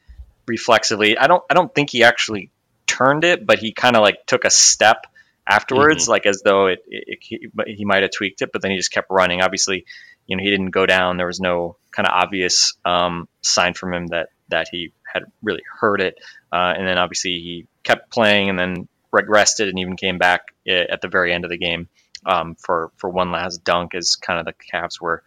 reflexively 0.46 1.18
I 1.18 1.26
don't 1.26 1.42
I 1.50 1.54
don't 1.54 1.74
think 1.74 1.90
he 1.90 2.02
actually 2.02 2.50
turned 2.86 3.24
it 3.24 3.44
but 3.46 3.58
he 3.58 3.72
kind 3.72 3.96
of 3.96 4.02
like 4.02 4.24
took 4.26 4.44
a 4.44 4.50
step 4.50 5.06
afterwards 5.50 6.08
like 6.08 6.26
as 6.26 6.42
though 6.44 6.66
it, 6.66 6.84
it, 6.88 7.18
it 7.22 7.76
he, 7.76 7.84
might 7.84 8.02
have 8.02 8.10
tweaked 8.10 8.42
it 8.42 8.50
but 8.52 8.62
then 8.62 8.70
he 8.70 8.76
just 8.76 8.92
kept 8.92 9.08
running 9.10 9.42
obviously 9.42 9.84
you 10.26 10.36
know 10.36 10.42
he 10.42 10.50
didn't 10.50 10.70
go 10.70 10.86
down 10.86 11.16
there 11.16 11.26
was 11.26 11.40
no 11.40 11.76
kind 11.90 12.06
of 12.06 12.12
obvious 12.14 12.74
um, 12.84 13.28
sign 13.42 13.74
from 13.74 13.92
him 13.92 14.06
that 14.08 14.28
that 14.48 14.68
he 14.70 14.92
had 15.12 15.24
really 15.42 15.62
hurt 15.80 16.00
it 16.00 16.18
uh, 16.52 16.72
and 16.76 16.86
then 16.86 16.98
obviously 16.98 17.32
he 17.32 17.66
kept 17.82 18.10
playing 18.10 18.48
and 18.48 18.58
then 18.58 18.88
rested 19.12 19.68
and 19.68 19.78
even 19.78 19.96
came 19.96 20.18
back 20.18 20.42
eh, 20.66 20.84
at 20.88 21.00
the 21.00 21.08
very 21.08 21.32
end 21.32 21.44
of 21.44 21.50
the 21.50 21.58
game 21.58 21.88
um, 22.26 22.54
for 22.54 22.92
for 22.96 23.10
one 23.10 23.32
last 23.32 23.64
dunk 23.64 23.94
as 23.94 24.16
kind 24.16 24.38
of 24.38 24.46
the 24.46 24.54
Cavs 24.72 25.00
were 25.00 25.22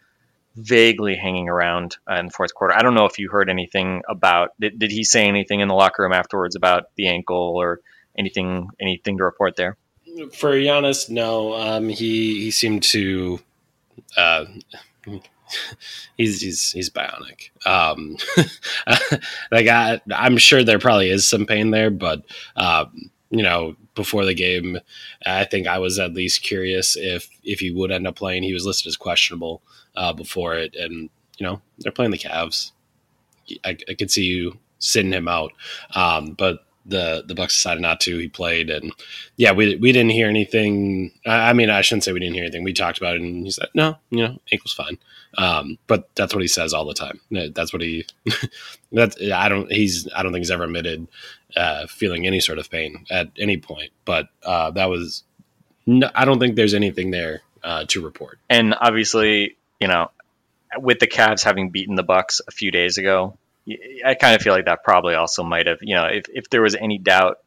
vaguely 0.56 1.16
hanging 1.16 1.50
around 1.50 1.98
uh, 2.10 2.16
in 2.16 2.28
the 2.28 2.32
fourth 2.32 2.54
quarter. 2.54 2.76
I 2.76 2.84
don't 2.84 2.94
know 2.94 3.06
if 3.06 3.18
you 3.18 3.30
heard 3.30 3.50
anything 3.50 4.04
about 4.08 4.52
did, 4.60 4.78
did 4.78 4.92
he 4.92 5.04
say 5.04 5.28
anything 5.28 5.60
in 5.62 5.68
the 5.68 5.74
locker 5.74 6.04
room 6.04 6.14
afterwards 6.14 6.56
about 6.56 6.84
the 6.96 7.08
ankle 7.08 7.56
or 7.56 7.80
anything 8.18 8.70
anything 8.80 9.18
to 9.18 9.24
report 9.24 9.56
there? 9.56 9.78
For 10.34 10.51
Giannis, 10.53 11.09
no. 11.09 11.53
Um, 11.53 11.89
he 11.89 12.41
he 12.41 12.51
seemed 12.51 12.84
to. 12.84 13.39
Uh, 14.16 14.45
he's 16.18 16.41
he's 16.41 16.72
he's 16.72 16.89
bionic. 16.89 17.49
Um, 17.66 18.18
like 19.51 19.68
I, 19.68 20.01
I'm 20.14 20.38
sure 20.38 20.64
there 20.64 20.80
probably 20.80 21.09
is 21.09 21.28
some 21.28 21.45
pain 21.45 21.72
there, 21.72 21.89
but 21.89 22.24
um, 22.55 23.09
you 23.30 23.43
know, 23.43 23.76
before 23.95 24.26
the 24.26 24.34
game, 24.34 24.80
I 25.26 25.45
think 25.45 25.68
I 25.68 25.80
was 25.80 25.99
at 25.99 26.14
least 26.14 26.43
curious 26.43 26.95
if 26.95 27.28
if 27.43 27.59
he 27.59 27.72
would 27.72 27.91
end 27.91 28.07
up 28.07 28.16
playing. 28.16 28.43
He 28.43 28.53
was 28.53 28.66
listed 28.66 28.89
as 28.89 28.97
questionable 28.97 29.61
uh, 29.95 30.14
before 30.14 30.55
it, 30.55 30.76
and 30.76 31.09
you 31.38 31.45
know, 31.45 31.61
they're 31.80 31.91
playing 31.91 32.11
the 32.11 32.18
Cavs. 32.18 32.72
I, 33.66 33.78
I 33.89 33.93
could 33.95 34.11
see 34.11 34.24
you 34.24 34.57
sitting 34.80 35.11
him 35.11 35.28
out, 35.28 35.51
um, 35.95 36.34
but 36.34 36.59
the 36.86 37.24
the 37.26 37.36
Bucks 37.36 37.56
decided 37.56 37.82
not 37.82 38.02
to. 38.02 38.18
He 38.18 38.28
played, 38.28 38.70
and 38.70 38.92
yeah, 39.38 39.52
we 39.52 39.76
we 39.76 39.92
didn't 39.92 40.12
hear 40.12 40.28
anything. 40.28 41.12
I 41.26 41.50
I 41.50 41.54
mean, 41.54 41.70
I 41.70 41.82
shouldn't 41.82 42.04
say 42.04 42.12
we 42.12 42.20
didn't 42.20 42.36
hear 42.36 42.44
anything. 42.44 42.64
We 42.64 42.74
talked 42.74 42.98
about 42.98 43.16
it, 43.16 43.22
and 43.22 43.46
he 43.46 43.52
said, 43.52 43.70
"No, 43.74 43.98
you 44.10 44.28
know, 44.28 44.40
ankle's 44.52 44.74
fine." 44.74 44.98
Um, 45.38 45.78
but 45.88 46.10
that's 46.16 46.34
what 46.34 46.42
he 46.42 46.48
says 46.48 46.74
all 46.74 46.86
the 46.86 46.94
time. 46.94 47.20
That's 47.32 47.74
what 47.74 47.82
he. 47.82 48.06
that 48.92 49.16
I 49.34 49.50
don't. 49.50 49.72
He's. 49.72 50.08
I 50.16 50.24
don't 50.24 50.32
think 50.32 50.42
he's 50.42 50.52
ever 50.52 50.66
admitted 50.66 51.08
uh, 51.56 51.88
feeling 51.88 52.28
any 52.28 52.40
sort 52.40 52.60
of 52.60 52.70
pain 52.70 53.06
at 53.10 53.30
any 53.38 53.58
point. 53.58 53.92
But 54.06 54.28
uh, 54.44 54.72
that 54.72 54.90
was. 54.90 55.24
No, 55.86 56.10
I 56.16 56.26
don't 56.26 56.40
think 56.40 56.56
there's 56.56 56.74
anything 56.74 57.12
there 57.12 57.42
uh, 57.64 57.86
to 57.90 58.02
report. 58.02 58.40
and 58.50 58.76
obviously, 58.80 59.58
you 59.80 59.88
know, 59.88 60.12
with 60.78 61.00
the 61.00 61.08
Cavs 61.08 61.44
having 61.44 61.70
beaten 61.70 61.96
the 61.96 62.04
Bucks 62.04 62.42
a 62.48 62.52
few 62.52 62.72
days 62.72 62.98
ago, 62.98 63.38
I 64.05 64.16
kind 64.16 64.36
of 64.36 64.41
feel 64.41 64.53
like 64.53 64.66
that 64.66 64.84
probably 64.84 65.16
also 65.16 65.43
might 65.43 65.68
have, 65.68 65.78
you 65.82 65.95
know, 65.95 66.05
if, 66.05 66.26
if 66.30 66.49
there 66.49 66.61
was 66.61 66.76
any 66.76 66.97
doubt 66.97 67.38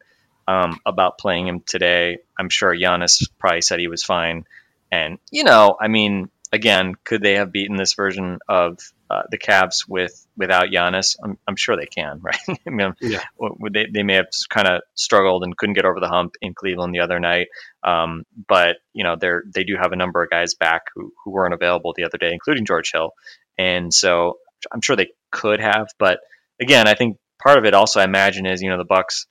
um, 0.47 0.79
about 0.85 1.17
playing 1.17 1.47
him 1.47 1.61
today, 1.65 2.19
I'm 2.39 2.49
sure 2.49 2.75
Giannis 2.75 3.29
probably 3.39 3.61
said 3.61 3.79
he 3.79 3.87
was 3.87 4.03
fine. 4.03 4.45
And 4.91 5.19
you 5.31 5.43
know, 5.43 5.75
I 5.79 5.89
mean, 5.89 6.29
again, 6.51 6.93
could 7.03 7.21
they 7.21 7.35
have 7.35 7.51
beaten 7.51 7.75
this 7.75 7.93
version 7.93 8.39
of 8.47 8.79
uh, 9.09 9.23
the 9.29 9.37
Cavs 9.37 9.87
with 9.87 10.25
without 10.37 10.67
Giannis? 10.67 11.17
I'm, 11.21 11.37
I'm 11.47 11.55
sure 11.57 11.75
they 11.75 11.85
can, 11.85 12.19
right? 12.23 12.39
I 12.47 12.69
mean, 12.69 12.93
Yeah. 13.01 13.23
they 13.71 13.87
they 13.93 14.03
may 14.03 14.15
have 14.15 14.27
kind 14.49 14.67
of 14.67 14.81
struggled 14.95 15.43
and 15.43 15.55
couldn't 15.57 15.75
get 15.75 15.85
over 15.85 15.99
the 15.99 16.07
hump 16.07 16.35
in 16.41 16.53
Cleveland 16.53 16.95
the 16.95 17.01
other 17.01 17.19
night. 17.19 17.47
Um, 17.83 18.23
but 18.47 18.77
you 18.93 19.03
know, 19.03 19.17
they're 19.19 19.43
they 19.53 19.65
do 19.65 19.75
have 19.79 19.91
a 19.91 19.97
number 19.97 20.23
of 20.23 20.29
guys 20.29 20.55
back 20.55 20.83
who 20.95 21.11
who 21.23 21.31
weren't 21.31 21.53
available 21.53 21.93
the 21.95 22.05
other 22.05 22.17
day, 22.17 22.31
including 22.31 22.65
George 22.65 22.91
Hill, 22.93 23.11
and 23.57 23.93
so 23.93 24.37
I'm 24.71 24.81
sure 24.81 24.95
they 24.95 25.11
could 25.31 25.59
have. 25.59 25.87
But 25.99 26.19
again, 26.61 26.87
I 26.87 26.93
think 26.93 27.17
part 27.41 27.57
of 27.57 27.65
it 27.65 27.73
also, 27.73 27.99
I 27.99 28.03
imagine, 28.03 28.45
is 28.45 28.61
you 28.61 28.69
know 28.69 28.77
the 28.77 28.85
Bucks. 28.85 29.27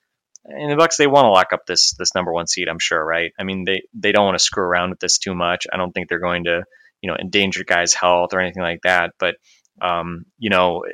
And 0.48 0.70
the 0.70 0.76
Bucks, 0.76 0.96
they 0.96 1.08
want 1.08 1.24
to 1.24 1.30
lock 1.30 1.52
up 1.52 1.66
this 1.66 1.94
this 1.98 2.14
number 2.14 2.32
one 2.32 2.46
seed. 2.46 2.68
I'm 2.68 2.78
sure, 2.78 3.04
right? 3.04 3.32
I 3.38 3.42
mean, 3.42 3.64
they 3.64 3.82
they 3.94 4.12
don't 4.12 4.26
want 4.26 4.38
to 4.38 4.44
screw 4.44 4.62
around 4.62 4.90
with 4.90 5.00
this 5.00 5.18
too 5.18 5.34
much. 5.34 5.66
I 5.72 5.76
don't 5.76 5.92
think 5.92 6.08
they're 6.08 6.20
going 6.20 6.44
to, 6.44 6.62
you 7.02 7.10
know, 7.10 7.16
endanger 7.20 7.64
guys' 7.64 7.94
health 7.94 8.32
or 8.32 8.40
anything 8.40 8.62
like 8.62 8.80
that. 8.84 9.14
But 9.18 9.34
um, 9.80 10.24
you 10.38 10.50
know, 10.50 10.84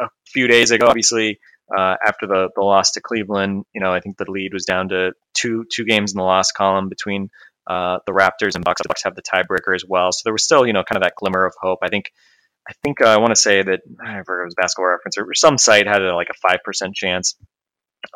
a 0.00 0.08
few 0.26 0.48
days 0.48 0.70
ago, 0.70 0.86
obviously, 0.86 1.38
uh, 1.76 1.96
after 2.04 2.26
the, 2.26 2.48
the 2.54 2.62
loss 2.62 2.92
to 2.92 3.00
Cleveland, 3.00 3.64
you 3.74 3.80
know, 3.80 3.92
I 3.92 4.00
think 4.00 4.16
the 4.16 4.30
lead 4.30 4.52
was 4.52 4.64
down 4.64 4.88
to 4.90 5.12
two 5.34 5.64
two 5.70 5.84
games 5.84 6.12
in 6.12 6.18
the 6.18 6.24
loss 6.24 6.52
column 6.52 6.88
between 6.88 7.28
uh, 7.66 7.98
the 8.06 8.12
Raptors 8.12 8.54
and 8.54 8.64
Bucks. 8.64 8.82
The 8.82 8.88
Bucks 8.88 9.02
have 9.04 9.14
the 9.14 9.22
tiebreaker 9.22 9.74
as 9.74 9.84
well, 9.86 10.12
so 10.12 10.22
there 10.24 10.32
was 10.32 10.44
still, 10.44 10.66
you 10.66 10.72
know, 10.72 10.84
kind 10.84 10.96
of 10.96 11.02
that 11.02 11.14
glimmer 11.16 11.44
of 11.44 11.54
hope. 11.60 11.80
I 11.82 11.88
think, 11.88 12.10
I 12.68 12.72
think 12.82 13.00
uh, 13.00 13.06
I 13.06 13.18
want 13.18 13.30
to 13.34 13.40
say 13.40 13.62
that 13.62 13.80
I 14.00 14.22
forget 14.24 14.42
it 14.42 14.44
was 14.44 14.54
Basketball 14.56 14.90
Reference 14.90 15.18
or 15.18 15.34
some 15.34 15.58
site 15.58 15.86
had 15.86 16.02
a, 16.02 16.14
like 16.14 16.30
a 16.30 16.48
five 16.48 16.60
percent 16.64 16.94
chance 16.94 17.36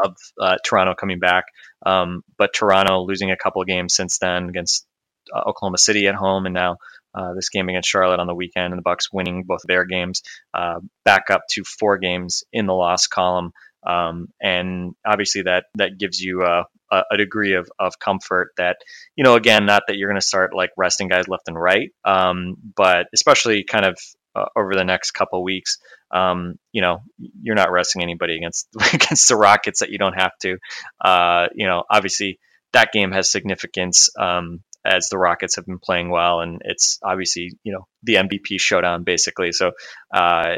of 0.02 0.16
uh, 0.40 0.56
Toronto 0.64 0.94
coming 0.94 1.18
back, 1.18 1.44
um, 1.84 2.22
but 2.38 2.52
Toronto 2.52 3.02
losing 3.02 3.30
a 3.30 3.36
couple 3.36 3.62
of 3.62 3.68
games 3.68 3.94
since 3.94 4.18
then 4.18 4.48
against 4.48 4.86
uh, 5.34 5.48
Oklahoma 5.48 5.78
City 5.78 6.06
at 6.08 6.14
home, 6.14 6.46
and 6.46 6.54
now 6.54 6.76
uh, 7.14 7.34
this 7.34 7.48
game 7.48 7.68
against 7.68 7.88
Charlotte 7.88 8.20
on 8.20 8.26
the 8.26 8.34
weekend, 8.34 8.72
and 8.72 8.78
the 8.78 8.82
Bucks 8.82 9.12
winning 9.12 9.44
both 9.44 9.60
their 9.66 9.84
games, 9.84 10.22
uh, 10.54 10.80
back 11.04 11.30
up 11.30 11.42
to 11.50 11.62
four 11.64 11.98
games 11.98 12.44
in 12.52 12.66
the 12.66 12.74
loss 12.74 13.06
column, 13.06 13.52
um, 13.86 14.28
and 14.40 14.94
obviously 15.06 15.42
that 15.42 15.64
that 15.74 15.98
gives 15.98 16.20
you 16.20 16.42
uh, 16.42 16.64
a, 16.90 17.02
a 17.12 17.16
degree 17.16 17.54
of, 17.54 17.70
of 17.78 17.98
comfort 17.98 18.50
that 18.56 18.76
you 19.16 19.24
know 19.24 19.34
again 19.34 19.66
not 19.66 19.84
that 19.86 19.96
you're 19.96 20.08
going 20.08 20.20
to 20.20 20.26
start 20.26 20.54
like 20.54 20.70
resting 20.76 21.08
guys 21.08 21.28
left 21.28 21.48
and 21.48 21.60
right, 21.60 21.90
um, 22.04 22.56
but 22.76 23.06
especially 23.14 23.64
kind 23.64 23.84
of 23.84 23.98
uh, 24.34 24.46
over 24.56 24.74
the 24.74 24.84
next 24.84 25.12
couple 25.12 25.42
weeks, 25.42 25.78
um, 26.10 26.54
you 26.72 26.82
know 26.82 26.98
you're 27.18 27.56
not 27.56 27.72
resting 27.72 28.02
anybody 28.02 28.36
against 28.36 28.68
against 28.94 29.28
the 29.28 29.36
Rockets 29.36 29.80
that 29.80 29.90
you 29.90 29.98
don't 29.98 30.18
have 30.18 30.32
to. 30.42 30.56
Uh, 31.04 31.46
you 31.54 31.66
know 31.66 31.84
obviously 31.90 32.38
that 32.72 32.92
game 32.92 33.12
has 33.12 33.30
significance. 33.30 34.10
Um, 34.18 34.62
as 34.84 35.08
the 35.08 35.18
Rockets 35.18 35.56
have 35.56 35.66
been 35.66 35.78
playing 35.78 36.10
well, 36.10 36.40
and 36.40 36.62
it's 36.64 36.98
obviously 37.02 37.52
you 37.62 37.72
know 37.72 37.86
the 38.02 38.14
MVP 38.14 38.58
showdown 38.58 39.04
basically. 39.04 39.52
So 39.52 39.72
uh, 40.14 40.56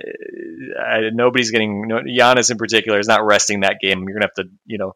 I, 0.79 1.11
nobody's 1.13 1.51
getting 1.51 1.89
no, 1.89 2.01
Giannis 2.01 2.51
in 2.51 2.57
particular 2.57 2.99
is 2.99 3.09
not 3.09 3.25
resting 3.25 3.61
that 3.61 3.79
game. 3.81 4.05
You're 4.07 4.19
gonna 4.19 4.27
have 4.27 4.47
to 4.47 4.51
you 4.67 4.79
know 4.79 4.93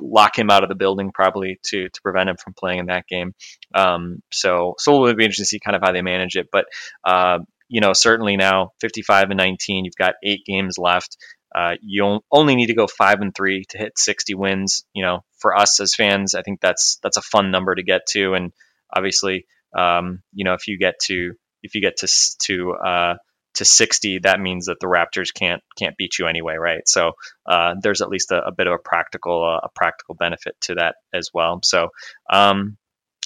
lock 0.00 0.38
him 0.38 0.48
out 0.48 0.62
of 0.62 0.68
the 0.68 0.76
building 0.76 1.10
probably 1.12 1.58
to 1.66 1.88
to 1.88 2.02
prevent 2.02 2.28
him 2.30 2.36
from 2.36 2.54
playing 2.54 2.78
in 2.78 2.86
that 2.86 3.06
game. 3.08 3.32
Um, 3.74 4.22
so 4.30 4.74
so 4.78 4.92
it'll 5.04 5.16
be 5.16 5.24
interesting 5.24 5.44
to 5.44 5.48
see 5.48 5.60
kind 5.60 5.76
of 5.76 5.82
how 5.82 5.92
they 5.92 6.02
manage 6.02 6.36
it, 6.36 6.48
but. 6.52 6.66
Uh, 7.04 7.40
you 7.68 7.80
know, 7.80 7.92
certainly 7.92 8.36
now 8.36 8.72
55 8.80 9.30
and 9.30 9.38
19, 9.38 9.84
you've 9.84 9.94
got 9.94 10.14
eight 10.22 10.44
games 10.44 10.78
left. 10.78 11.16
Uh, 11.54 11.74
you 11.80 12.20
only 12.30 12.56
need 12.56 12.66
to 12.66 12.74
go 12.74 12.86
five 12.86 13.20
and 13.20 13.34
three 13.34 13.64
to 13.70 13.78
hit 13.78 13.98
60 13.98 14.34
wins. 14.34 14.84
You 14.92 15.04
know, 15.04 15.24
for 15.38 15.56
us 15.56 15.80
as 15.80 15.94
fans, 15.94 16.34
I 16.34 16.42
think 16.42 16.60
that's 16.60 16.98
that's 17.02 17.16
a 17.16 17.22
fun 17.22 17.50
number 17.50 17.74
to 17.74 17.82
get 17.82 18.06
to, 18.10 18.34
and 18.34 18.52
obviously, 18.94 19.46
um, 19.76 20.22
you 20.32 20.44
know, 20.44 20.54
if 20.54 20.68
you 20.68 20.78
get 20.78 20.94
to 21.04 21.32
if 21.62 21.74
you 21.74 21.80
get 21.80 21.98
to 21.98 22.08
to 22.40 22.72
uh, 22.72 23.14
to 23.54 23.64
60, 23.64 24.20
that 24.20 24.40
means 24.40 24.66
that 24.66 24.78
the 24.80 24.86
Raptors 24.86 25.32
can't 25.34 25.62
can't 25.76 25.96
beat 25.96 26.18
you 26.18 26.26
anyway, 26.26 26.56
right? 26.56 26.86
So 26.86 27.12
uh, 27.46 27.74
there's 27.80 28.02
at 28.02 28.08
least 28.08 28.30
a, 28.30 28.46
a 28.46 28.52
bit 28.52 28.66
of 28.66 28.74
a 28.74 28.78
practical 28.78 29.44
uh, 29.44 29.66
a 29.66 29.68
practical 29.74 30.14
benefit 30.14 30.54
to 30.62 30.74
that 30.74 30.96
as 31.14 31.30
well. 31.32 31.60
So 31.64 31.88
um, 32.30 32.76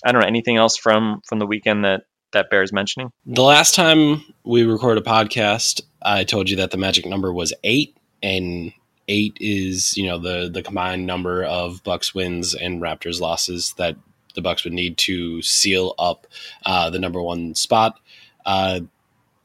I 0.04 0.12
don't 0.12 0.22
know 0.22 0.28
anything 0.28 0.56
else 0.56 0.76
from 0.76 1.20
from 1.26 1.38
the 1.38 1.46
weekend 1.46 1.84
that 1.84 2.02
that 2.32 2.50
bears 2.50 2.72
mentioning. 2.72 3.10
The 3.26 3.42
last 3.42 3.74
time 3.74 4.24
we 4.44 4.64
recorded 4.64 5.06
a 5.06 5.08
podcast, 5.08 5.82
I 6.02 6.24
told 6.24 6.50
you 6.50 6.56
that 6.56 6.70
the 6.70 6.76
magic 6.76 7.06
number 7.06 7.32
was 7.32 7.52
eight, 7.64 7.96
and 8.22 8.72
eight 9.08 9.36
is 9.40 9.96
you 9.96 10.06
know 10.06 10.18
the 10.18 10.50
the 10.52 10.62
combined 10.62 11.06
number 11.06 11.44
of 11.44 11.82
Bucks 11.84 12.14
wins 12.14 12.54
and 12.54 12.80
Raptors 12.80 13.20
losses 13.20 13.74
that 13.78 13.96
the 14.34 14.42
Bucks 14.42 14.64
would 14.64 14.72
need 14.72 14.96
to 14.98 15.42
seal 15.42 15.94
up 15.98 16.26
uh, 16.66 16.90
the 16.90 16.98
number 16.98 17.20
one 17.22 17.54
spot. 17.54 17.98
Uh, 18.46 18.80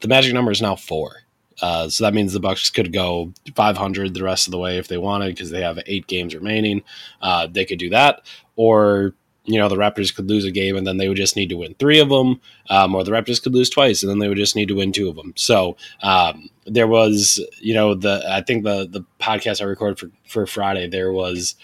the 0.00 0.08
magic 0.08 0.32
number 0.32 0.50
is 0.50 0.62
now 0.62 0.76
four. 0.76 1.16
Uh, 1.60 1.88
so 1.88 2.04
that 2.04 2.14
means 2.14 2.32
the 2.32 2.40
Bucks 2.40 2.70
could 2.70 2.92
go 2.92 3.32
500 3.54 4.14
the 4.14 4.22
rest 4.22 4.46
of 4.46 4.52
the 4.52 4.58
way 4.58 4.78
if 4.78 4.86
they 4.86 4.96
wanted 4.96 5.34
because 5.34 5.50
they 5.50 5.60
have 5.60 5.78
eight 5.86 6.06
games 6.06 6.34
remaining. 6.34 6.82
Uh, 7.20 7.48
they 7.48 7.64
could 7.64 7.80
do 7.80 7.90
that, 7.90 8.22
or 8.56 9.14
you 9.48 9.58
know 9.58 9.68
the 9.68 9.76
Raptors 9.76 10.14
could 10.14 10.28
lose 10.28 10.44
a 10.44 10.50
game 10.50 10.76
and 10.76 10.86
then 10.86 10.98
they 10.98 11.08
would 11.08 11.16
just 11.16 11.34
need 11.34 11.48
to 11.48 11.56
win 11.56 11.74
three 11.74 11.98
of 11.98 12.10
them, 12.10 12.40
um, 12.68 12.94
or 12.94 13.02
the 13.02 13.10
Raptors 13.10 13.42
could 13.42 13.54
lose 13.54 13.70
twice 13.70 14.02
and 14.02 14.10
then 14.10 14.18
they 14.18 14.28
would 14.28 14.36
just 14.36 14.54
need 14.54 14.68
to 14.68 14.76
win 14.76 14.92
two 14.92 15.08
of 15.08 15.16
them. 15.16 15.32
So 15.36 15.76
um, 16.02 16.50
there 16.66 16.86
was, 16.86 17.44
you 17.60 17.74
know, 17.74 17.94
the 17.94 18.22
I 18.28 18.42
think 18.42 18.64
the 18.64 18.86
the 18.86 19.04
podcast 19.18 19.60
I 19.60 19.64
recorded 19.64 19.98
for 19.98 20.10
for 20.28 20.46
Friday 20.46 20.88
there 20.88 21.10
was. 21.12 21.56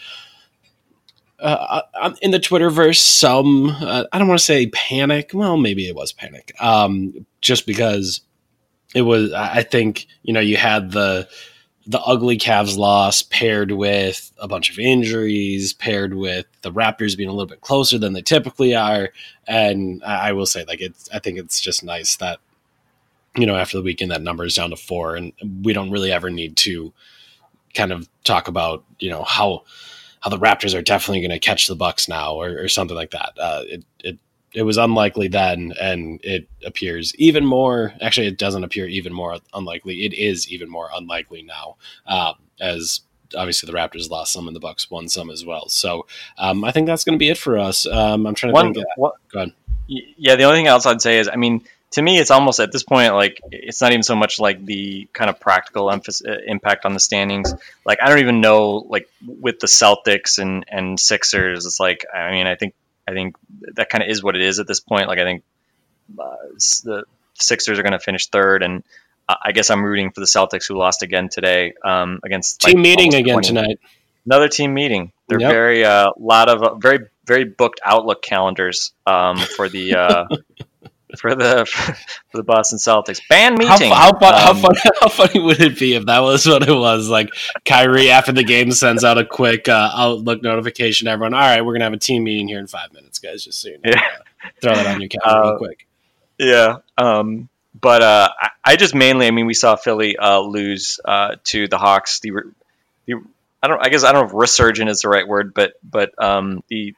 Uh, 1.41 1.83
uh, 2.01 2.15
in 2.23 2.31
the 2.31 2.39
Twitterverse, 2.41 2.97
some 2.97 3.69
uh, 3.69 4.05
I 4.13 4.19
don't 4.19 4.29
want 4.29 4.39
to 4.39 4.45
say 4.45 4.69
panic. 4.69 5.33
Well, 5.35 5.59
maybe 5.59 5.87
it 5.87 5.95
was 5.95 6.13
panic, 6.13 6.55
um, 6.59 7.27
just 7.43 7.67
because 7.67 8.23
it 8.95 9.03
was. 9.03 9.33
I 9.33 9.63
think 9.63 10.07
you 10.23 10.33
know 10.33 10.41
you 10.41 10.57
had 10.57 10.93
the 10.93 11.29
the 11.87 12.01
ugly 12.01 12.39
Cavs 12.39 12.77
loss 12.79 13.23
paired 13.23 13.73
with 13.73 14.33
a 14.39 14.49
bunch 14.49 14.71
of 14.71 14.79
injuries, 14.79 15.73
paired 15.73 16.15
with 16.15 16.47
the 16.63 16.73
Raptors 16.73 17.17
being 17.17 17.29
a 17.29 17.33
little 17.33 17.47
bit 17.47 17.61
closer 17.61 17.99
than 17.99 18.15
they 18.15 18.23
typically 18.23 18.75
are, 18.75 19.11
and 19.47 20.03
I 20.05 20.31
I 20.31 20.33
will 20.33 20.47
say 20.47 20.65
like 20.67 20.81
it's. 20.81 21.09
I 21.13 21.19
think 21.19 21.39
it's 21.39 21.61
just 21.61 21.85
nice 21.85 22.17
that 22.17 22.39
you 23.37 23.47
know 23.47 23.57
after 23.57 23.77
the 23.77 23.83
weekend 23.83 24.11
that 24.11 24.23
number 24.23 24.45
is 24.45 24.55
down 24.55 24.71
to 24.71 24.77
four, 24.77 25.17
and 25.17 25.33
we 25.63 25.73
don't 25.73 25.91
really 25.91 26.11
ever 26.13 26.31
need 26.31 26.57
to 26.59 26.93
kind 27.75 27.93
of 27.93 28.09
talk 28.25 28.49
about 28.49 28.85
you 28.99 29.11
know 29.11 29.23
how 29.23 29.65
how 30.21 30.31
the 30.31 30.39
Raptors 30.39 30.75
are 30.75 30.83
definitely 30.83 31.21
going 31.21 31.31
to 31.31 31.39
catch 31.39 31.67
the 31.67 31.77
Bucks 31.77 32.09
now 32.09 32.35
or, 32.35 32.63
or 32.63 32.69
something 32.69 32.97
like 32.97 33.11
that. 33.11 33.33
Uh, 33.39 33.63
it 33.67 33.85
it 34.03 34.19
it 34.55 34.63
was 34.63 34.77
unlikely 34.77 35.29
then, 35.29 35.73
and 35.81 36.21
it 36.23 36.49
appears 36.65 37.15
even 37.17 37.45
more. 37.45 37.93
Actually, 38.01 38.29
it 38.29 38.39
doesn't 38.39 38.65
appear 38.65 38.87
even 38.87 39.13
more 39.13 39.39
unlikely. 39.53 40.05
It 40.07 40.15
is 40.15 40.49
even 40.51 40.69
more 40.71 40.89
unlikely 40.95 41.43
now, 41.43 41.77
um, 42.07 42.35
as 42.61 43.01
obviously 43.37 43.67
the 43.71 43.77
Raptors 43.77 44.09
lost 44.11 44.33
some 44.33 44.47
and 44.47 44.55
the 44.55 44.61
Bucks 44.61 44.91
won 44.91 45.09
some 45.09 45.29
as 45.31 45.45
well. 45.45 45.69
So 45.69 46.07
um, 46.39 46.65
I 46.65 46.71
think 46.71 46.87
that's 46.87 47.03
going 47.05 47.19
to 47.19 47.23
be 47.23 47.31
it 47.31 47.39
for 47.39 47.59
us. 47.59 47.85
Um, 47.87 48.27
I'm 48.27 48.35
trying 48.35 48.53
to 48.53 48.55
One, 48.55 48.75
think. 48.75 48.87
one- 48.97 49.13
Go 49.33 49.39
ahead. 49.41 49.53
Yeah, 49.87 50.37
the 50.37 50.45
only 50.45 50.59
thing 50.61 50.67
else 50.67 50.87
I'd 50.87 51.03
say 51.03 51.19
is, 51.19 51.29
I 51.29 51.37
mean, 51.37 51.63
to 51.91 52.01
me, 52.03 52.19
it's 52.19 52.31
almost 52.31 52.59
at 52.59 52.73
this 52.73 52.83
point 52.83 53.13
like 53.15 53.41
it's 53.53 53.81
not 53.81 53.93
even 53.93 54.03
so 54.03 54.17
much 54.17 54.41
like 54.41 54.65
the 54.65 55.09
kind 55.13 55.29
of 55.29 55.39
practical 55.41 55.91
emphasis, 55.91 56.27
uh, 56.27 56.39
impact 56.47 56.87
on 56.87 56.95
the 56.95 57.01
standings. 57.01 57.53
Like 57.85 57.99
I 58.03 58.09
don't 58.09 58.21
even 58.21 58.41
know, 58.41 58.87
like 58.89 59.09
with 59.27 59.61
the 59.61 59.67
Celtics 59.67 60.39
and 60.39 60.65
and 60.69 60.99
Sixers, 60.99 61.67
it's 61.67 61.79
like 61.79 62.05
I 62.15 62.31
mean, 62.31 62.47
I 62.47 62.55
think 62.55 62.75
I 63.07 63.13
think 63.13 63.37
that 63.75 63.89
kind 63.89 64.03
of 64.03 64.11
is 64.11 64.23
what 64.23 64.37
it 64.37 64.43
is 64.43 64.59
at 64.59 64.67
this 64.67 64.81
point. 64.81 65.09
Like 65.09 65.19
I 65.19 65.25
think 65.25 65.45
uh, 66.19 66.37
the 66.85 67.05
Sixers 67.35 67.79
are 67.79 67.83
going 67.83 67.93
to 67.93 67.99
finish 67.99 68.29
third, 68.29 68.63
and 68.63 68.85
I 69.29 69.53
guess 69.53 69.71
I'm 69.71 69.85
rooting 69.85 70.11
for 70.11 70.21
the 70.21 70.27
Celtics, 70.27 70.69
who 70.69 70.77
lost 70.77 71.03
again 71.03 71.29
today 71.29 71.75
um, 71.85 72.21
against 72.25 72.61
Team 72.61 72.77
like, 72.77 72.83
meeting 72.83 73.15
again 73.15 73.35
20 73.35 73.49
tonight. 73.49 73.81
another 74.27 74.49
team 74.49 74.75
meeting. 74.75 75.13
They're 75.29 75.41
Yep. 75.41 75.51
very 75.51 75.83
a 75.83 75.91
uh, 75.91 76.11
lot 76.19 76.49
of 76.49 76.63
uh, 76.63 76.75
very 76.75 77.07
very 77.27 77.45
booked 77.45 77.81
Outlook 77.85 78.23
calendars 78.23 78.93
um, 79.07 79.39
for 79.39 79.69
the 79.69 79.95
uh, 79.95 80.27
for 81.17 81.35
the 81.35 81.65
for 82.31 82.37
the 82.37 82.43
Boston 82.43 82.79
Celtics. 82.79 83.21
Ban 83.29 83.55
meeting. 83.55 83.91
how, 83.91 84.13
how, 84.21 84.51
Um, 84.51 84.57
fun, 84.59 84.75
how 85.01 85.09
funny 85.09 85.41
would 85.41 85.61
it 85.61 85.79
be 85.79 85.95
if 85.95 86.07
that 86.07 86.21
was 86.21 86.47
what 86.47 86.69
it 86.69 86.73
was? 86.75 87.09
Like 87.09 87.31
Kyrie 87.65 88.11
after 88.11 88.33
the 88.33 88.45
game 88.45 88.71
sends 88.73 89.05
out 89.05 89.19
a 89.19 89.25
quick 89.25 89.69
uh, 89.69 89.91
Outlook 89.95 90.43
notification. 90.43 91.07
to 91.07 91.13
Everyone, 91.13 91.35
all 91.35 91.41
right, 91.41 91.65
we're 91.65 91.75
gonna 91.75 91.85
have 91.85 91.93
a 91.93 91.99
team 91.99 92.25
meeting 92.25 92.49
here 92.49 92.59
in 92.59 92.67
five 92.67 92.93
minutes, 92.93 93.19
guys. 93.19 93.45
Just 93.45 93.61
so 93.61 93.69
you 93.69 93.79
know, 93.85 93.93
Yeah. 93.93 94.01
throw 94.61 94.75
that 94.75 94.87
on 94.87 95.01
your 95.01 95.09
calendar 95.09 95.43
real 95.43 95.55
Uh, 95.55 95.59
quick. 95.59 95.87
Yeah. 96.39 96.77
Um, 96.99 97.49
but 97.81 98.03
uh, 98.03 98.29
I, 98.41 98.49
I 98.65 98.77
just 98.77 98.95
mainly, 98.95 99.27
I 99.27 99.31
mean, 99.31 99.47
we 99.47 99.55
saw 99.55 99.77
Philly 99.77 100.17
uh, 100.17 100.41
lose 100.41 101.01
uh, 101.05 101.37
to 101.45 101.67
the 101.69 101.79
Hawks. 101.79 102.21
The, 102.21 102.33
the, 103.07 103.15
I 103.63 103.69
don't, 103.69 103.85
I 103.85 103.89
guess 103.89 104.05
I 104.05 104.13
don't 104.13 104.23
know 104.23 104.29
if 104.29 104.35
resurgent 104.35 104.91
is 104.91 105.01
the 105.01 105.09
right 105.09 105.27
word, 105.27 105.55
but 105.55 105.73
but 105.83 106.11
um, 106.23 106.63
the 106.69 106.95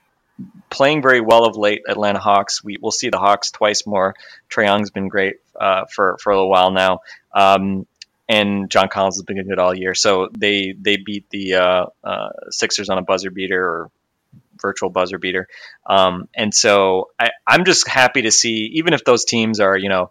playing 0.70 1.02
very 1.02 1.20
well 1.20 1.44
of 1.44 1.56
late 1.56 1.82
Atlanta 1.88 2.18
Hawks. 2.18 2.62
We 2.62 2.76
will 2.80 2.90
see 2.90 3.10
the 3.10 3.18
Hawks 3.18 3.50
twice 3.50 3.86
more. 3.86 4.14
Trae 4.50 4.64
Young's 4.64 4.90
been 4.90 5.08
great 5.08 5.36
uh, 5.58 5.84
for 5.92 6.18
for 6.20 6.32
a 6.32 6.36
little 6.36 6.50
while 6.50 6.70
now, 6.70 7.00
um, 7.34 7.86
and 8.28 8.70
John 8.70 8.88
Collins 8.88 9.16
has 9.16 9.22
been 9.22 9.42
good 9.46 9.58
all 9.58 9.74
year. 9.74 9.94
So 9.94 10.28
they 10.36 10.74
they 10.78 10.96
beat 10.96 11.28
the 11.30 11.54
uh, 11.54 11.86
uh, 12.04 12.28
Sixers 12.50 12.88
on 12.88 12.98
a 12.98 13.02
buzzer 13.02 13.30
beater 13.30 13.64
or 13.64 13.90
virtual 14.60 14.90
buzzer 14.90 15.18
beater. 15.18 15.48
Um, 15.86 16.28
and 16.34 16.54
so 16.54 17.10
I, 17.18 17.30
I'm 17.46 17.64
just 17.64 17.86
happy 17.86 18.22
to 18.22 18.30
see, 18.30 18.72
even 18.74 18.94
if 18.94 19.04
those 19.04 19.24
teams 19.24 19.60
are, 19.60 19.76
you 19.76 19.88
know, 19.88 20.10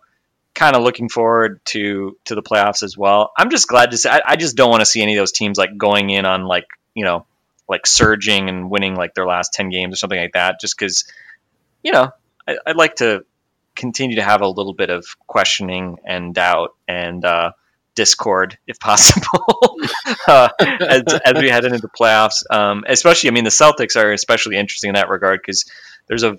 kind 0.54 0.76
of 0.76 0.84
looking 0.84 1.10
forward 1.10 1.60
to 1.66 2.18
to 2.26 2.36
the 2.36 2.42
playoffs 2.42 2.82
as 2.82 2.98
well. 2.98 3.32
I'm 3.38 3.50
just 3.50 3.68
glad 3.68 3.92
to 3.92 3.98
see. 3.98 4.10
I, 4.10 4.22
I 4.26 4.36
just 4.38 4.56
don't 4.56 4.70
want 4.70 4.82
to 4.82 4.86
see 4.86 5.02
any 5.02 5.16
of 5.16 5.22
those 5.22 5.34
teams 5.34 5.58
like 5.58 5.78
going 5.78 6.10
in 6.10 6.26
on 6.26 6.46
like 6.46 6.66
you 6.94 7.04
know 7.04 7.26
like 7.68 7.88
surging 7.88 8.50
and 8.50 8.70
winning 8.70 8.96
like 8.96 9.14
their 9.14 9.26
last 9.26 9.54
ten 9.54 9.70
games 9.70 9.94
or 9.94 9.98
something 9.98 10.20
like 10.20 10.34
that. 10.34 10.60
Just 10.60 10.78
because 10.78 11.06
you 11.84 11.92
know 11.92 12.12
I, 12.48 12.58
I'd 12.66 12.76
like 12.76 12.96
to 12.98 13.26
continue 13.76 14.16
to 14.16 14.24
have 14.24 14.42
a 14.42 14.48
little 14.48 14.74
bit 14.74 14.90
of 14.90 15.06
questioning 15.28 15.98
and 16.06 16.34
doubt 16.34 16.76
and 16.88 17.24
uh, 17.26 17.52
discord 17.94 18.58
if 18.68 18.80
possible 18.80 19.78
uh, 20.28 20.50
as, 20.60 21.04
as 21.26 21.34
we 21.42 21.50
head 21.50 21.66
into 21.66 21.80
the 21.80 21.90
playoffs. 21.90 22.44
Um, 22.50 22.84
especially, 22.88 23.30
I 23.30 23.34
mean, 23.34 23.44
the 23.44 23.50
Celtics 23.50 23.96
are 23.96 24.12
especially 24.12 24.58
interesting 24.58 24.90
in 24.90 24.96
that 24.96 25.10
regard 25.10 25.42
because 25.42 25.66
there's 26.08 26.24
a 26.24 26.38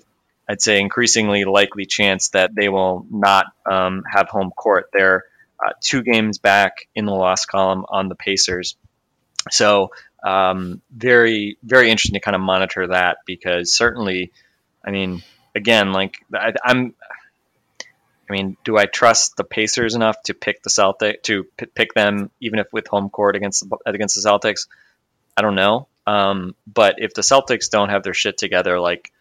I'd 0.49 0.61
say 0.61 0.79
increasingly 0.79 1.43
likely 1.43 1.85
chance 1.85 2.29
that 2.29 2.55
they 2.55 2.69
will 2.69 3.05
not 3.09 3.47
um, 3.69 4.03
have 4.09 4.29
home 4.29 4.51
court. 4.51 4.89
They're 4.93 5.25
uh, 5.59 5.73
two 5.81 6.03
games 6.03 6.37
back 6.37 6.87
in 6.95 7.05
the 7.05 7.13
loss 7.13 7.45
column 7.45 7.85
on 7.89 8.07
the 8.07 8.15
Pacers. 8.15 8.77
So 9.51 9.89
um, 10.27 10.81
very, 10.91 11.57
very 11.63 11.89
interesting 11.89 12.15
to 12.19 12.19
kind 12.25 12.35
of 12.35 12.41
monitor 12.41 12.87
that 12.87 13.17
because 13.25 13.71
certainly, 13.71 14.31
I 14.85 14.91
mean, 14.91 15.23
again, 15.55 15.93
like 15.93 16.17
I, 16.33 16.53
I'm, 16.63 16.93
I 18.29 18.33
mean, 18.33 18.57
do 18.65 18.77
I 18.77 18.85
trust 18.87 19.37
the 19.37 19.45
Pacers 19.45 19.95
enough 19.95 20.21
to 20.23 20.33
pick 20.33 20.61
the 20.63 20.69
Celtic 20.69 21.23
to 21.23 21.45
p- 21.57 21.67
pick 21.67 21.93
them 21.93 22.29
even 22.41 22.59
if 22.59 22.67
with 22.73 22.87
home 22.87 23.09
court 23.09 23.35
against 23.37 23.69
the- 23.69 23.77
against 23.85 24.15
the 24.21 24.29
Celtics? 24.29 24.67
I 25.37 25.41
don't 25.41 25.55
know. 25.55 25.87
Um, 26.05 26.55
but 26.65 26.95
if 26.97 27.13
the 27.13 27.21
Celtics 27.21 27.69
don't 27.69 27.89
have 27.89 28.03
their 28.03 28.13
shit 28.13 28.37
together, 28.37 28.79
like 28.79 29.11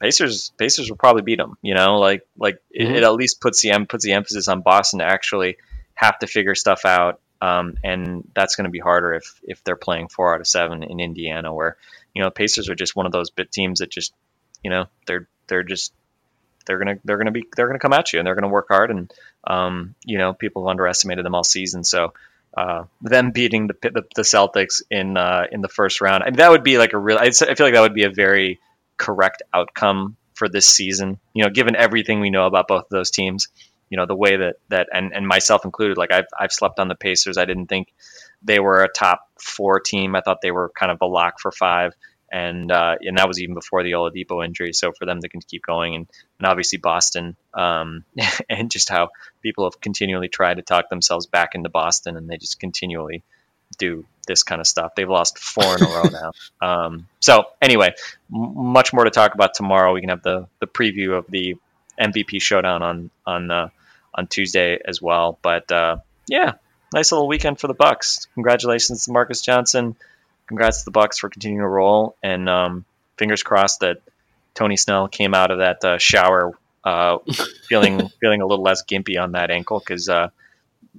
Pacers, 0.00 0.52
Pacers 0.58 0.88
will 0.88 0.96
probably 0.96 1.22
beat 1.22 1.38
them. 1.38 1.56
You 1.60 1.74
know, 1.74 1.98
like 1.98 2.26
like 2.38 2.58
it, 2.70 2.88
Mhm. 2.88 2.96
it 2.96 3.02
at 3.02 3.12
least 3.14 3.40
puts 3.42 3.60
the 3.60 3.86
puts 3.88 4.04
the 4.04 4.12
emphasis 4.12 4.48
on 4.48 4.62
Boston 4.62 5.00
to 5.00 5.04
actually 5.06 5.56
have 5.94 6.18
to 6.20 6.26
figure 6.26 6.54
stuff 6.54 6.84
out. 6.86 7.20
Um, 7.44 7.76
and 7.84 8.26
that's 8.34 8.56
going 8.56 8.64
to 8.64 8.70
be 8.70 8.78
harder 8.78 9.12
if 9.12 9.38
if 9.42 9.62
they're 9.64 9.76
playing 9.76 10.08
four 10.08 10.34
out 10.34 10.40
of 10.40 10.46
seven 10.46 10.82
in 10.82 10.98
Indiana, 10.98 11.52
where 11.52 11.76
you 12.14 12.22
know 12.22 12.30
Pacers 12.30 12.70
are 12.70 12.74
just 12.74 12.96
one 12.96 13.04
of 13.04 13.12
those 13.12 13.30
bit 13.30 13.52
teams 13.52 13.80
that 13.80 13.90
just 13.90 14.14
you 14.62 14.70
know 14.70 14.86
they're 15.06 15.28
they're 15.46 15.62
just 15.62 15.92
they're 16.64 16.78
gonna 16.78 16.96
they're 17.04 17.18
gonna 17.18 17.32
be 17.32 17.44
they're 17.54 17.66
gonna 17.66 17.78
come 17.78 17.92
at 17.92 18.12
you 18.12 18.18
and 18.18 18.26
they're 18.26 18.34
gonna 18.34 18.48
work 18.48 18.68
hard 18.68 18.90
and 18.90 19.12
um, 19.46 19.94
you 20.06 20.16
know 20.16 20.32
people 20.32 20.62
have 20.62 20.70
underestimated 20.70 21.22
them 21.22 21.34
all 21.34 21.44
season. 21.44 21.84
So 21.84 22.14
uh, 22.56 22.84
them 23.02 23.32
beating 23.32 23.66
the, 23.66 23.74
the 23.82 24.04
the 24.16 24.22
Celtics 24.22 24.80
in 24.90 25.18
uh, 25.18 25.44
in 25.52 25.60
the 25.60 25.68
first 25.68 26.00
round 26.00 26.22
I 26.22 26.26
mean, 26.26 26.36
that 26.36 26.50
would 26.50 26.64
be 26.64 26.78
like 26.78 26.94
a 26.94 26.98
real 26.98 27.18
I 27.18 27.30
feel 27.30 27.46
like 27.60 27.74
that 27.74 27.82
would 27.82 27.94
be 27.94 28.04
a 28.04 28.10
very 28.10 28.58
correct 28.96 29.42
outcome 29.52 30.16
for 30.34 30.48
this 30.48 30.66
season 30.66 31.18
you 31.34 31.44
know 31.44 31.50
given 31.50 31.76
everything 31.76 32.20
we 32.20 32.30
know 32.30 32.46
about 32.46 32.68
both 32.68 32.84
of 32.84 32.90
those 32.90 33.10
teams 33.10 33.48
you 33.94 33.96
know 33.96 34.06
the 34.06 34.16
way 34.16 34.36
that 34.36 34.56
that 34.70 34.88
and, 34.92 35.14
and 35.14 35.24
myself 35.24 35.64
included 35.64 35.96
like 35.96 36.12
I've, 36.12 36.26
I've 36.36 36.50
slept 36.50 36.80
on 36.80 36.88
the 36.88 36.96
Pacers 36.96 37.38
I 37.38 37.44
didn't 37.44 37.66
think 37.66 37.94
they 38.42 38.58
were 38.58 38.82
a 38.82 38.88
top 38.88 39.28
four 39.38 39.78
team 39.78 40.16
I 40.16 40.20
thought 40.20 40.40
they 40.42 40.50
were 40.50 40.72
kind 40.76 40.90
of 40.90 40.98
a 41.00 41.06
lock 41.06 41.38
for 41.38 41.52
five 41.52 41.94
and 42.34 42.72
uh, 42.72 42.96
and 43.00 43.16
that 43.16 43.28
was 43.28 43.40
even 43.40 43.54
before 43.54 43.84
the 43.84 43.92
Oladipo 43.92 44.44
injury. 44.44 44.72
So 44.72 44.90
for 44.90 45.06
them 45.06 45.20
to 45.20 45.28
can 45.28 45.40
keep 45.40 45.64
going, 45.64 45.94
and, 45.94 46.08
and 46.40 46.46
obviously 46.48 46.78
Boston, 46.78 47.36
um, 47.54 48.04
and 48.50 48.72
just 48.72 48.88
how 48.88 49.10
people 49.40 49.70
have 49.70 49.80
continually 49.80 50.26
tried 50.26 50.56
to 50.56 50.62
talk 50.62 50.88
themselves 50.90 51.26
back 51.26 51.54
into 51.54 51.68
Boston, 51.68 52.16
and 52.16 52.28
they 52.28 52.36
just 52.36 52.58
continually 52.58 53.22
do 53.78 54.04
this 54.26 54.42
kind 54.42 54.60
of 54.60 54.66
stuff. 54.66 54.96
They've 54.96 55.08
lost 55.08 55.38
four 55.38 55.76
in 55.76 55.84
a 55.84 55.86
row 55.86 56.04
now. 56.10 56.32
Um, 56.60 57.08
so 57.20 57.44
anyway, 57.60 57.92
m- 58.34 58.72
much 58.72 58.92
more 58.92 59.04
to 59.04 59.10
talk 59.10 59.34
about 59.34 59.52
tomorrow. 59.54 59.92
We 59.92 60.00
can 60.00 60.08
have 60.08 60.22
the 60.22 60.48
the 60.60 60.66
preview 60.66 61.16
of 61.16 61.26
the 61.28 61.56
MVP 62.00 62.40
showdown 62.40 62.82
on 62.82 63.10
on 63.26 63.50
uh, 63.50 63.68
on 64.14 64.26
Tuesday 64.26 64.78
as 64.84 65.02
well. 65.02 65.38
But 65.42 65.70
uh, 65.72 65.98
yeah, 66.28 66.52
nice 66.92 67.12
little 67.12 67.28
weekend 67.28 67.58
for 67.58 67.68
the 67.68 67.74
Bucks. 67.74 68.26
Congratulations 68.34 69.04
to 69.04 69.12
Marcus 69.12 69.40
Johnson 69.40 69.96
congrats 70.46 70.80
to 70.80 70.84
the 70.86 70.90
Bucks 70.90 71.18
for 71.18 71.28
continuing 71.28 71.62
to 71.62 71.68
roll, 71.68 72.16
and 72.22 72.48
um, 72.48 72.84
fingers 73.16 73.42
crossed 73.42 73.80
that 73.80 73.98
Tony 74.54 74.76
Snell 74.76 75.08
came 75.08 75.34
out 75.34 75.50
of 75.50 75.58
that 75.58 75.84
uh, 75.84 75.98
shower 75.98 76.52
uh, 76.84 77.18
feeling 77.68 78.08
feeling 78.20 78.40
a 78.40 78.46
little 78.46 78.64
less 78.64 78.84
gimpy 78.84 79.20
on 79.20 79.32
that 79.32 79.50
ankle 79.50 79.78
because 79.78 80.08
uh, 80.08 80.28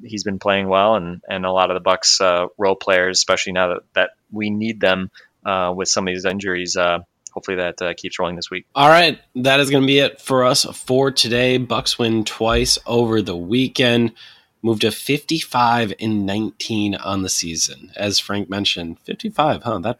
he's 0.04 0.24
been 0.24 0.40
playing 0.40 0.68
well, 0.68 0.96
and 0.96 1.22
and 1.28 1.46
a 1.46 1.52
lot 1.52 1.70
of 1.70 1.76
the 1.76 1.82
Bucks 1.82 2.20
uh, 2.22 2.48
role 2.58 2.76
players, 2.76 3.18
especially 3.18 3.54
now 3.54 3.68
that, 3.70 3.82
that 3.94 4.10
we 4.32 4.50
need 4.50 4.80
them 4.80 5.12
uh, 5.46 5.74
with 5.76 5.88
some 5.88 6.08
of 6.08 6.14
these 6.14 6.26
injuries. 6.26 6.78
Hopefully 7.36 7.58
that 7.58 7.82
uh, 7.82 7.94
keeps 7.94 8.18
rolling 8.18 8.38
this 8.38 8.50
week. 8.50 8.66
All 8.74 8.88
right, 8.88 9.20
that 9.36 9.60
is 9.60 9.70
going 9.70 9.84
to 9.84 9.88
be 9.88 10.00
it 10.00 10.22
for 10.22 10.46
us 10.46 10.64
for 10.64 11.12
today. 11.12 11.58
Bucks 11.58 12.00
win 12.00 12.24
twice 12.24 12.80
over 12.88 13.22
the 13.22 13.36
weekend, 13.36 14.14
moved 14.62 14.82
to 14.82 14.92
55 14.92 15.94
and 16.00 16.26
19 16.26 16.96
on 16.96 17.24
the 17.24 17.30
season. 17.30 17.92
As 17.98 18.20
Frank 18.20 18.50
mentioned, 18.50 19.00
55, 19.02 19.64
huh? 19.64 19.80
That 19.80 20.00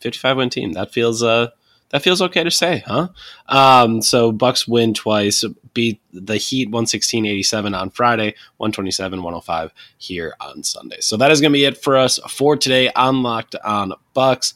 55 0.00 0.36
win 0.36 0.50
team. 0.50 0.72
That 0.72 0.92
feels 0.92 1.22
uh 1.22 1.48
that 1.94 2.02
feels 2.02 2.20
okay 2.20 2.42
to 2.42 2.50
say, 2.50 2.82
huh? 2.86 3.08
Um, 3.48 4.02
so 4.02 4.32
Bucks 4.32 4.66
win 4.66 4.94
twice, 4.94 5.44
beat 5.74 6.00
the 6.12 6.38
Heat 6.38 6.70
116-87 6.72 7.78
on 7.78 7.90
Friday, 7.90 8.34
127-105 8.60 9.70
here 9.96 10.34
on 10.40 10.64
Sunday. 10.64 10.96
So 11.00 11.16
that 11.18 11.30
is 11.30 11.40
going 11.40 11.52
to 11.52 11.56
be 11.56 11.66
it 11.66 11.78
for 11.78 11.96
us 11.96 12.18
for 12.28 12.56
today 12.56 12.90
on 12.96 13.22
Locked 13.22 13.54
On 13.64 13.92
Bucks. 14.12 14.54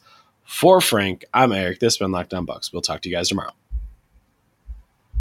For 0.48 0.80
Frank, 0.80 1.26
I'm 1.34 1.52
Eric. 1.52 1.78
This 1.78 1.92
has 1.92 1.98
been 1.98 2.10
Locked 2.10 2.32
On 2.32 2.46
Bucks. 2.46 2.72
We'll 2.72 2.80
talk 2.80 3.02
to 3.02 3.08
you 3.10 3.14
guys 3.14 3.28
tomorrow. 3.28 3.52